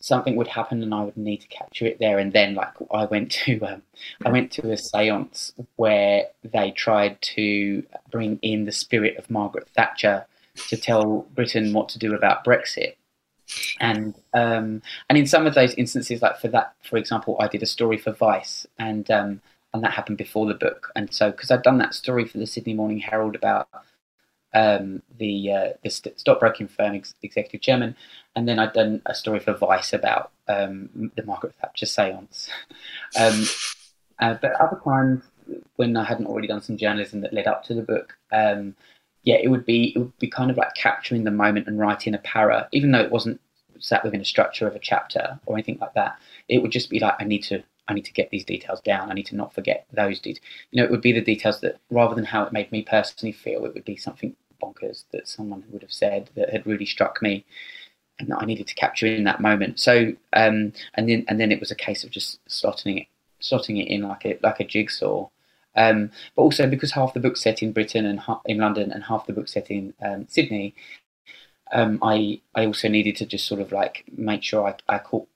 something 0.00 0.36
would 0.36 0.48
happen 0.48 0.82
and 0.82 0.94
I 0.94 1.02
would 1.02 1.16
need 1.16 1.38
to 1.38 1.48
capture 1.48 1.86
it 1.86 1.98
there 1.98 2.18
and 2.18 2.32
then. 2.32 2.54
Like 2.54 2.72
I 2.92 3.04
went 3.04 3.30
to, 3.32 3.60
um, 3.62 3.82
I 4.24 4.30
went 4.30 4.52
to 4.52 4.62
a 4.70 4.76
séance 4.76 5.52
where 5.76 6.26
they 6.42 6.70
tried 6.70 7.20
to 7.22 7.84
bring 8.10 8.38
in 8.42 8.64
the 8.64 8.72
spirit 8.72 9.16
of 9.16 9.30
Margaret 9.30 9.68
Thatcher 9.74 10.26
to 10.68 10.76
tell 10.76 11.26
Britain 11.34 11.72
what 11.72 11.88
to 11.90 11.98
do 11.98 12.14
about 12.14 12.44
Brexit. 12.44 12.96
And 13.80 14.14
um, 14.32 14.82
and 15.08 15.18
in 15.18 15.26
some 15.26 15.46
of 15.46 15.54
those 15.54 15.74
instances, 15.74 16.22
like 16.22 16.38
for 16.38 16.48
that, 16.48 16.74
for 16.82 16.96
example, 16.96 17.36
I 17.40 17.48
did 17.48 17.62
a 17.62 17.66
story 17.66 17.98
for 17.98 18.12
Vice, 18.12 18.66
and 18.78 19.10
um, 19.10 19.40
and 19.74 19.82
that 19.82 19.92
happened 19.92 20.18
before 20.18 20.46
the 20.46 20.54
book. 20.54 20.92
And 20.94 21.12
so, 21.12 21.30
because 21.32 21.50
I'd 21.50 21.62
done 21.62 21.78
that 21.78 21.94
story 21.94 22.24
for 22.24 22.38
the 22.38 22.46
Sydney 22.46 22.74
Morning 22.74 23.00
Herald 23.00 23.34
about 23.34 23.68
um, 24.54 25.02
the 25.18 25.52
uh, 25.52 25.68
the 25.82 25.90
stockbroking 25.90 26.68
firm 26.68 26.94
ex- 26.94 27.14
executive 27.22 27.60
chairman, 27.60 27.96
and 28.34 28.48
then 28.48 28.58
I'd 28.58 28.72
done 28.72 29.02
a 29.06 29.14
story 29.14 29.40
for 29.40 29.54
Vice 29.54 29.92
about 29.92 30.32
um, 30.48 31.10
the 31.16 31.24
Margaret 31.24 31.54
Thatcher 31.60 31.86
séance. 31.86 32.48
um, 33.20 33.44
uh, 34.18 34.38
but 34.40 34.52
other 34.60 34.80
times, 34.84 35.22
when 35.76 35.96
I 35.96 36.04
hadn't 36.04 36.26
already 36.26 36.48
done 36.48 36.62
some 36.62 36.76
journalism 36.76 37.20
that 37.22 37.32
led 37.32 37.46
up 37.46 37.64
to 37.64 37.74
the 37.74 37.82
book, 37.82 38.16
um, 38.32 38.74
yeah, 39.22 39.36
it 39.36 39.48
would 39.48 39.66
be 39.66 39.92
it 39.94 39.98
would 39.98 40.18
be 40.18 40.28
kind 40.28 40.50
of 40.50 40.56
like 40.56 40.74
capturing 40.74 41.24
the 41.24 41.30
moment 41.30 41.66
and 41.66 41.78
writing 41.78 42.14
a 42.14 42.18
para, 42.18 42.68
even 42.72 42.92
though 42.92 43.00
it 43.00 43.10
wasn't 43.10 43.40
sat 43.78 44.04
within 44.04 44.20
a 44.20 44.24
structure 44.24 44.66
of 44.66 44.74
a 44.74 44.78
chapter 44.78 45.38
or 45.46 45.56
anything 45.56 45.78
like 45.80 45.94
that. 45.94 46.18
It 46.48 46.62
would 46.62 46.70
just 46.70 46.90
be 46.90 47.00
like 47.00 47.14
I 47.18 47.24
need 47.24 47.42
to 47.44 47.62
I 47.88 47.94
need 47.94 48.04
to 48.04 48.12
get 48.12 48.30
these 48.30 48.44
details 48.44 48.80
down. 48.80 49.10
I 49.10 49.14
need 49.14 49.26
to 49.26 49.36
not 49.36 49.54
forget 49.54 49.86
those 49.92 50.20
details. 50.20 50.44
You 50.70 50.80
know, 50.80 50.84
it 50.84 50.90
would 50.90 51.00
be 51.00 51.12
the 51.12 51.20
details 51.20 51.60
that 51.60 51.78
rather 51.90 52.14
than 52.14 52.24
how 52.24 52.44
it 52.44 52.52
made 52.52 52.70
me 52.72 52.82
personally 52.82 53.32
feel, 53.32 53.64
it 53.64 53.74
would 53.74 53.84
be 53.84 53.96
something 53.96 54.36
bonkers 54.62 55.04
that 55.12 55.26
someone 55.26 55.64
would 55.70 55.82
have 55.82 55.92
said 55.92 56.30
that 56.36 56.50
had 56.50 56.66
really 56.66 56.86
struck 56.86 57.22
me 57.22 57.44
and 58.18 58.28
that 58.28 58.38
I 58.40 58.44
needed 58.44 58.66
to 58.68 58.74
capture 58.74 59.06
in 59.06 59.24
that 59.24 59.40
moment. 59.40 59.80
So 59.80 60.12
um, 60.32 60.72
and 60.94 61.08
then 61.08 61.24
and 61.28 61.40
then 61.40 61.52
it 61.52 61.60
was 61.60 61.70
a 61.70 61.76
case 61.76 62.04
of 62.04 62.10
just 62.10 62.44
slotting 62.48 63.00
it 63.00 63.06
slotting 63.42 63.82
it 63.82 63.88
in 63.88 64.02
like 64.02 64.24
a 64.24 64.38
like 64.42 64.60
a 64.60 64.64
jigsaw. 64.64 65.28
Um, 65.76 66.10
but 66.34 66.42
also 66.42 66.68
because 66.68 66.92
half 66.92 67.14
the 67.14 67.20
book's 67.20 67.42
set 67.42 67.62
in 67.62 67.72
Britain 67.72 68.04
and 68.04 68.18
ha- 68.18 68.40
in 68.44 68.58
London 68.58 68.90
and 68.90 69.04
half 69.04 69.26
the 69.26 69.32
book's 69.32 69.52
set 69.52 69.70
in 69.70 69.94
um, 70.02 70.26
Sydney, 70.28 70.74
um, 71.72 71.98
I 72.02 72.40
I 72.54 72.66
also 72.66 72.88
needed 72.88 73.16
to 73.16 73.26
just 73.26 73.46
sort 73.46 73.60
of 73.60 73.72
like 73.72 74.04
make 74.16 74.42
sure 74.42 74.66
I, 74.66 74.94
I 74.94 74.98
caught, 74.98 75.28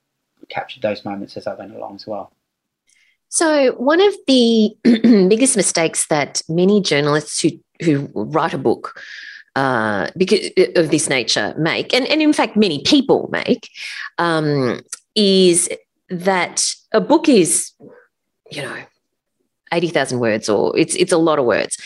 captured 0.49 0.83
those 0.83 1.05
moments 1.05 1.37
as 1.37 1.47
I 1.47 1.55
went 1.55 1.75
along 1.75 1.97
as 1.97 2.07
well. 2.07 2.33
So 3.29 3.73
one 3.73 4.01
of 4.01 4.15
the 4.27 4.77
biggest 5.29 5.57
mistakes 5.57 6.07
that 6.07 6.43
many 6.49 6.81
journalists 6.81 7.41
who 7.41 7.51
who 7.83 8.09
write 8.15 8.55
a 8.55 8.59
book 8.59 9.01
uh, 9.57 10.09
because 10.17 10.51
of 10.77 10.91
this 10.91 11.09
nature 11.09 11.55
make, 11.57 11.95
and, 11.95 12.07
and 12.09 12.21
in 12.21 12.33
fact 12.33 12.57
many 12.57 12.83
people 12.83 13.29
make, 13.31 13.69
um, 14.19 14.81
is 15.15 15.69
that 16.11 16.75
a 16.93 17.01
book 17.01 17.29
is, 17.29 17.73
you 18.51 18.63
know, 18.63 18.77
80,000 19.75 20.21
words 20.21 20.49
or 20.49 20.77
it's 20.79 20.95
it's 20.95 21.13
a 21.13 21.19
lot 21.19 21.39
of 21.39 21.45
words. 21.45 21.77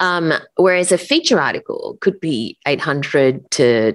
Um, 0.00 0.32
whereas 0.56 0.90
a 0.90 0.98
feature 0.98 1.40
article 1.40 1.96
could 2.00 2.18
be 2.18 2.58
800 2.66 3.50
to 3.52 3.94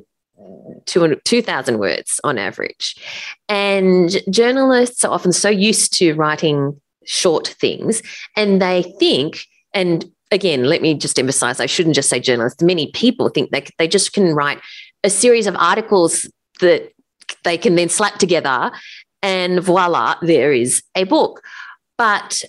2,000 0.86 1.80
words 1.80 2.20
on 2.24 2.38
average. 2.38 2.95
And 3.47 4.22
journalists 4.30 5.04
are 5.04 5.12
often 5.12 5.32
so 5.32 5.50
used 5.50 5.93
to 5.95 6.14
writing 6.14 6.80
short 7.06 7.47
things 7.47 8.02
and 8.36 8.62
they 8.62 8.84
think, 9.00 9.45
and 9.74 10.10
again, 10.32 10.66
let 10.66 10.82
me 10.82 10.93
just 10.93 11.20
emphasize, 11.20 11.60
I 11.60 11.66
shouldn't 11.66 11.95
just 11.95 12.10
say 12.10 12.20
journalists, 12.20 12.62
many 12.62 12.91
people 12.91 13.30
think 13.30 13.52
they, 13.52 13.66
they 13.78 13.88
just 13.88 14.14
can 14.14 14.34
write 14.34 14.60
a 15.04 15.10
series 15.10 15.47
of 15.47 15.56
articles 15.58 16.30
that 16.60 16.91
they 17.43 17.58
can 17.58 17.76
then 17.76 17.89
slap 17.89 18.18
together 18.18 18.72
and 19.22 19.62
voila, 19.62 20.16
there 20.22 20.54
is 20.54 20.84
a 20.95 21.04
book. 21.04 21.41
But 21.97 22.43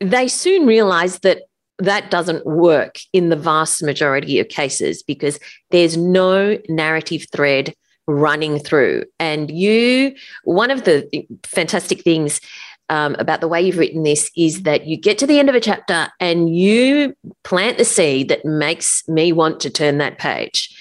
they 0.00 0.28
soon 0.28 0.66
realize 0.66 1.20
that 1.20 1.42
that 1.78 2.10
doesn't 2.10 2.44
work 2.46 2.96
in 3.12 3.30
the 3.30 3.36
vast 3.36 3.82
majority 3.82 4.38
of 4.38 4.48
cases 4.48 5.02
because 5.02 5.38
there's 5.70 5.96
no 5.96 6.58
narrative 6.68 7.26
thread 7.32 7.74
running 8.06 8.58
through. 8.58 9.04
And 9.18 9.50
you, 9.50 10.14
one 10.44 10.70
of 10.70 10.84
the 10.84 11.26
fantastic 11.44 12.02
things 12.02 12.40
um, 12.88 13.14
about 13.18 13.40
the 13.40 13.48
way 13.48 13.62
you've 13.62 13.78
written 13.78 14.02
this 14.02 14.30
is 14.36 14.64
that 14.64 14.86
you 14.86 14.96
get 14.96 15.16
to 15.18 15.26
the 15.26 15.38
end 15.38 15.48
of 15.48 15.54
a 15.54 15.60
chapter 15.60 16.08
and 16.18 16.54
you 16.54 17.14
plant 17.44 17.78
the 17.78 17.84
seed 17.84 18.28
that 18.28 18.44
makes 18.44 19.06
me 19.08 19.32
want 19.32 19.60
to 19.60 19.70
turn 19.70 19.98
that 19.98 20.18
page. 20.18 20.76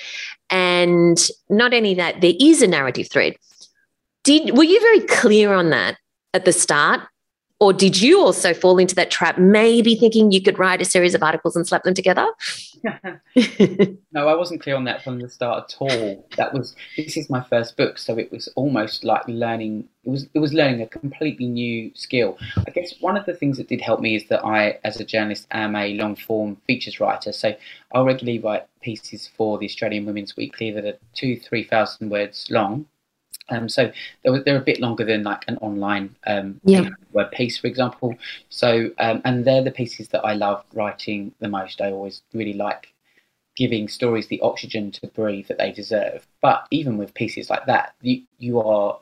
And 0.50 1.20
not 1.50 1.74
only 1.74 1.94
that, 1.94 2.22
there 2.22 2.34
is 2.40 2.62
a 2.64 2.68
narrative 2.68 3.10
thread. 3.12 3.36
Did 4.24 4.58
were 4.58 4.64
you 4.64 4.82
very 4.82 5.02
clear 5.02 5.54
on 5.54 5.70
that 5.70 5.98
at 6.34 6.46
the 6.46 6.52
start? 6.52 7.02
Or 7.60 7.74
did 7.74 8.02
you 8.02 8.22
also 8.22 8.54
fall 8.54 8.78
into 8.78 8.96
that 8.96 9.12
trap, 9.12 9.38
maybe 9.38 9.96
thinking 9.96 10.32
you 10.32 10.42
could 10.42 10.58
write 10.58 10.82
a 10.82 10.86
series 10.86 11.14
of 11.14 11.22
articles 11.22 11.58
and 11.58 11.68
slap 11.68 11.84
them 11.84 11.94
together? 11.94 12.26
no, 14.14 14.28
I 14.28 14.36
wasn't 14.36 14.62
clear 14.62 14.78
on 14.78 14.86
that 14.86 15.04
from 15.04 15.20
the 15.20 15.28
start 15.28 15.74
at 15.74 15.76
all. 15.80 16.26
That 16.38 16.54
was 16.54 16.74
this 16.96 17.18
is 17.18 17.30
my 17.30 17.42
first 17.42 17.76
book, 17.76 17.98
so 17.98 18.18
it 18.18 18.32
was 18.32 18.48
almost 18.56 19.04
like 19.04 19.24
learning. 19.28 19.90
It 20.06 20.10
was 20.10 20.28
it 20.34 20.40
was 20.40 20.54
learning 20.54 20.82
a 20.82 20.88
completely 20.88 21.48
new 21.48 21.92
skill. 21.96 22.38
I 22.66 22.72
guess 22.72 22.94
one 23.02 23.18
of 23.18 23.26
the 23.26 23.34
things 23.34 23.58
that 23.58 23.68
did 23.68 23.82
help 23.82 24.00
me 24.00 24.16
is 24.16 24.28
that 24.30 24.46
I, 24.46 24.80
as 24.86 25.00
a 25.02 25.06
journalist, 25.06 25.48
am 25.52 25.76
a 25.76 25.94
long 25.96 26.16
form 26.16 26.56
features 26.66 27.02
writer. 27.02 27.34
So 27.34 27.56
I'll 27.94 28.06
regularly 28.06 28.40
write 28.40 28.68
pieces 28.82 29.30
for 29.36 29.58
the 29.58 29.66
Australian 29.66 30.06
Women's 30.06 30.38
Weekly 30.38 30.72
that 30.72 30.86
are 30.86 30.98
two 31.14 31.38
three 31.38 31.66
thousand 31.66 32.10
words 32.10 32.48
long 32.50 32.86
um, 33.50 33.70
so 33.70 33.92
they're, 34.24 34.44
they're 34.44 34.58
a 34.58 34.62
bit 34.62 34.80
longer 34.80 35.04
than 35.04 35.24
like 35.24 35.46
an 35.48 35.58
online 35.58 36.16
um, 36.28 36.60
yeah. 36.64 36.90
web 37.14 37.32
piece, 37.32 37.58
for 37.58 37.68
example. 37.68 38.16
So 38.50 38.92
um, 39.00 39.22
and 39.26 39.46
they're 39.46 39.64
the 39.64 39.72
pieces 39.72 40.10
that 40.10 40.26
I 40.26 40.34
love 40.34 40.64
writing 40.74 41.34
the 41.40 41.50
most. 41.50 41.82
I 41.82 41.92
always 41.92 42.22
really 42.34 42.54
like 42.54 42.94
giving 43.56 43.88
stories 43.88 44.28
the 44.28 44.40
oxygen 44.42 44.92
to 44.92 45.08
breathe 45.08 45.48
that 45.48 45.58
they 45.58 45.72
deserve. 45.72 46.26
But 46.42 46.68
even 46.72 46.98
with 46.98 47.14
pieces 47.14 47.50
like 47.50 47.66
that, 47.66 47.94
you 48.02 48.24
you 48.38 48.60
are 48.60 49.00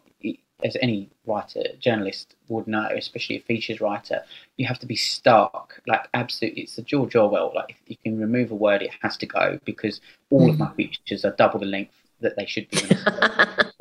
as 0.64 0.76
any 0.82 1.10
writer, 1.26 1.64
journalist 1.80 2.36
would 2.48 2.68
know, 2.68 2.88
especially 2.96 3.38
a 3.38 3.42
features 3.42 3.80
writer, 3.80 4.24
you 4.58 4.66
have 4.66 4.80
to 4.80 4.88
be 4.88 4.96
stark. 4.96 5.82
Like 5.86 6.08
absolutely, 6.14 6.64
it's 6.64 6.76
the 6.76 6.82
George 6.82 7.16
Orwell. 7.16 7.52
Like 7.56 7.70
if 7.70 7.78
you 7.88 7.98
can 8.04 8.20
remove 8.20 8.52
a 8.52 8.56
word, 8.56 8.82
it 8.82 8.92
has 9.02 9.18
to 9.18 9.26
go 9.26 9.60
because 9.66 10.02
all 10.32 10.48
mm. 10.48 10.52
of 10.52 10.60
my 10.60 10.74
features 10.74 11.26
are 11.26 11.32
double 11.32 11.60
the 11.60 11.66
length 11.66 11.94
that 12.22 12.36
they 12.36 12.46
should 12.46 12.70
be. 12.70 12.80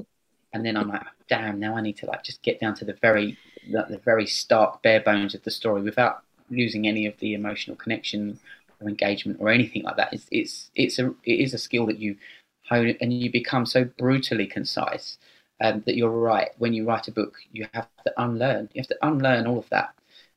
and 0.57 0.65
then 0.65 0.77
I'm 0.77 0.89
like, 0.89 1.03
damn, 1.29 1.61
now 1.61 1.77
I 1.77 1.83
need 1.83 1.99
to 1.99 2.07
like 2.07 2.25
just 2.25 2.41
get 2.41 2.59
down 2.59 2.75
to 2.77 2.85
the 2.87 2.95
very 2.95 3.37
the, 3.71 3.85
the 3.91 3.99
very 3.99 4.27
stark 4.27 4.83
bare 4.83 5.01
bones 5.01 5.35
of 5.35 5.43
the 5.43 5.51
story 5.51 5.83
without 5.83 6.23
losing 6.51 6.89
any 6.89 7.05
of 7.05 7.15
the 7.19 7.35
emotional 7.35 7.77
connection 7.77 8.39
or 8.81 8.89
engagement 8.89 9.39
or 9.39 9.51
anything 9.51 9.83
like 9.83 9.97
that. 9.97 10.15
It's 10.15 10.27
it's 10.31 10.71
it's 10.75 10.99
a 10.99 11.09
it 11.25 11.41
is 11.41 11.53
a 11.53 11.59
skill 11.59 11.85
that 11.87 11.99
you 11.99 12.17
hone 12.65 12.97
and 13.03 13.13
you 13.13 13.31
become 13.31 13.67
so 13.67 13.85
brutally 13.85 14.47
concise 14.47 15.19
um, 15.61 15.83
that 15.85 15.95
you're 15.95 16.09
right. 16.09 16.49
When 16.57 16.73
you 16.73 16.87
write 16.87 17.07
a 17.07 17.13
book, 17.13 17.35
you 17.53 17.67
have 17.75 17.89
to 18.07 18.13
unlearn. 18.17 18.71
You 18.73 18.81
have 18.81 18.89
to 18.89 18.99
unlearn 19.03 19.47
all 19.47 19.59
of 19.59 19.69
that 19.69 19.95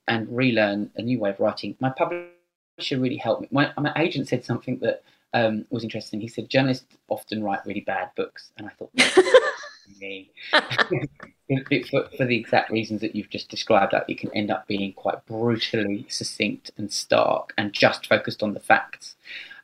and 0.09 0.27
relearn 0.35 0.91
a 0.97 1.01
new 1.01 1.19
way 1.19 1.29
of 1.29 1.39
writing. 1.39 1.77
My 1.79 1.91
publisher 1.91 2.99
really 2.99 3.15
helped 3.15 3.43
me. 3.43 3.47
My, 3.51 3.71
my 3.77 3.93
agent 3.95 4.27
said 4.27 4.43
something 4.43 4.79
that 4.79 5.01
um, 5.33 5.65
was 5.69 5.83
interesting. 5.83 6.19
He 6.19 6.27
said 6.27 6.49
journalists 6.49 6.85
often 7.07 7.41
write 7.41 7.65
really 7.65 7.81
bad 7.81 8.09
books, 8.15 8.51
and 8.57 8.67
I 8.67 8.71
thought 8.71 8.91
me 9.99 10.31
for, 10.51 12.09
for, 12.17 12.25
the 12.25 12.37
exact 12.37 12.71
reasons 12.71 13.01
that 13.01 13.15
you've 13.15 13.29
just 13.29 13.49
described. 13.49 13.93
That 13.93 14.05
it 14.07 14.17
can 14.17 14.31
end 14.33 14.51
up 14.51 14.67
being 14.67 14.93
quite 14.93 15.25
brutally 15.25 16.05
succinct 16.09 16.71
and 16.77 16.91
stark, 16.91 17.53
and 17.57 17.73
just 17.73 18.07
focused 18.07 18.43
on 18.43 18.53
the 18.53 18.59
facts. 18.59 19.15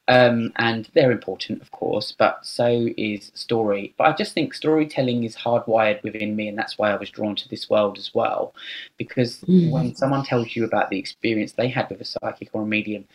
Um, 0.07 0.51
and 0.57 0.87
they're 0.93 1.11
important, 1.11 1.61
of 1.63 1.71
course, 1.71 2.13
but 2.17 2.45
so 2.45 2.89
is 2.95 3.31
story. 3.33 3.95
But 3.97 4.07
I 4.07 4.13
just 4.13 4.33
think 4.33 4.53
storytelling 4.53 5.23
is 5.23 5.35
hardwired 5.35 6.03
within 6.03 6.35
me, 6.35 6.47
and 6.47 6.57
that's 6.57 6.77
why 6.77 6.91
I 6.91 6.95
was 6.95 7.09
drawn 7.09 7.35
to 7.37 7.49
this 7.49 7.69
world 7.69 7.97
as 7.97 8.13
well. 8.13 8.53
Because 8.97 9.39
mm. 9.41 9.71
when 9.71 9.95
someone 9.95 10.23
tells 10.23 10.55
you 10.55 10.63
about 10.63 10.89
the 10.89 10.99
experience 10.99 11.53
they 11.53 11.69
had 11.69 11.89
with 11.89 12.01
a 12.01 12.05
psychic 12.05 12.49
or 12.53 12.61
a 12.61 12.67
medium, 12.67 13.05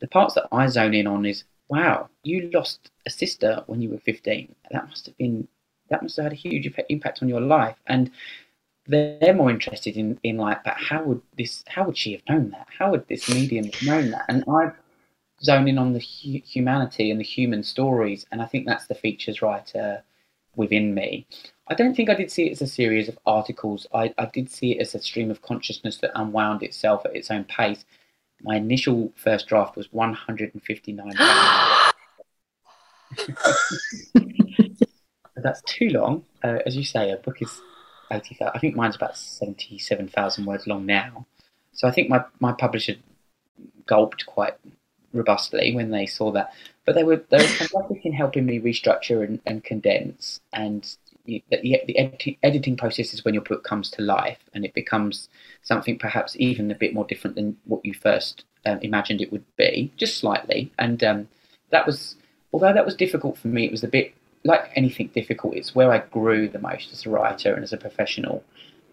the 0.00 0.06
parts 0.06 0.34
that 0.34 0.46
I 0.52 0.68
zone 0.68 0.94
in 0.94 1.08
on 1.08 1.26
is, 1.26 1.42
wow, 1.68 2.08
you 2.22 2.50
lost 2.52 2.90
a 3.04 3.10
sister 3.10 3.64
when 3.66 3.82
you 3.82 3.90
were 3.90 3.98
15. 3.98 4.54
That 4.70 4.88
must 4.88 5.06
have 5.06 5.18
been 5.18 5.48
that 5.90 6.02
must 6.02 6.16
have 6.16 6.24
had 6.24 6.32
a 6.32 6.36
huge 6.36 6.72
impact 6.88 7.22
on 7.22 7.28
your 7.28 7.40
life. 7.40 7.76
And 7.86 8.10
they're 8.86 9.34
more 9.34 9.50
interested 9.50 9.96
in, 9.96 10.18
in 10.22 10.38
like, 10.38 10.64
but 10.64 10.74
how 10.74 11.02
would 11.04 11.20
this, 11.36 11.62
how 11.68 11.84
would 11.84 11.96
she 11.96 12.12
have 12.12 12.22
known 12.28 12.50
that? 12.50 12.66
How 12.78 12.90
would 12.90 13.06
this 13.08 13.28
medium 13.28 13.66
have 13.66 13.82
known 13.82 14.10
that? 14.10 14.24
And 14.28 14.44
I've 14.48 14.74
zoned 15.42 15.68
in 15.68 15.78
on 15.78 15.92
the 15.92 16.00
hu- 16.00 16.42
humanity 16.44 17.10
and 17.10 17.20
the 17.20 17.24
human 17.24 17.62
stories. 17.62 18.24
And 18.32 18.40
I 18.40 18.46
think 18.46 18.66
that's 18.66 18.86
the 18.86 18.94
features 18.94 19.42
writer 19.42 20.02
within 20.56 20.94
me. 20.94 21.26
I 21.68 21.74
don't 21.74 21.94
think 21.94 22.08
I 22.08 22.14
did 22.14 22.30
see 22.30 22.46
it 22.46 22.52
as 22.52 22.62
a 22.62 22.66
series 22.66 23.08
of 23.08 23.18
articles. 23.26 23.86
I, 23.92 24.14
I 24.16 24.24
did 24.26 24.50
see 24.50 24.72
it 24.72 24.80
as 24.80 24.94
a 24.94 25.00
stream 25.00 25.30
of 25.30 25.42
consciousness 25.42 25.98
that 25.98 26.12
unwound 26.14 26.62
itself 26.62 27.04
at 27.04 27.14
its 27.14 27.30
own 27.30 27.44
pace. 27.44 27.84
My 28.42 28.56
initial 28.56 29.12
first 29.16 29.48
draft 29.48 29.76
was 29.76 29.92
159 29.92 31.12
that's 35.42 35.62
too 35.62 35.88
long. 35.90 36.24
Uh, 36.42 36.58
as 36.66 36.76
you 36.76 36.84
say, 36.84 37.10
a 37.10 37.16
book 37.16 37.40
is 37.40 37.60
80,000. 38.10 38.52
I 38.54 38.58
think 38.58 38.76
mine's 38.76 38.96
about 38.96 39.16
77,000 39.16 40.44
words 40.44 40.66
long 40.66 40.86
now. 40.86 41.26
So 41.72 41.86
I 41.86 41.90
think 41.90 42.08
my, 42.08 42.24
my 42.40 42.52
publisher 42.52 42.94
gulped 43.86 44.26
quite 44.26 44.54
robustly 45.12 45.74
when 45.74 45.90
they 45.90 46.06
saw 46.06 46.30
that. 46.32 46.52
But 46.84 46.94
they 46.94 47.04
were 47.04 47.22
they 47.28 47.38
were 47.38 47.44
fantastic 47.44 48.04
in 48.04 48.12
helping 48.12 48.46
me 48.46 48.60
restructure 48.60 49.24
and, 49.24 49.40
and 49.46 49.62
condense. 49.62 50.40
And 50.52 50.84
the, 51.26 51.42
the, 51.50 51.82
the 51.86 51.98
ed- 51.98 52.36
editing 52.42 52.76
process 52.76 53.12
is 53.12 53.24
when 53.24 53.34
your 53.34 53.42
book 53.42 53.62
comes 53.62 53.90
to 53.90 54.02
life 54.02 54.38
and 54.54 54.64
it 54.64 54.74
becomes 54.74 55.28
something 55.62 55.98
perhaps 55.98 56.34
even 56.38 56.70
a 56.70 56.74
bit 56.74 56.94
more 56.94 57.04
different 57.04 57.36
than 57.36 57.58
what 57.64 57.84
you 57.84 57.92
first 57.92 58.44
um, 58.64 58.78
imagined 58.80 59.20
it 59.20 59.30
would 59.30 59.44
be, 59.56 59.92
just 59.96 60.18
slightly. 60.18 60.72
And 60.78 61.04
um, 61.04 61.28
that 61.70 61.86
was 61.86 62.16
although 62.52 62.72
that 62.72 62.86
was 62.86 62.94
difficult 62.94 63.38
for 63.38 63.48
me. 63.48 63.66
It 63.66 63.72
was 63.72 63.84
a 63.84 63.88
bit 63.88 64.14
like 64.44 64.70
anything 64.74 65.08
difficult. 65.08 65.54
It's 65.54 65.74
where 65.74 65.92
I 65.92 65.98
grew 65.98 66.48
the 66.48 66.58
most 66.58 66.92
as 66.92 67.06
a 67.06 67.10
writer 67.10 67.54
and 67.54 67.62
as 67.62 67.72
a 67.72 67.76
professional, 67.76 68.44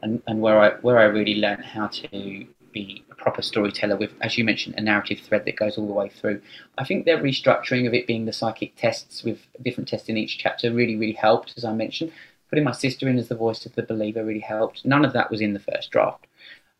and, 0.02 0.22
and 0.28 0.42
where 0.42 0.60
I 0.60 0.70
where 0.82 1.00
I 1.00 1.06
really 1.06 1.36
learned 1.36 1.66
how 1.66 1.88
to 1.88 2.48
be 2.76 3.06
a 3.10 3.16
proper 3.16 3.42
storyteller 3.42 3.96
with, 3.96 4.12
as 4.22 4.38
you 4.38 4.44
mentioned, 4.44 4.76
a 4.78 4.82
narrative 4.82 5.20
thread 5.22 5.46
that 5.46 5.56
goes 5.56 5.78
all 5.78 5.88
the 5.88 5.94
way 5.94 6.10
through. 6.10 6.42
I 6.78 6.84
think 6.84 7.06
their 7.06 7.18
restructuring 7.18 7.88
of 7.88 7.94
it 7.94 8.06
being 8.06 8.26
the 8.26 8.34
psychic 8.34 8.76
tests 8.76 9.24
with 9.24 9.40
different 9.64 9.88
tests 9.88 10.10
in 10.10 10.18
each 10.18 10.38
chapter 10.38 10.72
really, 10.74 10.98
really 10.98 11.14
helped, 11.14 11.54
as 11.58 11.64
I 11.64 11.74
mentioned. 11.74 12.12
Putting 12.50 12.66
my 12.66 12.74
sister 12.74 13.08
in 13.08 13.18
as 13.18 13.30
the 13.30 13.36
voice 13.36 13.66
of 13.66 13.74
the 13.74 13.84
believer 13.84 14.24
really 14.24 14.42
helped. 14.42 14.86
None 14.86 15.06
of 15.06 15.14
that 15.14 15.32
was 15.32 15.42
in 15.42 15.54
the 15.54 15.60
first 15.60 15.90
draft. 15.90 16.28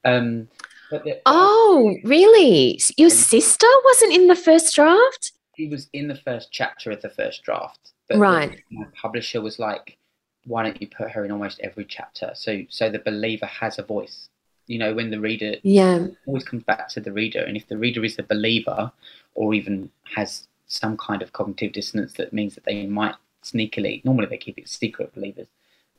Um, 0.04 0.50
the, 0.92 1.22
oh, 1.26 1.96
really? 2.04 2.80
Your 2.98 3.10
sister 3.10 3.68
wasn't 3.86 4.14
in 4.14 4.28
the 4.28 4.36
first 4.36 4.76
draft? 4.76 5.32
She 5.58 5.68
was 5.68 5.90
in 5.94 6.08
the 6.08 6.16
first 6.16 6.50
chapter 6.52 6.92
of 6.92 7.02
the 7.02 7.10
first 7.10 7.42
draft. 7.44 7.94
But 8.08 8.18
right. 8.20 8.52
The, 8.70 8.78
my 8.78 8.86
publisher 9.00 9.42
was 9.42 9.60
like, 9.60 9.98
why 10.46 10.64
don't 10.64 10.80
you 10.80 10.88
put 10.88 11.12
her 11.12 11.26
in 11.26 11.32
almost 11.32 11.60
every 11.62 11.86
chapter? 11.86 12.32
So, 12.36 12.64
so 12.70 12.90
the 12.90 13.00
believer 13.00 13.48
has 13.48 13.80
a 13.80 13.84
voice. 13.84 14.30
You 14.68 14.80
know 14.80 14.96
when 14.96 15.12
the 15.12 15.20
reader 15.20 15.58
yeah. 15.62 16.08
always 16.26 16.44
comes 16.44 16.64
back 16.64 16.90
to 16.90 17.00
the 17.00 17.12
reader 17.12 17.40
and 17.40 17.56
if 17.56 17.68
the 17.68 17.78
reader 17.78 18.04
is 18.04 18.18
a 18.18 18.24
believer 18.24 18.92
or 19.36 19.54
even 19.54 19.92
has 20.16 20.48
some 20.66 20.98
kind 20.98 21.22
of 21.22 21.34
cognitive 21.34 21.72
dissonance 21.72 22.14
that 22.14 22.34
means 22.34 22.56
that 22.56 22.64
they 22.64 22.88
might 22.88 23.14
sneakily 23.44 24.04
normally 24.04 24.26
they 24.26 24.38
keep 24.38 24.58
it 24.58 24.68
secret 24.68 25.14
believers. 25.14 25.46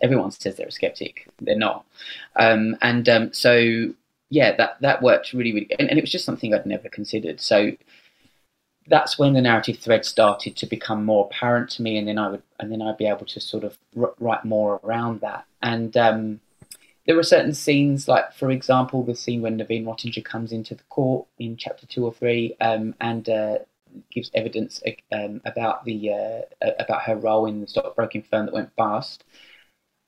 Everyone 0.00 0.32
says 0.32 0.56
they're 0.56 0.66
a 0.66 0.72
skeptic. 0.72 1.28
They're 1.40 1.56
not. 1.56 1.86
Um, 2.34 2.76
and 2.82 3.08
um, 3.08 3.32
so 3.32 3.94
yeah 4.30 4.56
that 4.56 4.80
that 4.80 5.00
worked 5.00 5.32
really 5.32 5.52
really 5.52 5.70
and, 5.78 5.88
and 5.88 6.00
it 6.00 6.02
was 6.02 6.10
just 6.10 6.24
something 6.24 6.52
i'd 6.52 6.66
never 6.66 6.88
considered. 6.88 7.40
So 7.40 7.70
that's 8.88 9.18
when 9.18 9.32
the 9.32 9.40
narrative 9.40 9.78
thread 9.78 10.04
started 10.04 10.56
to 10.56 10.66
become 10.66 11.04
more 11.04 11.26
apparent 11.26 11.70
to 11.70 11.82
me 11.82 11.96
and 11.98 12.06
then 12.08 12.18
i 12.18 12.28
would 12.28 12.42
and 12.60 12.70
then 12.70 12.82
i'd 12.82 12.96
be 12.96 13.06
able 13.06 13.26
to 13.26 13.40
sort 13.40 13.64
of 13.64 13.78
write 13.94 14.44
more 14.44 14.80
around 14.84 15.20
that 15.20 15.44
and 15.62 15.96
um, 15.96 16.40
there 17.06 17.16
were 17.16 17.22
certain 17.22 17.54
scenes, 17.54 18.08
like 18.08 18.32
for 18.32 18.50
example, 18.50 19.02
the 19.04 19.14
scene 19.14 19.40
when 19.40 19.58
Naveen 19.58 19.84
Rottinger 19.84 20.24
comes 20.24 20.52
into 20.52 20.74
the 20.74 20.82
court 20.84 21.26
in 21.38 21.56
chapter 21.56 21.86
two 21.86 22.04
or 22.04 22.12
three, 22.12 22.56
um, 22.60 22.94
and 23.00 23.28
uh, 23.28 23.58
gives 24.10 24.30
evidence 24.34 24.82
um, 25.12 25.40
about 25.44 25.84
the 25.84 26.12
uh, 26.12 26.70
about 26.78 27.02
her 27.02 27.16
role 27.16 27.46
in 27.46 27.60
the 27.60 27.66
stockbroking 27.66 28.22
firm 28.22 28.46
that 28.46 28.54
went 28.54 28.74
bust. 28.76 29.24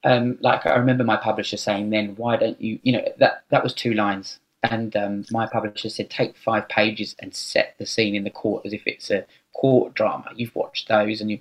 Um, 0.04 0.38
like 0.40 0.66
I 0.66 0.76
remember 0.76 1.04
my 1.04 1.16
publisher 1.16 1.56
saying 1.56 1.90
then, 1.90 2.14
why 2.16 2.36
don't 2.36 2.60
you, 2.60 2.78
you 2.82 2.92
know, 2.92 3.04
that 3.18 3.44
that 3.50 3.62
was 3.62 3.74
two 3.74 3.94
lines, 3.94 4.40
and 4.62 4.96
um, 4.96 5.24
my 5.30 5.46
publisher 5.46 5.88
said 5.88 6.10
take 6.10 6.36
five 6.36 6.68
pages 6.68 7.14
and 7.20 7.34
set 7.34 7.74
the 7.78 7.86
scene 7.86 8.14
in 8.14 8.24
the 8.24 8.30
court 8.30 8.66
as 8.66 8.72
if 8.72 8.82
it's 8.86 9.10
a 9.10 9.24
court 9.54 9.94
drama. 9.94 10.30
You've 10.34 10.54
watched 10.54 10.88
those, 10.88 11.20
and 11.20 11.30
you, 11.30 11.38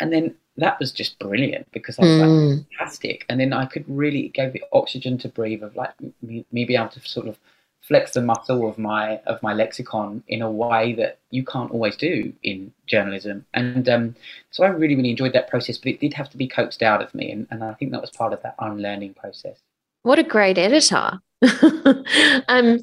and 0.00 0.12
then 0.12 0.34
that 0.56 0.78
was 0.78 0.92
just 0.92 1.18
brilliant 1.18 1.70
because 1.72 1.98
I 1.98 2.02
was 2.02 2.10
mm. 2.10 2.56
like 2.56 2.66
fantastic, 2.78 3.24
and 3.28 3.40
then 3.40 3.52
I 3.52 3.66
could 3.66 3.84
really 3.88 4.28
gave 4.28 4.54
it 4.54 4.62
oxygen 4.72 5.18
to 5.18 5.28
breathe 5.28 5.62
of 5.62 5.74
like 5.74 5.92
me, 6.22 6.44
me 6.52 6.64
be 6.64 6.76
able 6.76 6.88
to 6.90 7.00
sort 7.00 7.26
of 7.26 7.38
flex 7.80 8.12
the 8.12 8.22
muscle 8.22 8.66
of 8.68 8.78
my 8.78 9.18
of 9.26 9.42
my 9.42 9.52
lexicon 9.52 10.22
in 10.28 10.40
a 10.40 10.50
way 10.50 10.94
that 10.94 11.18
you 11.30 11.44
can't 11.44 11.70
always 11.70 11.96
do 11.96 12.32
in 12.42 12.72
journalism, 12.86 13.44
and 13.52 13.88
um, 13.88 14.14
so 14.50 14.64
I 14.64 14.68
really 14.68 14.94
really 14.94 15.10
enjoyed 15.10 15.32
that 15.32 15.48
process, 15.48 15.76
but 15.76 15.88
it 15.88 16.00
did 16.00 16.14
have 16.14 16.30
to 16.30 16.36
be 16.36 16.46
coaxed 16.46 16.82
out 16.82 17.02
of 17.02 17.14
me, 17.14 17.32
and, 17.32 17.48
and 17.50 17.64
I 17.64 17.74
think 17.74 17.90
that 17.90 18.00
was 18.00 18.10
part 18.10 18.32
of 18.32 18.42
that 18.42 18.54
unlearning 18.60 19.14
process. 19.14 19.58
What 20.02 20.18
a 20.18 20.22
great 20.22 20.58
editor. 20.58 21.18
um, 22.48 22.80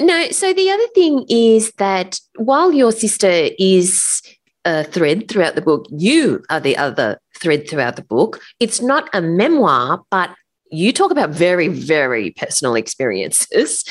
no, 0.00 0.30
so 0.30 0.52
the 0.52 0.70
other 0.70 0.86
thing 0.94 1.24
is 1.28 1.72
that 1.78 2.20
while 2.36 2.72
your 2.72 2.92
sister 2.92 3.48
is 3.58 4.22
a 4.66 4.84
thread 4.84 5.28
throughout 5.28 5.54
the 5.54 5.62
book. 5.62 5.86
You 5.90 6.42
are 6.50 6.60
the 6.60 6.76
other 6.76 7.20
thread 7.38 7.70
throughout 7.70 7.96
the 7.96 8.02
book. 8.02 8.40
It's 8.60 8.82
not 8.82 9.08
a 9.14 9.22
memoir, 9.22 10.02
but 10.10 10.30
you 10.70 10.92
talk 10.92 11.12
about 11.12 11.30
very, 11.30 11.68
very 11.68 12.32
personal 12.32 12.74
experiences 12.74 13.84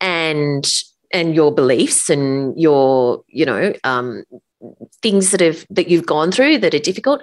and 0.00 0.70
and 1.12 1.34
your 1.34 1.52
beliefs 1.52 2.08
and 2.08 2.56
your, 2.60 3.24
you 3.26 3.44
know, 3.44 3.72
um, 3.82 4.22
things 5.02 5.32
that 5.32 5.40
have 5.40 5.66
that 5.70 5.88
you've 5.88 6.06
gone 6.06 6.30
through 6.30 6.58
that 6.58 6.74
are 6.74 6.78
difficult. 6.78 7.22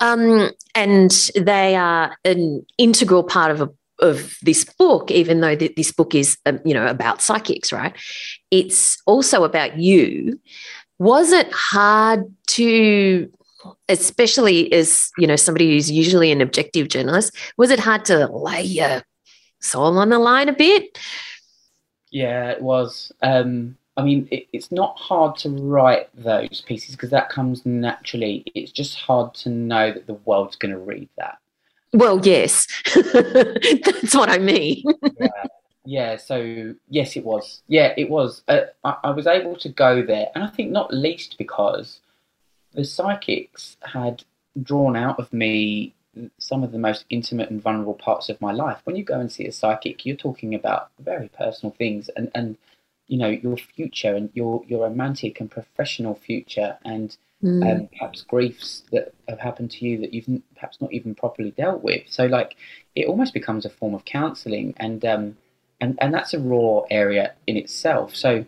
Um, 0.00 0.50
and 0.76 1.10
they 1.34 1.74
are 1.74 2.16
an 2.24 2.64
integral 2.76 3.24
part 3.24 3.50
of 3.50 3.60
a 3.60 3.70
of 4.00 4.36
this 4.42 4.64
book, 4.64 5.10
even 5.10 5.40
though 5.40 5.56
this 5.56 5.92
book 5.92 6.14
is, 6.14 6.38
um, 6.46 6.60
you 6.64 6.74
know, 6.74 6.86
about 6.86 7.22
psychics, 7.22 7.72
right? 7.72 7.94
It's 8.50 9.00
also 9.06 9.44
about 9.44 9.78
you. 9.78 10.40
Was 10.98 11.32
it 11.32 11.50
hard 11.52 12.24
to 12.48 13.30
especially 13.88 14.72
as 14.72 15.10
you 15.18 15.26
know 15.26 15.36
somebody 15.36 15.72
who's 15.72 15.90
usually 15.90 16.30
an 16.30 16.40
objective 16.40 16.88
journalist 16.88 17.36
was 17.56 17.70
it 17.70 17.80
hard 17.80 18.04
to 18.04 18.26
lay 18.28 18.62
your 18.62 19.02
soul 19.60 19.98
on 19.98 20.08
the 20.10 20.18
line 20.18 20.48
a 20.48 20.52
bit? 20.52 20.98
Yeah 22.10 22.50
it 22.50 22.62
was. 22.62 23.12
Um, 23.22 23.76
i 23.96 24.02
mean 24.02 24.28
it, 24.30 24.46
it's 24.52 24.70
not 24.70 24.96
hard 24.96 25.36
to 25.36 25.50
write 25.50 26.08
those 26.14 26.62
pieces 26.66 26.94
because 26.94 27.10
that 27.10 27.30
comes 27.30 27.66
naturally. 27.66 28.44
It's 28.54 28.72
just 28.72 28.96
hard 28.96 29.34
to 29.34 29.50
know 29.50 29.92
that 29.92 30.06
the 30.06 30.14
world's 30.14 30.56
going 30.56 30.72
to 30.72 30.78
read 30.78 31.08
that 31.18 31.38
well 31.92 32.20
yes 32.24 32.66
that's 32.94 34.14
what 34.14 34.28
i 34.28 34.38
mean 34.38 34.82
yeah. 35.20 35.46
Yeah, 35.88 36.16
so 36.16 36.74
yes, 36.90 37.16
it 37.16 37.24
was. 37.24 37.62
Yeah, 37.66 37.94
it 37.96 38.10
was. 38.10 38.42
Uh, 38.46 38.64
I, 38.84 38.96
I, 39.04 39.10
was 39.12 39.26
able 39.26 39.56
to 39.56 39.70
go 39.70 40.02
there, 40.02 40.26
and 40.34 40.44
I 40.44 40.48
think 40.48 40.70
not 40.70 40.92
least 40.92 41.36
because 41.38 42.00
the 42.74 42.84
psychics 42.84 43.78
had 43.80 44.22
drawn 44.62 44.96
out 44.96 45.18
of 45.18 45.32
me 45.32 45.94
some 46.36 46.62
of 46.62 46.72
the 46.72 46.78
most 46.78 47.06
intimate 47.08 47.48
and 47.48 47.62
vulnerable 47.62 47.94
parts 47.94 48.28
of 48.28 48.38
my 48.38 48.52
life. 48.52 48.80
When 48.84 48.96
you 48.96 49.02
go 49.02 49.18
and 49.18 49.32
see 49.32 49.46
a 49.46 49.52
psychic, 49.52 50.04
you're 50.04 50.14
talking 50.14 50.54
about 50.54 50.90
very 50.98 51.28
personal 51.28 51.74
things, 51.78 52.10
and 52.10 52.30
and 52.34 52.58
you 53.08 53.18
know 53.18 53.28
your 53.28 53.56
future 53.56 54.14
and 54.14 54.30
your 54.34 54.62
your 54.66 54.84
romantic 54.84 55.40
and 55.40 55.50
professional 55.50 56.14
future, 56.14 56.78
and 56.84 57.16
mm. 57.42 57.68
um, 57.68 57.88
perhaps 57.88 58.22
griefs 58.22 58.84
that 58.92 59.12
have 59.28 59.40
happened 59.40 59.70
to 59.72 59.84
you 59.84 59.98
that 60.00 60.14
you've 60.14 60.42
perhaps 60.54 60.80
not 60.80 60.92
even 60.92 61.14
properly 61.14 61.50
dealt 61.50 61.82
with. 61.82 62.02
So 62.06 62.26
like, 62.26 62.56
it 62.94 63.06
almost 63.06 63.34
becomes 63.34 63.64
a 63.64 63.70
form 63.70 63.94
of 63.94 64.04
counselling, 64.04 64.74
and 64.76 65.04
um, 65.04 65.36
and 65.80 65.98
and 66.00 66.14
that's 66.14 66.34
a 66.34 66.38
raw 66.38 66.82
area 66.90 67.34
in 67.46 67.56
itself. 67.56 68.14
So 68.14 68.44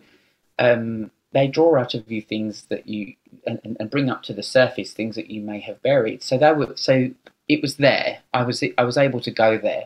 um, 0.59 1.11
they 1.33 1.47
draw 1.47 1.77
out 1.77 1.93
of 1.93 2.11
you 2.11 2.21
things 2.21 2.65
that 2.69 2.87
you 2.87 3.15
and, 3.47 3.77
and, 3.79 3.89
bring 3.89 4.09
up 4.09 4.23
to 4.23 4.33
the 4.33 4.43
surface 4.43 4.93
things 4.93 5.15
that 5.15 5.29
you 5.29 5.41
may 5.41 5.59
have 5.61 5.81
buried. 5.81 6.21
So 6.21 6.37
that 6.37 6.57
was 6.57 6.79
so 6.79 7.09
it 7.47 7.61
was 7.61 7.77
there. 7.77 8.19
I 8.33 8.43
was 8.43 8.63
I 8.77 8.83
was 8.83 8.97
able 8.97 9.21
to 9.21 9.31
go 9.31 9.57
there, 9.57 9.85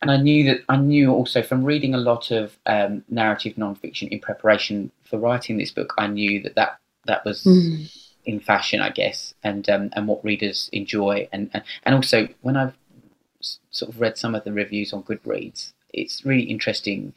and 0.00 0.10
I 0.10 0.16
knew 0.16 0.44
that 0.44 0.60
I 0.68 0.76
knew 0.76 1.12
also 1.12 1.42
from 1.42 1.64
reading 1.64 1.94
a 1.94 1.98
lot 1.98 2.30
of 2.30 2.56
um, 2.66 3.04
narrative 3.08 3.54
nonfiction 3.54 4.08
in 4.08 4.20
preparation 4.20 4.90
for 5.04 5.18
writing 5.18 5.58
this 5.58 5.70
book. 5.70 5.94
I 5.98 6.06
knew 6.06 6.42
that 6.42 6.54
that 6.54 6.78
that 7.06 7.24
was. 7.24 7.44
Mm. 7.44 7.92
In 8.24 8.40
fashion, 8.40 8.82
I 8.82 8.90
guess, 8.90 9.32
and 9.42 9.66
um, 9.70 9.88
and 9.94 10.06
what 10.06 10.22
readers 10.22 10.68
enjoy, 10.74 11.26
and, 11.32 11.48
and 11.54 11.62
and 11.84 11.94
also 11.94 12.28
when 12.42 12.58
I've 12.58 12.76
sort 13.70 13.90
of 13.90 13.98
read 14.02 14.18
some 14.18 14.34
of 14.34 14.44
the 14.44 14.52
reviews 14.52 14.92
on 14.92 15.02
Goodreads, 15.02 15.72
it's 15.94 16.26
really 16.26 16.42
interesting 16.42 17.14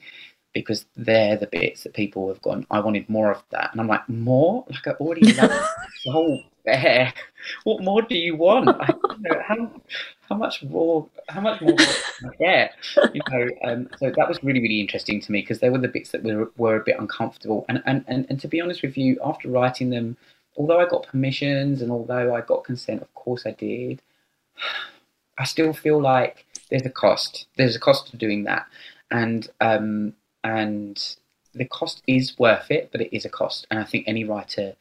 because 0.54 0.86
they're 0.96 1.38
the 1.38 1.48
bits 1.48 1.84
that 1.84 1.94
people 1.94 2.28
have 2.28 2.42
gone, 2.42 2.66
I 2.72 2.80
wanted 2.80 3.10
more 3.10 3.32
of 3.32 3.44
that. 3.52 3.72
And 3.72 3.80
I'm 3.80 3.88
like, 3.88 4.08
more? 4.10 4.66
Like 4.70 4.88
I 4.88 4.92
already 4.92 5.32
love 5.34 5.50
the 6.06 6.12
whole 6.12 6.44
bear. 6.64 7.14
What 7.64 7.84
more 7.84 8.02
do 8.02 8.16
you 8.16 8.36
want? 8.36 8.70
I, 8.70 8.94
you 8.94 9.18
know, 9.20 9.42
how 9.48 9.72
how 10.30 10.36
much 10.36 10.64
more 10.64 11.08
how 11.28 11.42
much 11.42 11.62
more 11.62 11.76
can 11.76 12.30
I 12.30 12.36
get? 12.40 12.74
You 13.14 13.22
know, 13.30 13.50
um, 13.64 13.90
so 13.98 14.12
that 14.16 14.28
was 14.28 14.44
really, 14.44 14.62
really 14.62 14.80
interesting 14.80 15.20
to 15.22 15.32
me 15.32 15.42
because 15.42 15.60
they 15.60 15.70
were 15.70 15.78
the 15.78 15.88
bits 15.88 16.12
that 16.12 16.24
were 16.24 16.52
were 16.58 16.76
a 16.76 16.84
bit 16.84 17.00
uncomfortable. 17.00 17.66
And, 17.68 17.82
and 17.86 18.06
and 18.08 18.26
and 18.30 18.40
to 18.42 18.48
be 18.48 18.62
honest 18.62 18.82
with 18.84 18.98
you, 18.98 19.20
after 19.24 19.50
writing 19.50 19.90
them, 19.90 20.18
although 20.56 20.80
I 20.80 20.88
got 20.88 21.08
permissions 21.08 21.82
and 21.82 21.92
although 21.92 22.34
I 22.36 22.42
got 22.42 22.64
consent, 22.64 23.02
of 23.02 23.14
course 23.14 23.46
I 23.46 23.52
did, 23.52 24.02
I 25.38 25.46
still 25.46 25.74
feel 25.74 26.02
like 26.02 26.46
there's 26.70 26.86
a 26.86 26.90
cost. 26.90 27.48
There's 27.58 27.76
a 27.76 27.80
cost 27.80 28.08
to 28.12 28.18
doing 28.18 28.44
that, 28.44 28.68
and 29.10 29.48
um, 29.60 30.14
and 30.44 31.16
the 31.54 31.66
cost 31.66 32.02
is 32.08 32.38
worth 32.40 32.72
it, 32.72 32.90
but 32.92 33.02
it 33.02 33.16
is 33.16 33.26
a 33.26 33.30
cost. 33.30 33.68
And 33.70 33.80
I 33.80 33.84
think 33.84 34.06
any 34.08 34.24
writer 34.24 34.76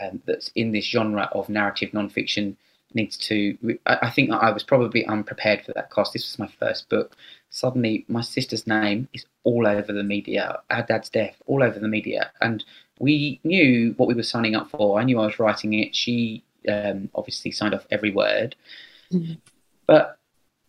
um, 0.00 0.22
that's 0.26 0.50
in 0.54 0.72
this 0.72 0.84
genre 0.84 1.28
of 1.32 1.48
narrative 1.48 1.90
nonfiction 1.90 2.56
needs 2.94 3.16
to. 3.16 3.56
I 3.86 4.10
think 4.10 4.30
I 4.30 4.50
was 4.50 4.62
probably 4.62 5.04
unprepared 5.06 5.64
for 5.64 5.72
that 5.72 5.90
cost. 5.90 6.12
This 6.12 6.24
was 6.24 6.38
my 6.38 6.48
first 6.58 6.88
book. 6.88 7.16
Suddenly, 7.50 8.04
my 8.08 8.20
sister's 8.20 8.66
name 8.66 9.08
is 9.12 9.26
all 9.42 9.66
over 9.66 9.92
the 9.92 10.02
media. 10.02 10.60
Our 10.70 10.82
dad's 10.82 11.08
death, 11.08 11.36
all 11.46 11.62
over 11.62 11.78
the 11.78 11.88
media, 11.88 12.30
and 12.40 12.64
we 12.98 13.40
knew 13.44 13.94
what 13.96 14.08
we 14.08 14.14
were 14.14 14.22
signing 14.22 14.54
up 14.54 14.70
for. 14.70 14.98
I 14.98 15.04
knew 15.04 15.18
I 15.18 15.26
was 15.26 15.38
writing 15.38 15.74
it. 15.74 15.94
She 15.94 16.44
um, 16.68 17.10
obviously 17.14 17.50
signed 17.50 17.74
off 17.74 17.86
every 17.90 18.10
word, 18.10 18.56
mm-hmm. 19.12 19.34
but 19.86 20.18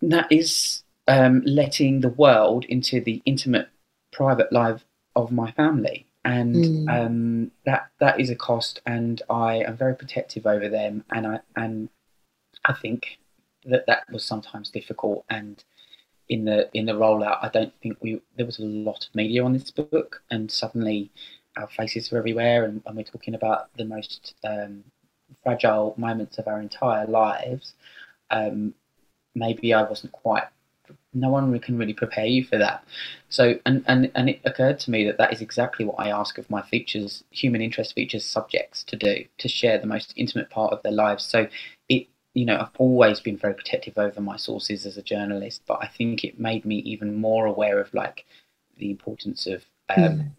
that 0.02 0.32
is 0.32 0.84
um, 1.08 1.42
letting 1.46 2.02
the 2.02 2.10
world 2.10 2.66
into 2.66 3.02
the 3.02 3.22
intimate, 3.26 3.70
private 4.12 4.52
life 4.52 4.84
of 5.16 5.32
my 5.32 5.52
family. 5.52 6.06
And 6.26 6.56
Mm. 6.56 6.90
um, 6.90 7.52
that 7.66 7.92
that 8.00 8.20
is 8.20 8.30
a 8.30 8.36
cost, 8.36 8.82
and 8.86 9.22
I 9.30 9.58
am 9.58 9.78
very 9.78 9.96
protective 9.96 10.46
over 10.48 10.68
them, 10.70 11.06
and 11.12 11.28
I 11.28 11.40
and 11.56 11.90
I 12.66 12.74
think 12.74 13.20
that 13.66 13.86
that 13.88 14.10
was 14.12 14.26
sometimes 14.26 14.70
difficult, 14.72 15.26
and 15.30 15.64
in 16.28 16.46
the 16.46 16.70
in 16.74 16.88
the 16.88 16.94
rollout, 16.94 17.40
I 17.44 17.50
don't 17.50 17.74
think 17.82 17.98
we 18.02 18.22
there 18.38 18.46
was 18.46 18.60
a 18.60 18.64
lot 18.64 19.08
of 19.08 19.16
media 19.16 19.46
on 19.46 19.54
this 19.54 19.72
book, 19.72 20.24
and 20.32 20.52
suddenly 20.52 21.12
our 21.58 21.68
faces 21.68 22.12
are 22.12 22.18
everywhere, 22.18 22.66
and, 22.66 22.82
and 22.86 22.98
we're 22.98 23.04
talking 23.04 23.36
about 23.36 23.70
the 23.78 23.86
most 23.86 24.36
um, 24.44 24.84
fragile 25.44 25.94
moments 25.98 26.38
of 26.38 26.48
our 26.48 26.60
entire 26.60 27.06
lives. 27.08 27.76
Um, 28.32 28.74
maybe 29.36 29.74
I 29.74 29.84
wasn't 29.84 30.12
quite. 30.12 30.46
No 31.16 31.30
one 31.30 31.58
can 31.60 31.78
really 31.78 31.94
prepare 31.94 32.26
you 32.26 32.44
for 32.44 32.58
that. 32.58 32.84
So, 33.30 33.58
and, 33.66 33.84
and, 33.88 34.12
and 34.14 34.30
it 34.30 34.42
occurred 34.46 34.80
to 34.82 34.92
me 34.92 35.06
that 35.06 35.18
that 35.18 35.34
is 35.34 35.42
exactly 35.42 35.86
what 35.86 35.96
I 35.98 36.10
ask 36.10 36.38
of 36.38 36.50
my 36.50 36.62
features, 36.62 37.24
human 37.32 37.62
interest 37.62 37.96
features 37.96 38.24
subjects 38.26 38.84
to 38.84 38.96
do, 38.96 39.26
to 39.38 39.48
share 39.48 39.78
the 39.80 39.88
most 39.88 40.14
intimate 40.16 40.50
part 40.50 40.74
of 40.74 40.84
their 40.84 40.92
lives. 40.92 41.24
So, 41.24 41.48
it, 41.90 42.08
you 42.34 42.46
know, 42.46 42.58
I've 42.58 42.76
always 42.78 43.20
been 43.22 43.38
very 43.38 43.54
protective 43.54 43.98
over 43.98 44.22
my 44.22 44.36
sources 44.38 44.86
as 44.86 44.98
a 44.98 45.02
journalist, 45.02 45.62
but 45.66 45.80
I 45.82 45.88
think 45.88 46.24
it 46.24 46.40
made 46.40 46.66
me 46.66 46.78
even 46.80 47.16
more 47.16 47.46
aware 47.46 47.80
of 47.80 47.94
like 47.94 48.26
the 48.78 48.92
importance 48.92 49.48
of 49.48 49.64
um, 49.90 50.04
Mm. 50.04 50.32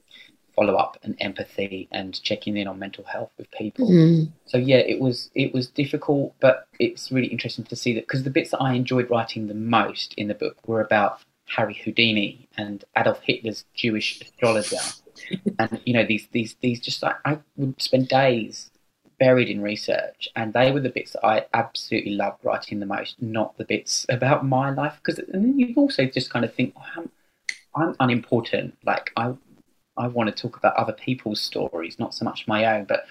Follow 0.56 0.74
up 0.74 0.96
and 1.02 1.14
empathy 1.20 1.86
and 1.92 2.20
checking 2.22 2.56
in 2.56 2.66
on 2.66 2.78
mental 2.78 3.04
health 3.04 3.30
with 3.38 3.48
people. 3.52 3.88
Mm. 3.88 4.32
so 4.46 4.56
yeah 4.56 4.78
it 4.78 5.00
was 5.00 5.30
it 5.34 5.52
was 5.54 5.68
difficult 5.68 6.34
but 6.40 6.66
it's 6.80 7.12
really 7.12 7.28
interesting 7.28 7.64
to 7.66 7.76
see 7.76 7.92
that 7.94 8.00
because 8.00 8.24
the 8.24 8.30
bits 8.30 8.50
that 8.50 8.58
i 8.58 8.72
enjoyed 8.72 9.08
writing 9.10 9.46
the 9.46 9.54
most 9.54 10.14
in 10.14 10.28
the 10.28 10.34
book 10.34 10.56
were 10.66 10.80
about 10.80 11.20
harry 11.46 11.74
houdini 11.74 12.48
and 12.56 12.84
adolf 12.96 13.20
hitler's 13.20 13.64
jewish 13.74 14.20
astrologer. 14.20 14.78
And 15.58 15.80
you 15.86 15.94
know 15.94 16.04
these 16.04 16.28
these 16.32 16.56
these 16.60 16.78
just 16.78 17.02
like 17.02 17.16
i 17.24 17.38
would 17.56 17.80
spend 17.80 18.08
days 18.08 18.70
buried 19.18 19.48
in 19.48 19.62
research 19.62 20.28
and 20.36 20.52
they 20.52 20.70
were 20.70 20.80
the 20.80 20.90
bits 20.90 21.12
that 21.12 21.24
i 21.24 21.46
absolutely 21.54 22.12
loved 22.12 22.44
writing 22.44 22.80
the 22.80 22.86
most 22.86 23.16
not 23.22 23.56
the 23.56 23.64
bits 23.64 24.04
about 24.10 24.44
my 24.44 24.68
life. 24.70 24.98
Because 25.02 25.18
and 25.18 25.42
then 25.42 25.58
you 25.58 25.72
also 25.74 26.04
just 26.04 26.28
kind 26.28 26.44
of 26.44 26.54
think 26.54 26.74
oh, 26.76 26.82
I'm, 26.96 27.10
I'm 27.74 27.96
unimportant. 28.00 28.76
Like 28.84 29.10
i 29.16 29.32
i 29.98 30.06
want 30.06 30.28
to 30.28 30.42
talk 30.42 30.56
about 30.56 30.74
other 30.76 30.92
people's 30.92 31.40
stories 31.40 31.98
not 31.98 32.14
so 32.14 32.24
much 32.24 32.46
my 32.46 32.64
own 32.76 32.84
but 32.84 33.06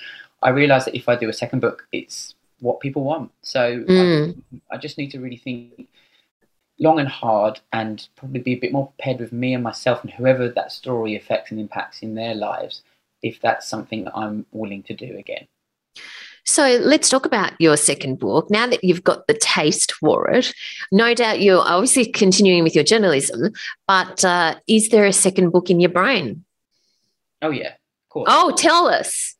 I 0.45 0.49
realise 0.49 0.85
that 0.85 0.95
if 0.95 1.09
I 1.09 1.15
do 1.15 1.27
a 1.27 1.33
second 1.33 1.59
book, 1.59 1.87
it's 1.91 2.35
what 2.59 2.79
people 2.79 3.03
want. 3.03 3.31
So 3.41 3.83
Mm. 3.87 4.35
I, 4.71 4.75
I 4.75 4.77
just 4.77 4.97
need 4.97 5.11
to 5.11 5.19
really 5.19 5.37
think 5.37 5.87
long 6.79 6.99
and 6.99 7.09
hard 7.09 7.59
and 7.73 8.07
probably 8.15 8.41
be 8.41 8.53
a 8.53 8.59
bit 8.59 8.71
more 8.71 8.87
prepared 8.87 9.19
with 9.19 9.31
me 9.31 9.53
and 9.53 9.63
myself 9.63 10.03
and 10.03 10.11
whoever 10.11 10.49
that 10.49 10.71
story 10.71 11.15
affects 11.15 11.51
and 11.51 11.59
impacts 11.59 12.01
in 12.01 12.15
their 12.15 12.35
lives 12.35 12.83
if 13.23 13.41
that's 13.41 13.67
something 13.67 14.03
that 14.03 14.15
I'm 14.15 14.45
willing 14.51 14.83
to 14.83 14.93
do 14.93 15.17
again. 15.17 15.47
So 16.43 16.79
let's 16.83 17.09
talk 17.09 17.25
about 17.25 17.53
your 17.59 17.75
second 17.75 18.19
book. 18.19 18.51
Now 18.51 18.67
that 18.67 18.83
you've 18.83 19.03
got 19.03 19.25
the 19.25 19.33
taste 19.33 19.93
for 19.93 20.29
it, 20.29 20.53
no 20.91 21.15
doubt 21.15 21.41
you're 21.41 21.67
obviously 21.67 22.05
continuing 22.05 22.63
with 22.63 22.75
your 22.75 22.83
journalism, 22.83 23.51
but 23.87 24.23
uh, 24.23 24.55
is 24.67 24.89
there 24.89 25.05
a 25.05 25.13
second 25.13 25.49
book 25.49 25.71
in 25.71 25.79
your 25.79 25.89
brain? 25.89 26.45
Oh, 27.45 27.51
yeah, 27.51 27.73
of 27.73 28.09
course. 28.09 28.29
Oh, 28.31 28.51
tell 28.57 28.87
us 28.87 29.35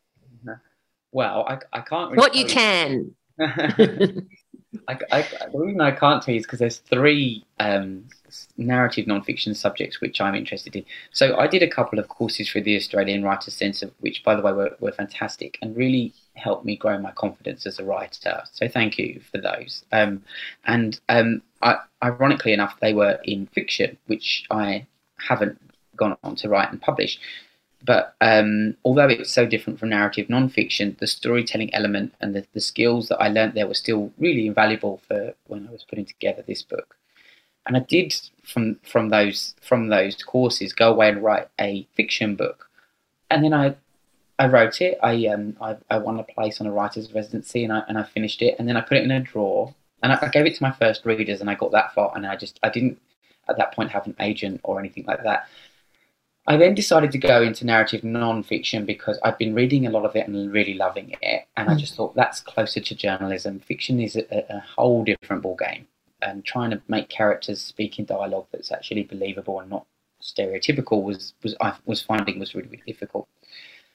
Well, 1.12 1.44
I, 1.48 1.58
I 1.74 1.82
can't 1.82 2.12
really 2.12 2.20
what 2.20 2.36
you 2.36 2.46
can. 2.46 3.16
I, 4.88 5.00
I, 5.12 5.22
the 5.52 5.58
reason 5.58 5.82
I 5.82 5.92
can't 5.92 6.22
tell 6.22 6.34
you 6.34 6.40
is 6.40 6.46
because 6.46 6.60
there's 6.60 6.78
three 6.78 7.44
um, 7.60 8.06
narrative 8.58 9.08
non-fiction 9.08 9.56
subjects 9.56 10.02
which 10.02 10.22
I'm 10.22 10.36
interested 10.36 10.76
in. 10.76 10.86
So 11.12 11.36
I 11.36 11.48
did 11.48 11.64
a 11.64 11.68
couple 11.68 11.98
of 11.98 12.08
courses 12.08 12.48
for 12.48 12.62
the 12.62 12.76
Australian 12.76 13.24
Writers 13.24 13.56
Centre, 13.56 13.90
which, 14.02 14.24
by 14.24 14.36
the 14.36 14.44
way, 14.44 14.52
were, 14.52 14.76
were 14.80 14.92
fantastic 14.92 15.58
and 15.64 15.76
really 15.76 16.14
helped 16.36 16.66
me 16.66 16.76
grow 16.76 17.00
my 17.00 17.12
confidence 17.12 17.66
as 17.66 17.80
a 17.80 17.84
writer. 17.84 18.44
So 18.52 18.68
thank 18.68 19.00
you 19.00 19.22
for 19.32 19.40
those. 19.40 19.84
Um, 19.92 20.24
and 20.66 21.00
um, 21.10 21.42
I, 21.64 21.78
ironically 22.04 22.54
enough, 22.54 22.80
they 22.82 22.94
were 22.94 23.20
in 23.24 23.48
fiction, 23.48 23.98
which 24.06 24.46
I 24.52 24.86
haven't 25.18 25.60
gone 25.96 26.18
on 26.24 26.36
to 26.36 26.50
write 26.50 26.72
and 26.72 26.82
publish. 26.82 27.20
But 27.86 28.16
um, 28.20 28.78
although 28.84 29.08
it's 29.10 29.32
so 29.32 29.46
different 29.46 29.80
from 29.80 29.90
narrative 29.90 30.28
non-fiction, 30.28 30.98
the 31.00 31.06
storytelling 31.06 31.72
element 31.74 32.16
and 32.20 32.34
the, 32.34 32.46
the 32.54 32.62
skills 32.62 33.10
that 33.10 33.22
I 33.22 33.28
learnt 33.28 33.54
there 33.54 33.68
were 33.68 33.76
still 33.76 34.12
really 34.18 34.48
invaluable 34.48 35.02
for 35.08 35.36
when 35.46 35.68
I 35.68 35.72
was 35.72 35.84
putting 35.84 36.06
together 36.06 36.42
this 36.42 36.64
book. 36.64 36.96
And 37.68 37.78
I 37.78 37.82
did 37.82 38.16
from 38.44 38.80
from 38.84 39.10
those 39.10 39.56
from 39.62 39.90
those 39.90 40.16
courses 40.24 40.74
go 40.74 40.92
away 40.92 41.10
and 41.10 41.24
write 41.24 41.48
a 41.60 41.88
fiction 41.96 42.36
book, 42.36 42.70
and 43.30 43.44
then 43.44 43.54
I 43.54 43.76
I 44.38 44.48
wrote 44.48 44.82
it. 44.82 45.00
I 45.02 45.28
um 45.28 45.58
I, 45.60 45.78
I 45.90 45.98
won 45.98 46.20
a 46.20 46.24
place 46.24 46.62
on 46.62 46.68
a 46.68 46.72
writer's 46.72 47.12
residency, 47.14 47.64
and 47.64 47.74
I 47.74 47.84
and 47.88 47.98
I 47.98 48.04
finished 48.04 48.42
it, 48.42 48.56
and 48.60 48.68
then 48.68 48.78
I 48.78 48.82
put 48.82 48.98
it 48.98 49.04
in 49.04 49.12
a 49.12 49.20
drawer, 49.20 49.74
and 50.04 50.14
I, 50.14 50.20
I 50.22 50.28
gave 50.30 50.46
it 50.46 50.56
to 50.56 50.64
my 50.64 50.72
first 50.72 51.06
readers, 51.06 51.42
and 51.42 51.50
I 51.50 51.56
got 51.56 51.72
that 51.72 51.94
far, 51.96 52.12
and 52.16 52.26
I 52.26 52.36
just 52.36 52.60
I 52.62 52.70
didn't 52.70 53.00
at 53.50 53.58
that 53.58 53.74
point 53.74 53.92
have 53.92 54.06
an 54.06 54.16
agent 54.20 54.62
or 54.64 54.80
anything 54.80 55.06
like 55.06 55.24
that. 55.24 55.48
I 56.48 56.58
then 56.58 56.76
decided 56.76 57.12
to 57.12 57.18
go 57.18 57.42
into 57.42 57.66
narrative 57.66 58.04
non-fiction 58.04 58.86
because 58.86 59.20
I'd 59.24 59.38
been 59.38 59.56
reading 59.56 59.88
a 59.88 59.90
lot 59.90 60.06
of 60.06 60.16
it 60.16 60.28
and 60.28 60.52
really 60.52 60.76
loving 60.76 61.16
it, 61.22 61.48
and 61.58 61.70
I 61.70 61.74
Mm. 61.74 61.80
just 61.80 61.96
thought 61.96 62.16
that's 62.16 62.40
closer 62.40 62.80
to 62.80 62.96
journalism. 62.96 63.60
Fiction 63.60 64.00
is 64.00 64.16
a, 64.16 64.46
a 64.50 64.60
whole 64.60 65.04
different 65.04 65.44
ballgame, 65.44 65.86
and 66.22 66.46
trying 66.46 66.70
to 66.72 66.82
make 66.88 67.10
characters 67.10 67.62
speak 67.62 67.98
in 68.00 68.06
dialogue 68.06 68.48
that's 68.52 68.72
actually 68.72 69.04
believable 69.04 69.60
and 69.60 69.70
not 69.70 69.86
stereotypical 70.22 71.04
was 71.04 71.34
was 71.44 71.56
I 71.62 71.74
was 71.86 72.02
finding 72.02 72.40
was 72.40 72.54
really, 72.56 72.70
really 72.70 72.84
difficult. 72.86 73.28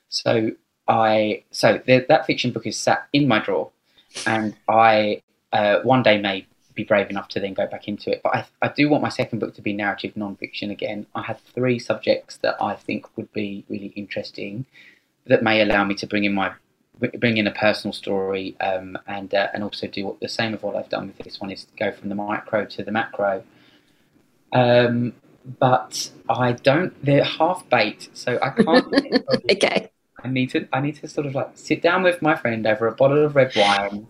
So 0.09 0.51
I 0.89 1.45
so 1.51 1.81
the, 1.87 2.05
that 2.09 2.27
fiction 2.27 2.51
book 2.53 2.67
is 2.67 2.77
sat 2.79 3.07
in 3.13 3.29
my 3.29 3.39
drawer, 3.39 3.71
and 4.27 4.57
I 4.69 5.23
uh, 5.53 5.81
one 5.83 6.03
day 6.03 6.21
may 6.21 6.47
be 6.75 6.85
brave 6.85 7.11
enough 7.11 7.29
to 7.29 7.41
then 7.41 7.55
go 7.55 7.67
back 7.67 7.89
into 7.89 8.11
it. 8.11 8.21
But 8.23 8.35
I, 8.35 8.47
I 8.63 8.69
do 8.69 8.89
want 8.89 9.03
my 9.03 9.09
second 9.09 9.39
book 9.39 9.55
to 9.55 9.63
be 9.63 9.73
narrative 9.73 10.17
non-fiction 10.17 10.71
again. 10.71 11.07
I 11.15 11.23
have 11.23 11.41
three 11.55 11.79
subjects 11.79 12.37
that 12.39 12.57
I 12.61 12.75
think 12.75 13.07
would 13.17 13.33
be 13.33 13.65
really 13.69 13.93
interesting 13.97 14.67
that 15.27 15.43
may 15.43 15.61
allow 15.61 15.85
me 15.85 15.95
to 15.97 16.07
bring 16.07 16.25
in 16.25 16.35
my 16.35 16.53
bring 17.19 17.39
in 17.39 17.47
a 17.47 17.51
personal 17.51 17.95
story 17.95 18.55
um, 18.61 18.99
and 19.07 19.33
uh, 19.35 19.49
and 19.55 19.65
also 19.65 19.87
do 19.87 20.05
what, 20.05 20.21
the 20.21 20.29
same 20.29 20.53
of 20.53 20.63
what 20.63 20.77
I've 20.77 20.89
done 20.89 21.07
with 21.07 21.19
this 21.19 21.41
one 21.41 21.51
is 21.51 21.67
go 21.79 21.93
from 21.93 22.09
the 22.09 22.15
micro 22.15 22.67
to 22.67 22.83
the 22.83 22.93
macro. 22.93 23.43
Um, 24.53 25.15
but 25.59 26.11
I 26.29 26.53
don't. 26.53 26.93
They're 27.05 27.25
half 27.25 27.69
baked, 27.69 28.11
so 28.13 28.39
I 28.43 28.51
can't. 28.51 29.25
Okay. 29.51 29.91
I 30.23 30.29
need 30.29 30.51
to 30.51 30.69
I 30.73 30.81
need 30.81 30.97
to 30.97 31.09
sort 31.09 31.27
of 31.27 31.35
like 31.35 31.53
sit 31.55 31.83
down 31.83 32.03
with 32.03 32.21
my 32.21 32.37
friend 32.37 32.67
over 32.67 32.87
a 32.87 32.93
bottle 32.93 33.25
of 33.25 33.35
red 33.35 33.53
wine, 33.57 34.07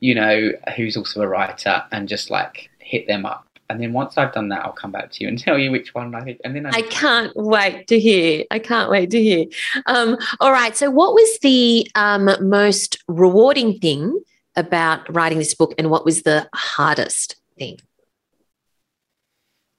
you 0.00 0.14
know, 0.14 0.52
who's 0.76 0.96
also 0.96 1.22
a 1.22 1.28
writer, 1.28 1.84
and 1.92 2.08
just 2.08 2.30
like 2.30 2.70
hit 2.78 3.06
them 3.06 3.26
up. 3.26 3.44
And 3.68 3.80
then 3.80 3.92
once 3.92 4.16
I've 4.16 4.32
done 4.32 4.48
that, 4.50 4.64
I'll 4.64 4.72
come 4.72 4.92
back 4.92 5.10
to 5.12 5.24
you 5.24 5.28
and 5.28 5.38
tell 5.46 5.58
you 5.58 5.70
which 5.70 5.94
one 5.94 6.14
I 6.14 6.20
think. 6.22 6.40
And 6.44 6.54
then 6.54 6.66
I, 6.66 6.70
I 6.70 6.82
can't 6.82 7.32
wait 7.34 7.88
to 7.88 7.98
hear. 7.98 8.44
I 8.50 8.58
can't 8.58 8.90
wait 8.90 9.10
to 9.10 9.22
hear. 9.22 9.46
Um, 9.86 10.16
all 10.40 10.52
right. 10.52 10.76
So, 10.76 10.90
what 10.90 11.14
was 11.14 11.38
the 11.40 11.90
um, 11.94 12.30
most 12.40 13.02
rewarding 13.08 13.78
thing 13.78 14.20
about 14.54 15.14
writing 15.14 15.38
this 15.38 15.54
book, 15.54 15.74
and 15.78 15.90
what 15.90 16.04
was 16.04 16.22
the 16.22 16.48
hardest 16.54 17.36
thing? 17.58 17.78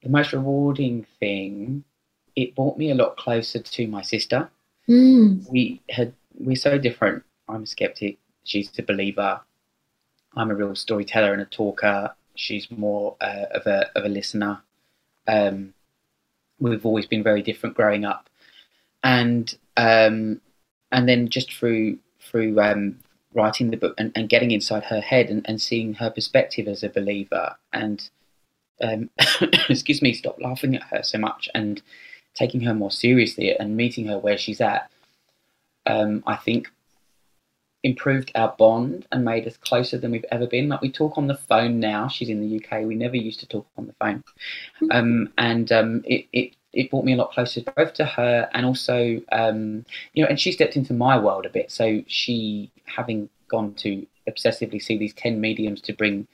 the 0.07 0.09
most 0.09 0.34
rewarding 0.34 1.05
thing, 1.20 1.84
it 2.36 2.55
brought 2.55 2.78
me 2.78 2.91
a 2.91 2.95
lot 2.95 3.18
closer 3.18 3.59
to 3.59 3.88
my 3.88 4.01
sister. 4.01 4.49
Mm. 4.88 5.49
We 5.49 5.82
had 5.89 6.13
we're 6.39 6.55
so 6.55 6.78
different. 6.78 7.24
I'm 7.49 7.63
a 7.63 7.65
skeptic. 7.65 8.18
She's 8.43 8.72
a 8.78 8.84
believer. 8.84 9.41
I'm 10.38 10.52
a 10.52 10.56
real 10.56 10.76
storyteller 10.76 11.34
and 11.34 11.42
a 11.42 11.46
talker. 11.46 12.14
She's 12.36 12.70
more 12.70 13.16
uh, 13.20 13.46
of 13.52 13.66
a 13.66 13.90
of 13.96 14.06
a 14.06 14.10
listener. 14.10 14.62
Um, 15.28 15.74
we've 16.60 16.86
always 16.86 17.06
been 17.06 17.24
very 17.24 17.42
different 17.42 17.76
growing 17.76 18.06
up, 18.06 18.30
and 19.04 19.54
um, 19.76 20.42
and 20.92 21.10
then 21.10 21.30
just 21.30 21.52
through 21.54 22.00
through 22.22 22.60
um, 22.60 23.00
writing 23.34 23.72
the 23.72 23.78
book 23.78 23.96
and, 23.98 24.12
and 24.16 24.30
getting 24.30 24.52
inside 24.52 24.84
her 24.86 25.02
head 25.02 25.30
and, 25.30 25.46
and 25.48 25.62
seeing 25.62 25.96
her 25.96 26.10
perspective 26.10 26.68
as 26.68 26.84
a 26.84 26.90
believer 26.90 27.56
and 27.72 28.10
um, 28.82 29.10
excuse 29.70 30.02
me, 30.02 30.14
stop 30.14 30.38
laughing 30.42 30.76
at 30.76 30.84
her 30.84 31.04
so 31.04 31.18
much 31.18 31.50
and 31.54 31.82
taking 32.34 32.62
her 32.62 32.74
more 32.74 32.92
seriously 32.92 33.56
and 33.56 33.78
meeting 33.78 34.06
her 34.08 34.18
where 34.18 34.38
she's 34.38 34.62
at, 34.62 34.90
um, 35.86 36.24
I 36.28 36.36
think 36.36 36.70
improved 37.84 38.32
our 38.36 38.53
bond 38.57 39.07
and 39.11 39.23
made 39.23 39.47
us 39.47 39.57
closer 39.57 39.97
than 39.97 40.11
we've 40.11 40.25
ever 40.32 40.47
been. 40.47 40.69
Like 40.69 40.82
we 40.82 40.91
talk 40.91 41.17
on 41.17 41.28
the 41.28 41.38
phone 41.38 41.80
now. 41.80 42.07
She's 42.07 42.30
in 42.30 42.41
the 42.41 42.63
UK. 42.63 42.86
We 42.86 42.95
never 42.95 43.15
used 43.15 43.39
to 43.41 43.47
talk 43.47 43.67
on 43.78 43.88
the 43.88 43.93
phone, 43.93 44.23
um, 44.91 45.32
and 45.38 45.71
um, 45.71 46.03
it, 46.05 46.25
it 46.34 46.55
it 46.73 46.89
brought 46.89 47.05
me 47.05 47.13
a 47.13 47.17
lot 47.17 47.32
closer 47.32 47.61
both 47.75 47.93
to 47.93 48.05
her 48.05 48.49
and 48.53 48.65
also 48.65 49.21
um, 49.32 49.86
you 50.13 50.23
know. 50.23 50.30
And 50.30 50.39
she 50.39 50.51
stepped 50.51 50.75
into 50.75 50.93
my 50.93 51.17
world 51.17 51.45
a 51.45 51.49
bit. 51.49 51.71
So 51.71 52.03
she, 52.07 52.71
having 52.86 53.30
gone 53.47 53.73
to 53.75 54.05
obsessively 54.30 54.82
see 54.82 54.97
these 54.97 55.13
ten 55.13 55.39
mediums 55.39 55.82
to 55.82 55.93
bring 55.93 56.28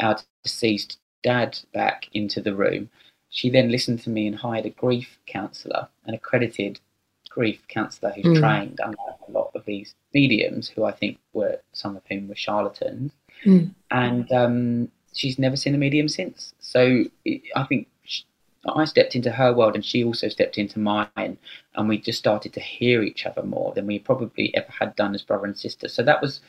our 0.00 0.18
deceased 0.44 0.98
dad 1.22 1.58
back 1.72 2.08
into 2.12 2.40
the 2.40 2.54
room, 2.54 2.90
she 3.30 3.50
then 3.50 3.70
listened 3.70 4.00
to 4.02 4.10
me 4.10 4.26
and 4.26 4.36
hired 4.36 4.66
a 4.66 4.70
grief 4.70 5.18
counsellor, 5.26 5.88
an 6.06 6.14
accredited 6.14 6.80
grief 7.36 7.60
counsellor 7.68 8.12
who's 8.14 8.24
Mm. 8.24 8.40
trained, 8.40 8.80
unlike 8.82 9.20
a 9.28 9.30
lot 9.38 9.50
of 9.54 9.62
these 9.66 9.94
mediums, 10.14 10.64
who 10.72 10.84
I 10.90 10.92
think 11.00 11.18
were 11.38 11.56
some 11.82 11.94
of 11.98 12.02
whom 12.08 12.28
were 12.28 12.44
charlatans. 12.46 13.12
Mm. 13.44 13.74
And 13.90 14.32
um, 14.32 14.90
she's 15.12 15.38
never 15.38 15.56
seen 15.62 15.74
a 15.74 15.78
medium 15.86 16.08
since. 16.08 16.54
So 16.58 16.80
it, 17.26 17.42
I 17.54 17.64
think 17.64 17.82
sh 18.04 18.22
I 18.82 18.84
stepped 18.86 19.14
into 19.14 19.30
her 19.30 19.50
world, 19.58 19.74
and 19.76 19.84
she 19.84 20.02
also 20.02 20.28
stepped 20.36 20.56
into 20.62 20.78
mine, 20.78 21.34
and 21.74 21.88
we 21.90 21.98
just 22.08 22.18
started 22.18 22.52
to 22.54 22.60
hear 22.78 23.02
each 23.02 23.22
other 23.28 23.42
more 23.54 23.70
than 23.74 23.86
we 23.86 23.98
probably 24.10 24.46
ever 24.58 24.72
had 24.80 24.96
done 24.96 25.14
as 25.14 25.22
brother 25.28 25.46
and 25.50 25.58
sister. 25.66 25.86
So 25.88 26.02
that 26.02 26.22
was 26.24 26.40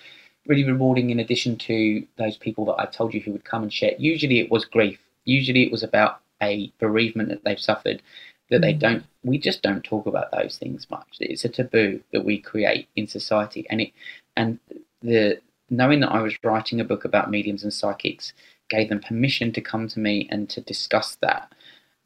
really 0.48 0.64
rewarding. 0.74 1.10
In 1.10 1.20
addition 1.20 1.58
to 1.70 1.78
those 2.22 2.38
people 2.46 2.64
that 2.66 2.80
I 2.84 2.86
told 2.86 3.14
you 3.14 3.22
who 3.22 3.34
would 3.34 3.52
come 3.52 3.64
and 3.64 3.74
share, 3.80 3.94
usually 4.12 4.40
it 4.40 4.50
was 4.50 4.64
grief. 4.66 5.00
Usually 5.26 5.64
it 5.66 5.72
was 5.76 5.84
about 5.84 6.14
a 6.42 6.72
bereavement 6.80 7.30
that 7.30 7.44
they've 7.44 7.68
suffered 7.72 8.02
that 8.50 8.62
they 8.62 8.74
Mm. 8.74 8.80
don't 8.80 9.04
we 9.24 9.38
just 9.38 9.62
don't 9.62 9.84
talk 9.84 10.06
about 10.06 10.32
those 10.32 10.58
things 10.58 10.90
much. 10.90 11.18
It's 11.20 11.44
a 11.46 11.50
taboo 11.50 12.02
that 12.14 12.24
we 12.26 12.40
create 12.40 12.88
in 12.96 13.08
society. 13.08 13.66
And 13.70 13.82
it 13.82 13.92
and 14.36 14.60
the 15.02 15.42
knowing 15.70 16.00
that 16.00 16.12
i 16.14 16.22
was 16.22 16.38
writing 16.44 16.80
a 16.80 16.86
book 16.86 17.04
about 17.06 17.30
mediums 17.30 17.64
and 17.64 17.74
psychics 17.74 18.32
gave 18.70 18.90
them 18.90 19.02
permission 19.02 19.52
to 19.54 19.62
come 19.62 19.88
to 19.90 20.00
me 20.00 20.28
and 20.32 20.50
to 20.50 20.62
discuss 20.62 21.16
that. 21.18 21.52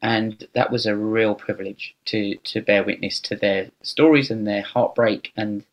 And 0.01 0.47
that 0.53 0.71
was 0.71 0.85
a 0.87 0.95
real 0.95 1.35
privilege 1.35 1.95
to 2.05 2.35
to 2.37 2.61
bear 2.61 2.83
witness 2.83 3.19
to 3.21 3.35
their 3.35 3.69
stories 3.83 4.31
and 4.31 4.47
their 4.47 4.63
heartbreak 4.63 5.31
and 5.37 5.63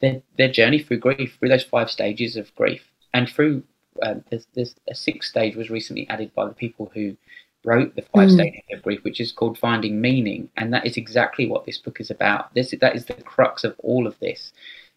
their 0.00 0.22
their 0.36 0.50
journey 0.50 0.80
through 0.82 0.98
grief 0.98 1.36
through 1.38 1.48
those 1.48 1.64
five 1.64 1.90
stages 1.90 2.36
of 2.36 2.54
grief. 2.56 2.82
And 3.14 3.28
through 3.28 3.62
um, 4.02 4.22
there's, 4.30 4.46
there's 4.54 4.74
a 4.88 4.94
sixth 4.94 5.30
stage 5.30 5.56
was 5.56 5.70
recently 5.70 6.08
added 6.08 6.34
by 6.34 6.46
the 6.46 6.54
people 6.54 6.90
who 6.94 7.16
wrote 7.64 7.94
the 7.94 8.02
five 8.02 8.28
Mm. 8.28 8.34
stages 8.34 8.62
of 8.72 8.82
grief, 8.82 9.04
which 9.04 9.20
is 9.20 9.32
called 9.32 9.58
Finding 9.58 10.00
Meaning, 10.00 10.48
and 10.56 10.72
that 10.72 10.86
is 10.86 10.96
exactly 10.96 11.46
what 11.46 11.66
this 11.66 11.78
book 11.78 12.00
is 12.00 12.10
about. 12.10 12.52
This 12.54 12.74
that 12.80 12.96
is 12.96 13.04
the 13.04 13.14
crux 13.14 13.64
of 13.64 13.74
all 13.80 14.06
of 14.06 14.18
this. 14.20 14.52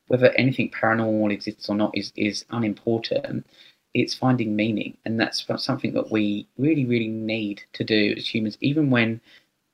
Whether 0.07 0.31
anything 0.31 0.69
paranormal 0.69 1.31
exists 1.31 1.69
or 1.69 1.75
not 1.75 1.91
is 1.97 2.11
is 2.15 2.45
unimportant. 2.49 3.45
It's 3.93 4.15
finding 4.15 4.55
meaning, 4.55 4.97
and 5.05 5.19
that's 5.19 5.45
something 5.57 5.93
that 5.93 6.11
we 6.11 6.47
really, 6.57 6.85
really 6.85 7.09
need 7.09 7.61
to 7.73 7.83
do 7.83 8.15
as 8.17 8.27
humans, 8.33 8.57
even 8.59 8.89
when 8.89 9.21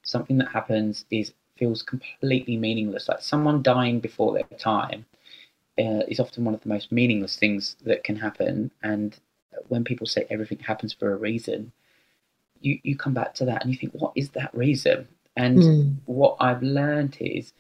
something 0.04 0.38
that 0.40 0.50
happens 0.50 1.06
is 1.10 1.34
feels 1.58 1.82
completely 1.84 2.58
meaningless. 2.58 3.08
Like 3.08 3.22
someone 3.22 3.62
dying 3.62 4.00
before 4.00 4.34
their 4.34 4.58
time 4.58 5.06
uh, 5.78 6.04
is 6.08 6.20
often 6.20 6.44
one 6.46 6.54
of 6.54 6.62
the 6.62 6.70
most 6.70 6.92
meaningless 6.92 7.38
things 7.38 7.76
that 7.84 8.04
can 8.04 8.16
happen. 8.16 8.72
And 8.84 9.18
when 9.68 9.84
people 9.84 10.08
say 10.08 10.26
everything 10.30 10.60
happens 10.60 10.94
for 10.94 11.14
a 11.14 11.18
reason, 11.18 11.72
you, 12.62 12.80
you 12.84 12.96
come 12.96 13.14
back 13.14 13.34
to 13.36 13.46
that 13.46 13.64
and 13.64 13.72
you 13.72 13.80
think, 13.80 13.94
what 13.94 14.14
is 14.16 14.30
that 14.32 14.54
reason? 14.54 15.08
And 15.36 15.64
Mm. 15.64 15.96
what 16.06 16.38
I've 16.40 16.64
learned 16.64 17.18
is 17.20 17.54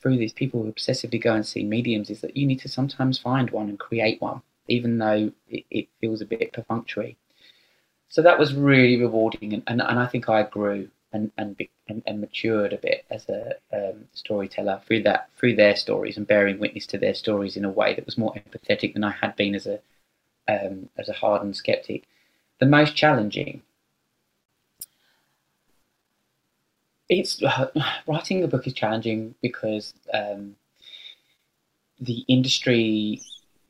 through 0.00 0.16
these 0.18 0.32
people 0.32 0.62
who 0.62 0.72
obsessively 0.72 1.20
go 1.20 1.34
and 1.34 1.44
see 1.44 1.64
mediums 1.64 2.10
is 2.10 2.20
that 2.20 2.36
you 2.36 2.46
need 2.46 2.60
to 2.60 2.68
sometimes 2.68 3.18
find 3.18 3.50
one 3.50 3.68
and 3.68 3.78
create 3.78 4.20
one, 4.20 4.42
even 4.68 4.98
though 4.98 5.32
it, 5.48 5.64
it 5.70 5.88
feels 6.00 6.20
a 6.20 6.26
bit 6.26 6.52
perfunctory. 6.52 7.16
So 8.08 8.22
that 8.22 8.38
was 8.38 8.54
really 8.54 9.00
rewarding, 9.00 9.52
and, 9.52 9.62
and, 9.66 9.82
and 9.82 9.98
I 9.98 10.06
think 10.06 10.28
I 10.28 10.44
grew 10.44 10.88
and 11.12 11.30
and, 11.36 11.56
be, 11.56 11.70
and 11.88 12.02
and 12.06 12.20
matured 12.20 12.72
a 12.72 12.78
bit 12.78 13.04
as 13.10 13.28
a 13.28 13.54
um, 13.72 14.06
storyteller 14.12 14.80
through 14.86 15.02
that 15.04 15.28
through 15.36 15.56
their 15.56 15.76
stories 15.76 16.16
and 16.16 16.26
bearing 16.26 16.58
witness 16.58 16.86
to 16.88 16.98
their 16.98 17.14
stories 17.14 17.56
in 17.56 17.64
a 17.64 17.70
way 17.70 17.94
that 17.94 18.06
was 18.06 18.18
more 18.18 18.34
empathetic 18.34 18.94
than 18.94 19.04
I 19.04 19.10
had 19.10 19.36
been 19.36 19.54
as 19.54 19.66
a 19.66 19.80
um, 20.48 20.88
as 20.96 21.08
a 21.08 21.14
hardened 21.14 21.56
skeptic. 21.56 22.04
The 22.60 22.66
most 22.66 22.94
challenging 22.96 23.62
it's 27.08 27.42
writing 28.06 28.42
a 28.42 28.48
book 28.48 28.66
is 28.66 28.72
challenging 28.72 29.34
because 29.42 29.94
um, 30.12 30.56
the 32.00 32.24
industry 32.28 33.20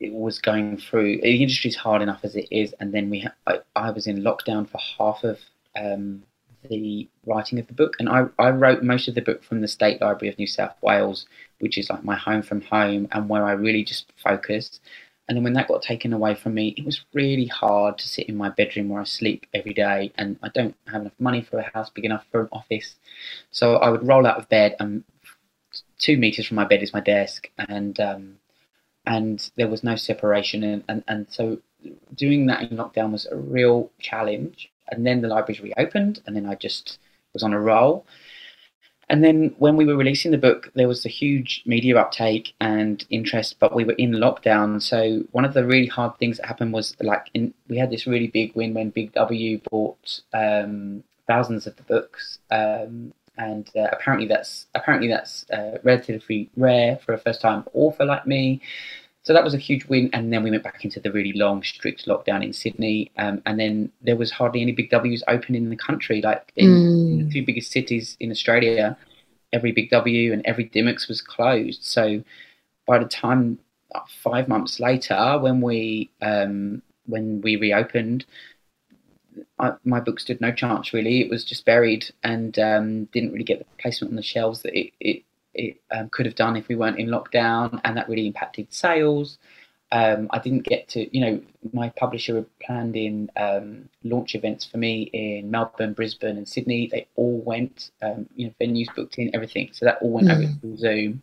was 0.00 0.38
going 0.38 0.76
through 0.76 1.18
the 1.22 1.42
industry 1.42 1.70
is 1.70 1.76
hard 1.76 2.02
enough 2.02 2.20
as 2.22 2.36
it 2.36 2.46
is 2.50 2.74
and 2.80 2.92
then 2.92 3.08
we 3.08 3.20
ha- 3.20 3.34
I, 3.46 3.60
I 3.74 3.90
was 3.90 4.06
in 4.06 4.22
lockdown 4.22 4.68
for 4.68 4.78
half 4.98 5.24
of 5.24 5.38
um, 5.78 6.22
the 6.68 7.08
writing 7.24 7.58
of 7.58 7.66
the 7.66 7.72
book. 7.72 7.94
And 7.98 8.08
I, 8.08 8.26
I 8.38 8.50
wrote 8.50 8.82
most 8.82 9.08
of 9.08 9.14
the 9.14 9.22
book 9.22 9.44
from 9.44 9.60
the 9.60 9.68
state 9.68 10.00
library 10.00 10.32
of 10.32 10.38
new 10.38 10.46
south 10.46 10.74
wales 10.82 11.26
which 11.60 11.78
is 11.78 11.90
like 11.90 12.04
my 12.04 12.16
home 12.16 12.42
from 12.42 12.60
home 12.60 13.08
and 13.12 13.28
where 13.28 13.44
i 13.44 13.52
really 13.52 13.84
just 13.84 14.12
focused 14.22 14.80
and 15.28 15.36
then 15.36 15.44
when 15.44 15.54
that 15.54 15.68
got 15.68 15.82
taken 15.82 16.12
away 16.12 16.34
from 16.34 16.54
me 16.54 16.74
it 16.76 16.84
was 16.84 17.04
really 17.12 17.46
hard 17.46 17.98
to 17.98 18.08
sit 18.08 18.28
in 18.28 18.36
my 18.36 18.48
bedroom 18.48 18.88
where 18.88 19.00
i 19.00 19.04
sleep 19.04 19.46
every 19.54 19.74
day 19.74 20.12
and 20.16 20.38
i 20.42 20.48
don't 20.54 20.76
have 20.86 21.02
enough 21.02 21.12
money 21.18 21.42
for 21.42 21.58
a 21.58 21.70
house 21.74 21.90
big 21.90 22.04
enough 22.04 22.24
for 22.30 22.42
an 22.42 22.48
office 22.52 22.96
so 23.50 23.76
I 23.76 23.88
would 23.88 24.06
roll 24.06 24.26
out 24.26 24.38
of 24.38 24.48
bed, 24.48 24.76
and 24.80 25.04
two 25.98 26.16
meters 26.16 26.46
from 26.46 26.56
my 26.56 26.64
bed 26.64 26.82
is 26.82 26.92
my 26.92 27.00
desk, 27.00 27.50
and 27.58 27.98
um, 28.00 28.36
and 29.06 29.50
there 29.56 29.68
was 29.68 29.84
no 29.84 29.96
separation, 29.96 30.62
and, 30.62 30.84
and, 30.88 31.04
and 31.08 31.26
so 31.30 31.58
doing 32.14 32.46
that 32.46 32.62
in 32.62 32.76
lockdown 32.76 33.12
was 33.12 33.26
a 33.26 33.36
real 33.36 33.90
challenge. 33.98 34.70
And 34.88 35.04
then 35.06 35.20
the 35.20 35.28
libraries 35.28 35.60
reopened, 35.60 36.22
and 36.26 36.36
then 36.36 36.46
I 36.46 36.54
just 36.54 36.98
was 37.32 37.42
on 37.42 37.52
a 37.52 37.60
roll. 37.60 38.06
And 39.08 39.22
then 39.22 39.54
when 39.58 39.76
we 39.76 39.84
were 39.84 39.96
releasing 39.96 40.32
the 40.32 40.38
book, 40.38 40.72
there 40.74 40.88
was 40.88 41.06
a 41.06 41.08
huge 41.08 41.62
media 41.64 41.96
uptake 41.96 42.54
and 42.60 43.04
interest, 43.08 43.60
but 43.60 43.74
we 43.74 43.84
were 43.84 43.92
in 43.92 44.12
lockdown. 44.12 44.82
So 44.82 45.22
one 45.30 45.44
of 45.44 45.54
the 45.54 45.64
really 45.64 45.86
hard 45.86 46.18
things 46.18 46.38
that 46.38 46.46
happened 46.46 46.72
was 46.72 46.96
like 47.00 47.30
in, 47.32 47.54
we 47.68 47.78
had 47.78 47.90
this 47.90 48.06
really 48.06 48.26
big 48.26 48.56
win 48.56 48.74
when 48.74 48.90
Big 48.90 49.12
W 49.12 49.60
bought 49.70 50.20
um, 50.34 51.04
thousands 51.28 51.66
of 51.68 51.76
the 51.76 51.82
books, 51.84 52.38
um, 52.50 53.12
and 53.38 53.70
uh, 53.76 53.88
apparently 53.92 54.26
that's 54.26 54.66
apparently 54.74 55.08
that's 55.08 55.48
uh, 55.50 55.78
relatively 55.84 56.50
rare 56.56 56.96
for 56.96 57.12
a 57.12 57.18
first-time 57.18 57.64
author 57.74 58.04
like 58.04 58.26
me. 58.26 58.60
So 59.26 59.32
that 59.32 59.42
was 59.42 59.54
a 59.54 59.58
huge 59.58 59.86
win, 59.86 60.08
and 60.12 60.32
then 60.32 60.44
we 60.44 60.52
went 60.52 60.62
back 60.62 60.84
into 60.84 61.00
the 61.00 61.10
really 61.10 61.32
long, 61.32 61.64
strict 61.64 62.06
lockdown 62.06 62.44
in 62.44 62.52
Sydney, 62.52 63.10
um, 63.18 63.42
and 63.44 63.58
then 63.58 63.90
there 64.00 64.14
was 64.14 64.30
hardly 64.30 64.62
any 64.62 64.70
big 64.70 64.88
Ws 64.88 65.24
open 65.26 65.56
in 65.56 65.68
the 65.68 65.74
country. 65.74 66.22
Like 66.22 66.52
in, 66.54 66.68
in 66.68 67.18
the 67.18 67.24
Mm. 67.24 67.32
two 67.32 67.44
biggest 67.44 67.72
cities 67.72 68.16
in 68.20 68.30
Australia, 68.30 68.96
every 69.52 69.72
big 69.72 69.90
W 69.90 70.32
and 70.32 70.46
every 70.46 70.66
Dymocks 70.68 71.08
was 71.08 71.20
closed. 71.20 71.82
So 71.82 72.22
by 72.86 73.00
the 73.00 73.04
time 73.08 73.58
five 74.08 74.46
months 74.46 74.78
later, 74.78 75.38
when 75.40 75.60
we 75.60 76.08
um, 76.22 76.82
when 77.06 77.40
we 77.40 77.56
reopened, 77.56 78.26
I, 79.58 79.72
my 79.82 79.98
book 79.98 80.20
stood 80.20 80.40
no 80.40 80.52
chance 80.52 80.92
really. 80.92 81.20
It 81.20 81.30
was 81.30 81.44
just 81.44 81.64
buried 81.64 82.06
and 82.22 82.56
um, 82.60 83.06
didn't 83.06 83.32
really 83.32 83.44
get 83.44 83.58
the 83.58 83.66
placement 83.82 84.12
on 84.12 84.16
the 84.16 84.22
shelves 84.22 84.62
that 84.62 84.78
it 84.78 84.92
it, 85.00 85.24
it 85.56 85.80
um, 85.90 86.08
could 86.10 86.26
have 86.26 86.34
done 86.34 86.56
if 86.56 86.68
we 86.68 86.76
weren't 86.76 86.98
in 86.98 87.08
lockdown, 87.08 87.80
and 87.84 87.96
that 87.96 88.08
really 88.08 88.26
impacted 88.26 88.72
sales. 88.72 89.38
Um, 89.92 90.28
I 90.30 90.40
didn't 90.40 90.64
get 90.64 90.88
to, 90.88 91.16
you 91.16 91.24
know, 91.24 91.40
my 91.72 91.90
publisher 91.90 92.34
had 92.34 92.58
planned 92.58 92.96
in 92.96 93.30
um, 93.36 93.88
launch 94.02 94.34
events 94.34 94.64
for 94.64 94.78
me 94.78 95.02
in 95.12 95.50
Melbourne, 95.50 95.92
Brisbane, 95.92 96.36
and 96.36 96.48
Sydney. 96.48 96.88
They 96.90 97.06
all 97.14 97.40
went, 97.40 97.90
um, 98.02 98.28
you 98.34 98.46
know, 98.46 98.54
venues 98.60 98.92
booked 98.96 99.16
in, 99.18 99.30
everything. 99.32 99.70
So 99.72 99.86
that 99.86 99.98
all 100.02 100.10
went 100.10 100.30
over 100.30 100.42
Mm. 100.42 100.60
through 100.60 100.76
Zoom. 100.76 101.22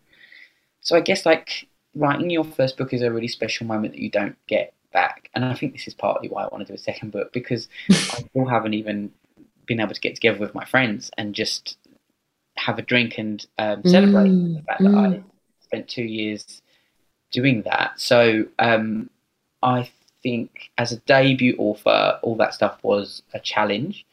So 0.79 0.95
I 0.95 1.01
guess 1.01 1.25
like 1.25 1.67
writing 1.93 2.29
your 2.29 2.45
first 2.45 2.77
book 2.77 2.93
is 2.93 3.01
a 3.01 3.11
really 3.11 3.27
special 3.27 3.67
moment 3.67 3.93
that 3.93 4.01
you 4.01 4.09
don't 4.09 4.37
get 4.47 4.73
back. 4.93 5.29
And 5.35 5.43
I 5.43 5.53
think 5.55 5.73
this 5.73 5.87
is 5.87 5.93
partly 5.93 6.29
why 6.29 6.43
I 6.43 6.47
want 6.47 6.65
to 6.65 6.71
do 6.71 6.75
a 6.75 6.77
second 6.77 7.11
book 7.11 7.33
because 7.33 7.67
I 7.91 8.23
still 8.29 8.45
haven't 8.47 8.75
even 8.75 9.11
been 9.65 9.79
able 9.79 9.93
to 9.93 10.01
get 10.01 10.15
together 10.15 10.39
with 10.39 10.55
my 10.55 10.65
friends 10.65 11.11
and 11.17 11.35
just 11.35 11.77
have 12.55 12.79
a 12.79 12.81
drink 12.81 13.17
and 13.17 13.45
um, 13.57 13.83
celebrate 13.83 14.29
Mm, 14.29 14.55
the 14.57 14.61
fact 14.63 14.83
that 14.83 14.93
I 14.93 15.07
mm. 15.07 15.23
spent 15.61 15.87
two 15.87 16.03
years 16.03 16.61
doing 17.31 17.63
that. 17.63 17.99
So 17.99 18.45
um, 18.59 19.09
I 19.61 19.89
think 20.21 20.71
as 20.77 20.91
a 20.91 20.97
debut 20.97 21.55
author, 21.57 22.19
all 22.21 22.35
that 22.37 22.53
stuff 22.53 22.77
was 22.83 23.23
a 23.33 23.39
challenge. 23.39 24.05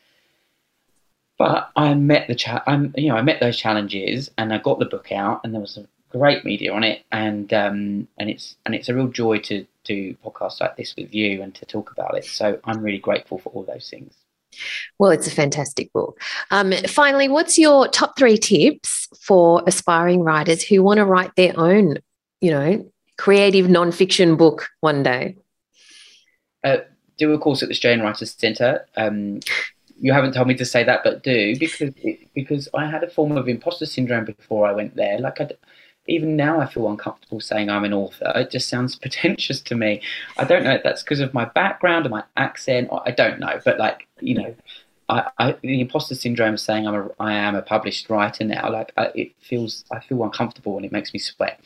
But 1.39 1.71
I 1.77 1.95
met 1.95 2.29
the 2.29 2.35
cha- 2.35 2.65
I'm 2.67 2.93
you 2.97 3.09
know 3.09 3.17
I 3.17 3.23
met 3.23 3.41
those 3.41 3.57
challenges 3.57 4.31
and 4.37 4.53
I 4.53 4.59
got 4.59 4.79
the 4.79 4.85
book 4.85 5.11
out 5.11 5.41
and 5.43 5.55
there 5.55 5.61
was 5.61 5.79
a 5.79 5.87
great 6.11 6.45
media 6.45 6.73
on 6.75 6.85
it 6.85 7.05
and 7.13 7.51
um, 7.55 8.09
and 8.19 8.29
it's 8.29 8.57
and 8.67 8.75
it's 8.75 8.91
a 8.91 8.95
real 8.95 9.09
joy 9.09 9.39
to 9.39 9.67
do 9.85 10.15
podcasts 10.25 10.61
like 10.61 10.77
this 10.77 10.95
with 10.97 11.15
you 11.15 11.41
and 11.41 11.55
to 11.55 11.65
talk 11.65 11.93
about 11.93 12.17
it. 12.17 12.27
So 12.27 12.61
I'm 12.65 12.83
really 12.83 12.99
grateful 12.99 13.39
for 13.39 13.49
all 13.51 13.63
those 13.63 13.89
things. 13.89 14.15
Well, 14.99 15.11
it's 15.11 15.27
a 15.27 15.31
fantastic 15.31 15.93
book. 15.93 16.21
Um, 16.51 16.73
finally, 16.87 17.29
what's 17.29 17.59
your 17.59 17.89
top 17.89 18.19
three 18.19 18.39
tips 18.39 19.09
for 19.21 19.63
aspiring 19.67 20.21
writers 20.21 20.63
who 20.63 20.83
want 20.83 20.99
to 20.99 21.05
write 21.05 21.35
their 21.37 21.59
own, 21.59 21.99
you 22.41 22.51
know, 22.51 22.91
creative 23.17 23.67
nonfiction 23.67 24.37
book 24.37 24.69
one 24.81 25.03
day? 25.03 25.37
do 27.21 27.33
a 27.33 27.39
course 27.39 27.63
at 27.63 27.69
the 27.69 27.75
Australian 27.75 28.01
Writers 28.01 28.33
Centre. 28.33 28.87
Um, 28.97 29.41
you 30.01 30.13
haven't 30.13 30.33
told 30.33 30.49
me 30.49 30.55
to 30.55 30.65
say 30.65 30.83
that, 30.83 31.05
but 31.05 31.23
do 31.23 31.57
because 31.59 31.93
because 32.35 32.69
I 32.75 32.87
had 32.87 33.05
a 33.05 33.11
form 33.11 33.37
of 33.37 33.49
imposter 33.49 33.87
syndrome 33.87 34.25
before 34.25 34.67
I 34.67 34.73
went 34.73 34.97
there. 34.97 35.19
Like 35.21 35.41
I, 35.41 35.51
even 36.11 36.37
now, 36.37 36.61
I 36.61 36.67
feel 36.67 36.89
uncomfortable 36.89 37.41
saying 37.41 37.71
I'm 37.71 37.85
an 37.85 37.93
author. 37.93 38.33
It 38.35 38.51
just 38.51 38.69
sounds 38.69 38.97
pretentious 39.05 39.61
to 39.63 39.75
me. 39.75 40.03
I 40.39 40.45
don't 40.45 40.65
know 40.65 40.73
if 40.73 40.83
that's 40.83 41.03
because 41.03 41.21
of 41.21 41.33
my 41.33 41.47
background 41.47 42.07
or 42.07 42.11
my 42.11 42.25
accent, 42.37 42.89
or 42.91 43.03
I 43.07 43.13
don't 43.13 43.41
know. 43.41 43.61
But 43.65 43.79
like 43.79 44.07
you 44.21 44.35
know, 44.35 44.55
I, 45.11 45.31
I, 45.39 45.57
the 45.63 45.81
imposter 45.81 46.15
syndrome 46.15 46.55
of 46.55 46.61
saying 46.61 46.87
I'm 46.87 46.95
a, 46.95 47.09
I 47.19 47.33
am 47.33 47.57
a 47.57 47.63
published 47.63 48.09
writer 48.09 48.45
now, 48.45 48.71
like 48.71 48.93
I, 48.97 49.07
it 49.15 49.33
feels, 49.41 49.85
I 49.91 50.01
feel 50.01 50.23
uncomfortable 50.23 50.77
and 50.77 50.87
it 50.87 50.93
makes 50.93 51.13
me 51.13 51.19
sweat. 51.19 51.61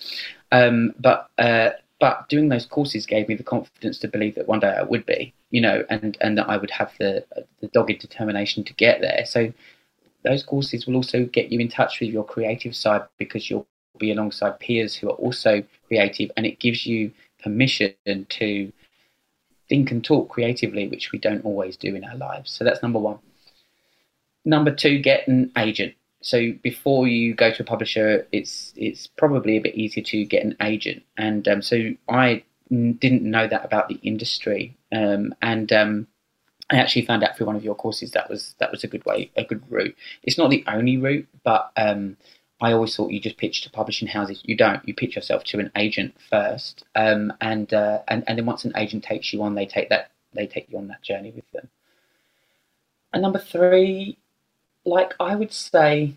Um, 0.51 0.95
but 0.99 1.28
uh, 1.38 1.70
but 2.01 2.28
doing 2.28 2.49
those 2.49 2.66
courses 2.66 3.07
gave 3.07 3.28
me 3.28 3.34
the 3.34 3.42
confidence 3.42 3.99
to 3.99 4.09
believe 4.09 4.34
that 4.34 4.49
one 4.49 4.61
day 4.61 4.68
I 4.68 4.82
would 4.82 5.07
be, 5.07 5.34
you 5.51 5.61
know, 5.61 5.84
and 5.90 6.16
and 6.20 6.38
that 6.38 6.49
I 6.49 6.57
would 6.57 6.70
have 6.70 6.92
the 6.99 7.24
the 7.61 7.68
dogged 7.68 7.99
determination 7.99 8.64
to 8.64 8.72
get 8.74 9.01
there. 9.01 9.24
So 9.26 9.53
those 10.22 10.42
courses 10.42 10.86
will 10.86 10.97
also 10.97 11.24
get 11.26 11.53
you 11.53 11.61
in 11.61 11.68
touch 11.68 12.01
with 12.01 12.11
your 12.11 12.24
creative 12.24 12.74
side 12.74 13.03
because 13.18 13.51
you'll 13.51 13.66
be 13.99 14.12
alongside 14.12 14.61
peers 14.61 14.95
who 14.95 15.09
are 15.09 15.14
also 15.14 15.62
creative, 15.86 16.30
and 16.36 16.47
it 16.47 16.59
gives 16.59 16.86
you 16.86 17.12
permission 17.42 17.95
to 18.28 18.72
think 19.68 19.90
and 19.90 20.05
talk 20.05 20.28
creatively, 20.28 20.88
which 20.88 21.12
we 21.12 21.18
don't 21.18 21.45
always 21.45 21.76
do 21.76 21.95
in 21.95 22.05
our 22.05 22.16
lives. 22.16 22.51
So 22.51 22.64
that's 22.64 22.82
number 22.82 22.99
one. 22.99 23.18
Number 24.45 24.74
two, 24.74 24.99
get 24.99 25.26
an 25.28 25.53
agent. 25.57 25.95
So 26.20 26.53
before 26.62 27.07
you 27.07 27.34
go 27.34 27.53
to 27.53 27.62
a 27.62 27.66
publisher, 27.66 28.26
it's 28.32 28.72
it's 28.76 29.07
probably 29.07 29.57
a 29.57 29.61
bit 29.61 29.74
easier 29.74 30.03
to 30.05 30.24
get 30.24 30.45
an 30.45 30.57
agent. 30.62 31.03
And 31.16 31.47
um, 31.49 31.62
so 31.62 31.90
I 32.09 32.45
didn't 32.70 33.22
know 33.22 33.47
that 33.47 33.64
about 33.64 33.88
the 33.88 34.01
industry, 34.03 34.76
um, 34.90 35.34
and 35.42 35.72
um, 35.72 36.07
I 36.70 36.76
actually 36.76 37.05
found 37.05 37.22
out 37.22 37.36
through 37.36 37.47
one 37.47 37.57
of 37.57 37.64
your 37.64 37.74
courses 37.74 38.12
that 38.12 38.30
was 38.30 38.55
that 38.59 38.70
was 38.70 38.84
a 38.84 38.88
good 38.88 39.05
way, 39.05 39.30
a 39.36 39.45
good 39.45 39.62
route. 39.70 39.95
It's 40.22 40.38
not 40.38 40.51
the 40.51 40.64
only 40.66 40.97
route, 40.97 41.28
but 41.42 41.70
um, 41.76 42.16
I 42.64 42.72
always 42.72 42.96
thought 42.96 43.10
you 43.10 43.20
just 43.20 43.36
pitch 43.36 43.60
to 43.62 43.70
publishing 43.70 44.08
houses. 44.08 44.40
You 44.42 44.56
don't. 44.56 44.88
You 44.88 44.94
pitch 44.94 45.16
yourself 45.16 45.44
to 45.44 45.58
an 45.58 45.70
agent 45.76 46.16
first, 46.30 46.84
um, 46.94 47.30
and 47.42 47.72
uh, 47.74 47.98
and 48.08 48.24
and 48.26 48.38
then 48.38 48.46
once 48.46 48.64
an 48.64 48.72
agent 48.74 49.04
takes 49.04 49.34
you 49.34 49.42
on, 49.42 49.54
they 49.54 49.66
take 49.66 49.90
that 49.90 50.12
they 50.32 50.46
take 50.46 50.70
you 50.70 50.78
on 50.78 50.88
that 50.88 51.02
journey 51.02 51.30
with 51.30 51.44
them. 51.52 51.68
And 53.12 53.20
number 53.20 53.38
three, 53.38 54.16
like 54.86 55.12
I 55.20 55.36
would 55.36 55.52
say, 55.52 56.14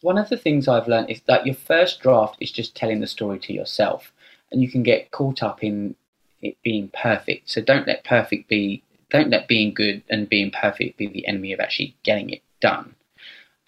one 0.00 0.18
of 0.18 0.28
the 0.28 0.36
things 0.36 0.66
I've 0.66 0.88
learned 0.88 1.08
is 1.08 1.20
that 1.28 1.46
your 1.46 1.54
first 1.54 2.00
draft 2.00 2.38
is 2.40 2.50
just 2.50 2.74
telling 2.74 2.98
the 2.98 3.06
story 3.06 3.38
to 3.38 3.52
yourself, 3.52 4.12
and 4.50 4.60
you 4.60 4.68
can 4.68 4.82
get 4.82 5.12
caught 5.12 5.40
up 5.40 5.62
in 5.62 5.94
it 6.42 6.56
being 6.64 6.90
perfect. 7.00 7.48
So 7.48 7.60
don't 7.60 7.86
let 7.86 8.02
perfect 8.02 8.48
be 8.48 8.82
don't 9.10 9.30
let 9.30 9.46
being 9.46 9.72
good 9.72 10.02
and 10.10 10.28
being 10.28 10.50
perfect 10.50 10.98
be 10.98 11.06
the 11.06 11.28
enemy 11.28 11.52
of 11.52 11.60
actually 11.60 11.94
getting 12.02 12.30
it 12.30 12.42
done 12.60 12.95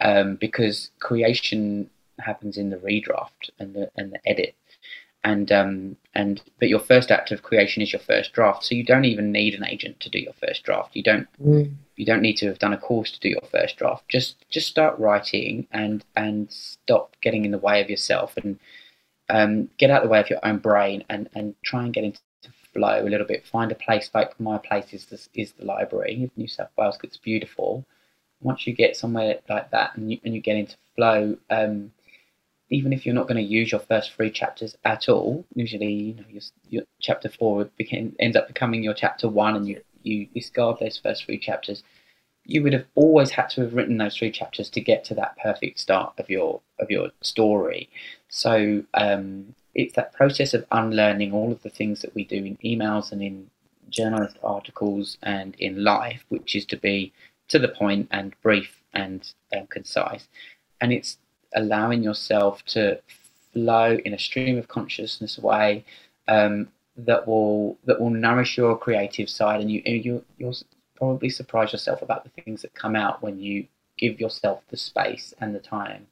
um, 0.00 0.36
because 0.36 0.90
creation 1.00 1.90
happens 2.20 2.56
in 2.56 2.70
the 2.70 2.76
redraft 2.76 3.50
and 3.58 3.74
the 3.74 3.90
and 3.96 4.12
the 4.12 4.28
edit. 4.28 4.54
And 5.24 5.50
um, 5.50 5.96
and 6.14 6.40
but 6.60 6.68
your 6.68 6.78
first 6.78 7.10
act 7.10 7.32
of 7.32 7.42
creation 7.42 7.82
is 7.82 7.92
your 7.92 8.00
first 8.00 8.32
draft. 8.32 8.64
So 8.64 8.74
you 8.74 8.84
don't 8.84 9.04
even 9.04 9.32
need 9.32 9.54
an 9.54 9.66
agent 9.66 10.00
to 10.00 10.10
do 10.10 10.18
your 10.18 10.32
first 10.32 10.62
draft. 10.62 10.94
You 10.94 11.02
don't 11.02 11.26
mm. 11.42 11.72
you 11.96 12.06
don't 12.06 12.22
need 12.22 12.36
to 12.38 12.46
have 12.46 12.60
done 12.60 12.72
a 12.72 12.78
course 12.78 13.10
to 13.12 13.20
do 13.20 13.28
your 13.28 13.42
first 13.50 13.76
draft. 13.76 14.08
Just 14.08 14.48
just 14.48 14.68
start 14.68 14.98
writing 14.98 15.66
and 15.72 16.04
and 16.16 16.50
stop 16.50 17.16
getting 17.20 17.44
in 17.44 17.50
the 17.50 17.58
way 17.58 17.82
of 17.82 17.90
yourself 17.90 18.36
and 18.36 18.58
um, 19.28 19.68
get 19.76 19.90
out 19.90 20.02
of 20.02 20.08
the 20.08 20.12
way 20.12 20.20
of 20.20 20.30
your 20.30 20.44
own 20.44 20.58
brain 20.58 21.04
and 21.08 21.28
and 21.34 21.54
try 21.62 21.82
and 21.82 21.92
get 21.92 22.04
into 22.04 22.20
flow 22.72 23.02
a 23.02 23.08
little 23.08 23.26
bit. 23.26 23.46
Find 23.46 23.72
a 23.72 23.74
place 23.74 24.10
like 24.14 24.38
my 24.38 24.58
place 24.58 24.92
is 24.92 25.06
the, 25.06 25.18
is 25.34 25.52
the 25.52 25.64
library. 25.64 26.14
In 26.14 26.30
New 26.36 26.48
South 26.48 26.70
Wales 26.76 26.98
it's 27.02 27.16
beautiful 27.16 27.84
once 28.40 28.66
you 28.66 28.72
get 28.72 28.96
somewhere 28.96 29.38
like 29.48 29.70
that 29.70 29.96
and 29.96 30.12
you, 30.12 30.18
and 30.24 30.34
you 30.34 30.40
get 30.40 30.56
into 30.56 30.76
flow, 30.94 31.36
um, 31.50 31.92
even 32.70 32.92
if 32.92 33.06
you're 33.06 33.14
not 33.14 33.28
going 33.28 33.36
to 33.36 33.42
use 33.42 33.72
your 33.72 33.80
first 33.80 34.12
three 34.12 34.30
chapters 34.30 34.76
at 34.84 35.08
all, 35.08 35.44
usually 35.54 35.92
you 35.92 36.14
know 36.14 36.24
your, 36.28 36.42
your 36.68 36.82
chapter 37.00 37.28
four 37.28 37.68
ends 38.18 38.36
up 38.36 38.48
becoming 38.48 38.82
your 38.82 38.94
chapter 38.94 39.28
one, 39.28 39.56
and 39.56 39.66
you 39.66 39.80
you 40.02 40.26
discard 40.34 40.78
those 40.78 40.98
first 40.98 41.24
three 41.24 41.38
chapters. 41.38 41.82
You 42.44 42.62
would 42.62 42.72
have 42.72 42.86
always 42.94 43.30
had 43.30 43.50
to 43.50 43.62
have 43.62 43.74
written 43.74 43.98
those 43.98 44.16
three 44.16 44.30
chapters 44.30 44.70
to 44.70 44.80
get 44.80 45.04
to 45.04 45.14
that 45.14 45.36
perfect 45.42 45.78
start 45.78 46.14
of 46.18 46.30
your 46.30 46.60
of 46.78 46.90
your 46.90 47.10
story. 47.20 47.88
So 48.28 48.84
um, 48.94 49.54
it's 49.74 49.94
that 49.94 50.12
process 50.12 50.54
of 50.54 50.66
unlearning 50.70 51.32
all 51.32 51.52
of 51.52 51.62
the 51.62 51.70
things 51.70 52.02
that 52.02 52.14
we 52.14 52.24
do 52.24 52.36
in 52.36 52.56
emails 52.64 53.12
and 53.12 53.22
in 53.22 53.50
journalist 53.90 54.36
articles 54.42 55.16
and 55.22 55.54
in 55.58 55.82
life, 55.82 56.24
which 56.28 56.54
is 56.54 56.66
to 56.66 56.76
be 56.76 57.12
to 57.48 57.58
the 57.58 57.68
point 57.68 58.08
and 58.10 58.34
brief 58.42 58.82
and 58.92 59.32
um, 59.56 59.66
concise. 59.68 60.28
And 60.80 60.92
it's 60.92 61.18
allowing 61.54 62.02
yourself 62.02 62.64
to 62.66 63.00
flow 63.52 63.98
in 64.04 64.14
a 64.14 64.18
stream 64.18 64.58
of 64.58 64.68
consciousness 64.68 65.38
way 65.38 65.84
um, 66.28 66.68
that 66.96 67.26
will 67.26 67.78
that 67.84 68.00
will 68.00 68.10
nourish 68.10 68.56
your 68.56 68.76
creative 68.76 69.28
side, 69.28 69.60
and 69.60 69.70
you 69.70 69.82
you 69.84 70.24
you'll 70.36 70.56
probably 70.96 71.30
surprise 71.30 71.72
yourself 71.72 72.02
about 72.02 72.24
the 72.24 72.42
things 72.42 72.62
that 72.62 72.74
come 72.74 72.96
out 72.96 73.22
when 73.22 73.38
you 73.38 73.66
give 73.96 74.20
yourself 74.20 74.62
the 74.68 74.76
space 74.76 75.32
and 75.40 75.54
the 75.54 75.60
time 75.60 76.06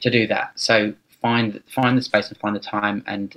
to 0.00 0.10
do 0.10 0.26
that. 0.26 0.52
So 0.56 0.94
find 1.22 1.62
find 1.66 1.96
the 1.96 2.02
space 2.02 2.28
and 2.28 2.38
find 2.38 2.56
the 2.56 2.60
time, 2.60 3.04
and 3.06 3.36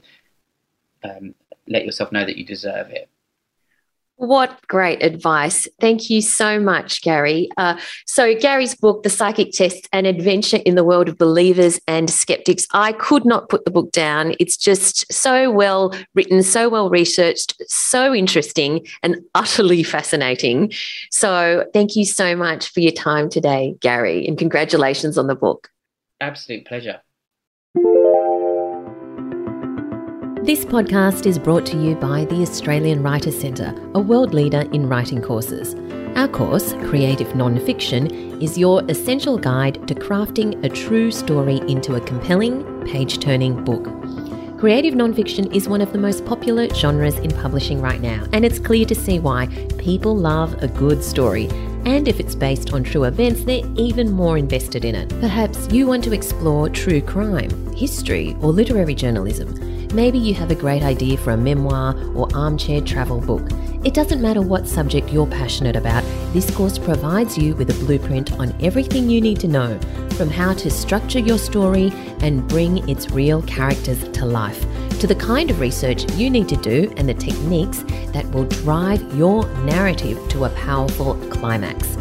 um, 1.03 1.35
let 1.67 1.85
yourself 1.85 2.11
know 2.11 2.25
that 2.25 2.37
you 2.37 2.45
deserve 2.45 2.89
it. 2.89 3.09
What 4.23 4.65
great 4.69 5.03
advice. 5.03 5.67
Thank 5.81 6.09
you 6.09 6.21
so 6.21 6.57
much, 6.57 7.01
Gary. 7.01 7.49
Uh, 7.57 7.77
so, 8.05 8.33
Gary's 8.33 8.73
book, 8.73 9.03
The 9.03 9.09
Psychic 9.09 9.51
Test 9.51 9.89
An 9.91 10.05
Adventure 10.05 10.59
in 10.65 10.75
the 10.75 10.85
World 10.85 11.09
of 11.09 11.17
Believers 11.17 11.77
and 11.89 12.09
Skeptics, 12.09 12.65
I 12.71 12.93
could 12.93 13.25
not 13.25 13.49
put 13.49 13.65
the 13.65 13.71
book 13.71 13.91
down. 13.91 14.33
It's 14.39 14.55
just 14.55 15.11
so 15.11 15.51
well 15.51 15.93
written, 16.15 16.41
so 16.41 16.69
well 16.69 16.89
researched, 16.89 17.61
so 17.67 18.13
interesting, 18.13 18.87
and 19.03 19.17
utterly 19.35 19.83
fascinating. 19.83 20.71
So, 21.11 21.65
thank 21.73 21.97
you 21.97 22.05
so 22.05 22.33
much 22.33 22.71
for 22.71 22.79
your 22.79 22.93
time 22.93 23.29
today, 23.29 23.75
Gary, 23.81 24.25
and 24.25 24.37
congratulations 24.37 25.17
on 25.17 25.27
the 25.27 25.35
book. 25.35 25.69
Absolute 26.21 26.65
pleasure. 26.65 27.01
This 30.45 30.65
podcast 30.65 31.25
is 31.25 31.39
brought 31.39 31.65
to 31.67 31.77
you 31.77 31.95
by 31.95 32.25
the 32.25 32.41
Australian 32.41 33.01
Writers 33.01 33.39
Centre, 33.39 33.73
a 33.95 33.99
world 34.01 34.33
leader 34.33 34.67
in 34.73 34.89
writing 34.89 35.21
courses. 35.21 35.73
Our 36.17 36.27
course, 36.27 36.73
Creative 36.89 37.29
Nonfiction, 37.29 38.43
is 38.43 38.57
your 38.57 38.83
essential 38.89 39.37
guide 39.37 39.87
to 39.87 39.95
crafting 39.95 40.61
a 40.65 40.67
true 40.67 41.11
story 41.11 41.61
into 41.69 41.95
a 41.95 42.01
compelling, 42.01 42.85
page 42.85 43.19
turning 43.19 43.63
book. 43.63 43.85
Creative 44.59 44.93
nonfiction 44.93 45.49
is 45.55 45.69
one 45.69 45.79
of 45.79 45.93
the 45.93 45.97
most 45.97 46.25
popular 46.25 46.67
genres 46.75 47.17
in 47.19 47.31
publishing 47.31 47.79
right 47.79 48.01
now, 48.01 48.25
and 48.33 48.43
it's 48.43 48.59
clear 48.59 48.85
to 48.85 48.95
see 48.95 49.19
why. 49.19 49.47
People 49.77 50.13
love 50.13 50.61
a 50.61 50.67
good 50.67 51.05
story, 51.05 51.47
and 51.85 52.05
if 52.05 52.19
it's 52.19 52.35
based 52.35 52.73
on 52.73 52.83
true 52.83 53.05
events, 53.05 53.45
they're 53.45 53.65
even 53.77 54.11
more 54.11 54.37
invested 54.37 54.83
in 54.83 54.93
it. 54.93 55.07
Perhaps 55.21 55.71
you 55.71 55.87
want 55.87 56.03
to 56.03 56.11
explore 56.11 56.67
true 56.67 56.99
crime, 56.99 57.73
history, 57.73 58.35
or 58.41 58.51
literary 58.51 58.93
journalism. 58.93 59.72
Maybe 59.93 60.17
you 60.17 60.33
have 60.33 60.49
a 60.49 60.55
great 60.55 60.81
idea 60.81 61.17
for 61.17 61.33
a 61.33 61.37
memoir 61.37 61.95
or 62.15 62.27
armchair 62.33 62.81
travel 62.81 63.21
book. 63.21 63.47
It 63.85 63.93
doesn't 63.93 64.23
matter 64.23 64.41
what 64.41 64.67
subject 64.67 65.11
you're 65.11 65.27
passionate 65.27 65.75
about, 65.75 66.03
this 66.33 66.49
course 66.49 66.79
provides 66.79 67.37
you 67.37 67.55
with 67.55 67.69
a 67.69 67.85
blueprint 67.85 68.31
on 68.39 68.55
everything 68.59 69.07
you 69.07 69.21
need 69.21 69.39
to 69.41 69.47
know, 69.47 69.79
from 70.17 70.31
how 70.31 70.53
to 70.55 70.71
structure 70.71 71.19
your 71.19 71.37
story 71.37 71.91
and 72.21 72.47
bring 72.47 72.89
its 72.89 73.11
real 73.11 73.43
characters 73.43 74.03
to 74.09 74.25
life, 74.25 74.65
to 74.99 75.05
the 75.05 75.13
kind 75.13 75.51
of 75.51 75.59
research 75.59 76.11
you 76.13 76.27
need 76.27 76.49
to 76.49 76.57
do 76.57 76.91
and 76.97 77.07
the 77.07 77.13
techniques 77.13 77.83
that 78.13 78.25
will 78.31 78.45
drive 78.45 78.99
your 79.15 79.47
narrative 79.59 80.17
to 80.29 80.45
a 80.45 80.49
powerful 80.51 81.13
climax. 81.29 81.97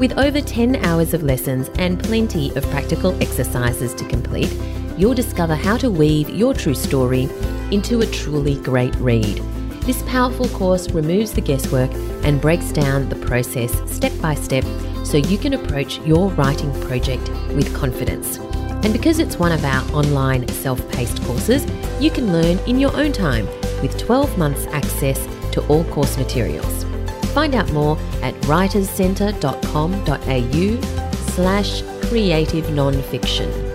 With 0.00 0.18
over 0.18 0.40
10 0.40 0.84
hours 0.84 1.14
of 1.14 1.22
lessons 1.22 1.70
and 1.78 2.02
plenty 2.02 2.54
of 2.56 2.68
practical 2.70 3.16
exercises 3.22 3.94
to 3.94 4.04
complete, 4.08 4.52
you'll 4.96 5.14
discover 5.14 5.54
how 5.54 5.76
to 5.76 5.90
weave 5.90 6.30
your 6.30 6.54
true 6.54 6.74
story 6.74 7.28
into 7.70 8.00
a 8.00 8.06
truly 8.06 8.56
great 8.56 8.94
read. 8.96 9.36
This 9.82 10.02
powerful 10.02 10.48
course 10.48 10.90
removes 10.90 11.32
the 11.32 11.40
guesswork 11.40 11.92
and 12.24 12.40
breaks 12.40 12.72
down 12.72 13.08
the 13.08 13.14
process 13.16 13.72
step 13.90 14.12
by 14.20 14.34
step 14.34 14.64
so 15.04 15.16
you 15.16 15.38
can 15.38 15.54
approach 15.54 15.98
your 16.00 16.28
writing 16.30 16.72
project 16.82 17.28
with 17.54 17.72
confidence. 17.74 18.38
And 18.84 18.92
because 18.92 19.18
it's 19.18 19.38
one 19.38 19.52
of 19.52 19.64
our 19.64 19.82
online 19.92 20.46
self 20.48 20.86
paced 20.90 21.22
courses, 21.24 21.64
you 22.00 22.10
can 22.10 22.32
learn 22.32 22.58
in 22.68 22.80
your 22.80 22.94
own 22.96 23.12
time 23.12 23.46
with 23.80 23.96
12 23.98 24.36
months 24.38 24.66
access 24.66 25.24
to 25.52 25.64
all 25.68 25.84
course 25.84 26.18
materials. 26.18 26.84
Find 27.32 27.54
out 27.54 27.72
more 27.72 27.96
at 28.22 28.34
writerscentre.com.au 28.42 31.32
slash 31.32 31.82
creative 32.08 32.64
nonfiction. 32.66 33.65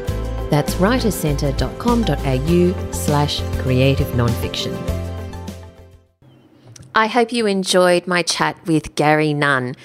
That's 0.51 0.75
writerscentre.com.au 0.75 2.91
slash 2.91 3.41
creative 3.63 4.07
nonfiction. 4.09 4.77
I 6.93 7.07
hope 7.07 7.31
you 7.31 7.45
enjoyed 7.45 8.05
my 8.05 8.21
chat 8.21 8.57
with 8.67 8.95
Gary 8.95 9.33
Nunn. 9.33 9.77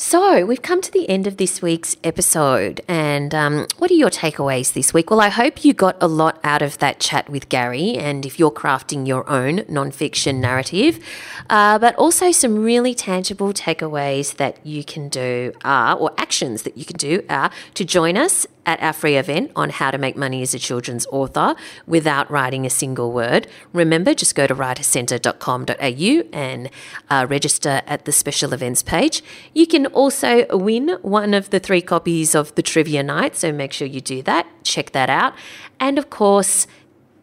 So, 0.00 0.46
we've 0.46 0.62
come 0.62 0.80
to 0.80 0.92
the 0.92 1.10
end 1.10 1.26
of 1.26 1.38
this 1.38 1.60
week's 1.60 1.96
episode. 2.04 2.82
And 2.86 3.34
um, 3.34 3.66
what 3.78 3.90
are 3.90 3.94
your 3.94 4.10
takeaways 4.10 4.72
this 4.72 4.94
week? 4.94 5.10
Well, 5.10 5.20
I 5.20 5.28
hope 5.28 5.64
you 5.64 5.74
got 5.74 5.96
a 6.00 6.06
lot 6.06 6.38
out 6.44 6.62
of 6.62 6.78
that 6.78 7.00
chat 7.00 7.28
with 7.28 7.48
Gary. 7.48 7.98
And 7.98 8.24
if 8.24 8.38
you're 8.38 8.52
crafting 8.52 9.08
your 9.08 9.28
own 9.28 9.58
nonfiction 9.64 10.36
narrative, 10.36 11.04
uh, 11.50 11.80
but 11.80 11.96
also 11.96 12.30
some 12.30 12.62
really 12.62 12.94
tangible 12.94 13.52
takeaways 13.52 14.36
that 14.36 14.64
you 14.64 14.84
can 14.84 15.08
do 15.08 15.52
are, 15.64 15.96
or 15.96 16.12
actions 16.16 16.62
that 16.62 16.78
you 16.78 16.84
can 16.84 16.96
do 16.96 17.24
are 17.28 17.50
to 17.74 17.84
join 17.84 18.16
us 18.16 18.46
at 18.68 18.82
our 18.82 18.92
free 18.92 19.16
event 19.16 19.50
on 19.56 19.70
how 19.70 19.90
to 19.90 19.96
make 19.96 20.14
money 20.14 20.42
as 20.42 20.52
a 20.52 20.58
children's 20.58 21.06
author 21.06 21.56
without 21.86 22.30
writing 22.30 22.66
a 22.66 22.70
single 22.70 23.10
word. 23.10 23.48
Remember, 23.72 24.12
just 24.12 24.34
go 24.34 24.46
to 24.46 24.54
writercentre.com.au 24.54 26.28
and 26.38 26.68
uh, 27.08 27.26
register 27.30 27.80
at 27.86 28.04
the 28.04 28.12
special 28.12 28.52
events 28.52 28.82
page. 28.82 29.22
You 29.54 29.66
can 29.66 29.86
also 29.86 30.44
win 30.54 30.98
one 31.00 31.32
of 31.32 31.48
the 31.48 31.58
three 31.58 31.80
copies 31.80 32.34
of 32.34 32.54
the 32.56 32.62
trivia 32.62 33.02
night, 33.02 33.36
so 33.36 33.52
make 33.52 33.72
sure 33.72 33.88
you 33.88 34.02
do 34.02 34.20
that. 34.24 34.46
Check 34.64 34.92
that 34.92 35.08
out. 35.08 35.32
And 35.80 35.98
of 35.98 36.10
course, 36.10 36.66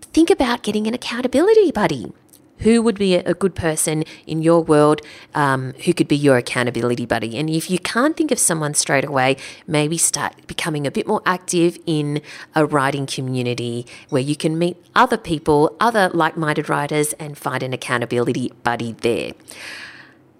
think 0.01 0.31
about 0.31 0.63
getting 0.63 0.87
an 0.87 0.95
accountability 0.95 1.71
buddy. 1.71 2.11
Who 2.59 2.81
would 2.81 2.97
be 2.97 3.15
a 3.15 3.33
good 3.33 3.53
person 3.53 4.03
in 4.25 4.41
your 4.41 4.61
world 4.61 5.01
um, 5.33 5.73
who 5.85 5.93
could 5.93 6.07
be 6.07 6.15
your 6.15 6.37
accountability 6.37 7.05
buddy? 7.05 7.37
And 7.37 7.49
if 7.49 7.69
you 7.69 7.79
can't 7.79 8.15
think 8.15 8.31
of 8.31 8.39
someone 8.39 8.73
straight 8.73 9.05
away, 9.05 9.37
maybe 9.67 9.97
start 9.97 10.47
becoming 10.47 10.87
a 10.87 10.91
bit 10.91 11.05
more 11.05 11.21
active 11.25 11.77
in 11.85 12.21
a 12.55 12.65
writing 12.65 13.05
community 13.05 13.85
where 14.09 14.21
you 14.21 14.35
can 14.35 14.57
meet 14.57 14.77
other 14.95 15.17
people, 15.17 15.75
other 15.79 16.09
like 16.13 16.37
minded 16.37 16.69
writers, 16.69 17.13
and 17.13 17.37
find 17.37 17.61
an 17.61 17.73
accountability 17.73 18.51
buddy 18.63 18.93
there 19.01 19.33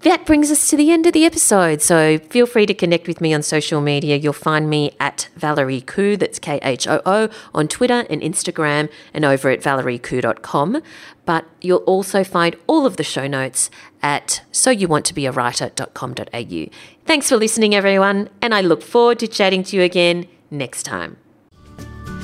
that 0.05 0.25
brings 0.25 0.49
us 0.51 0.69
to 0.69 0.77
the 0.77 0.91
end 0.91 1.05
of 1.07 1.13
the 1.13 1.25
episode. 1.25 1.81
So 1.81 2.19
feel 2.19 2.45
free 2.45 2.67
to 2.67 2.75
connect 2.75 3.07
with 3.07 3.19
me 3.19 3.33
on 3.33 3.41
social 3.41 3.81
media. 3.81 4.17
You'll 4.17 4.33
find 4.33 4.69
me 4.69 4.91
at 4.99 5.29
Valerie 5.35 5.81
Khoo, 5.81 6.15
that's 6.17 6.37
K 6.37 6.59
H 6.61 6.87
O 6.87 7.01
O, 7.07 7.27
on 7.55 7.67
Twitter 7.67 8.05
and 8.07 8.21
Instagram 8.21 8.87
and 9.15 9.25
over 9.25 9.49
at 9.49 9.61
valeriekhoo.com. 9.61 10.83
But 11.25 11.45
you'll 11.59 11.79
also 11.79 12.23
find 12.23 12.55
all 12.67 12.85
of 12.85 12.97
the 12.97 13.03
show 13.03 13.25
notes 13.25 13.71
at 14.03 14.43
soyouwanttobeawriter.com.au. 14.51 16.69
Thanks 17.05 17.29
for 17.29 17.37
listening, 17.37 17.73
everyone, 17.73 18.29
and 18.43 18.53
I 18.53 18.61
look 18.61 18.83
forward 18.83 19.17
to 19.19 19.27
chatting 19.27 19.63
to 19.63 19.75
you 19.75 19.81
again 19.81 20.27
next 20.51 20.83
time. 20.83 21.17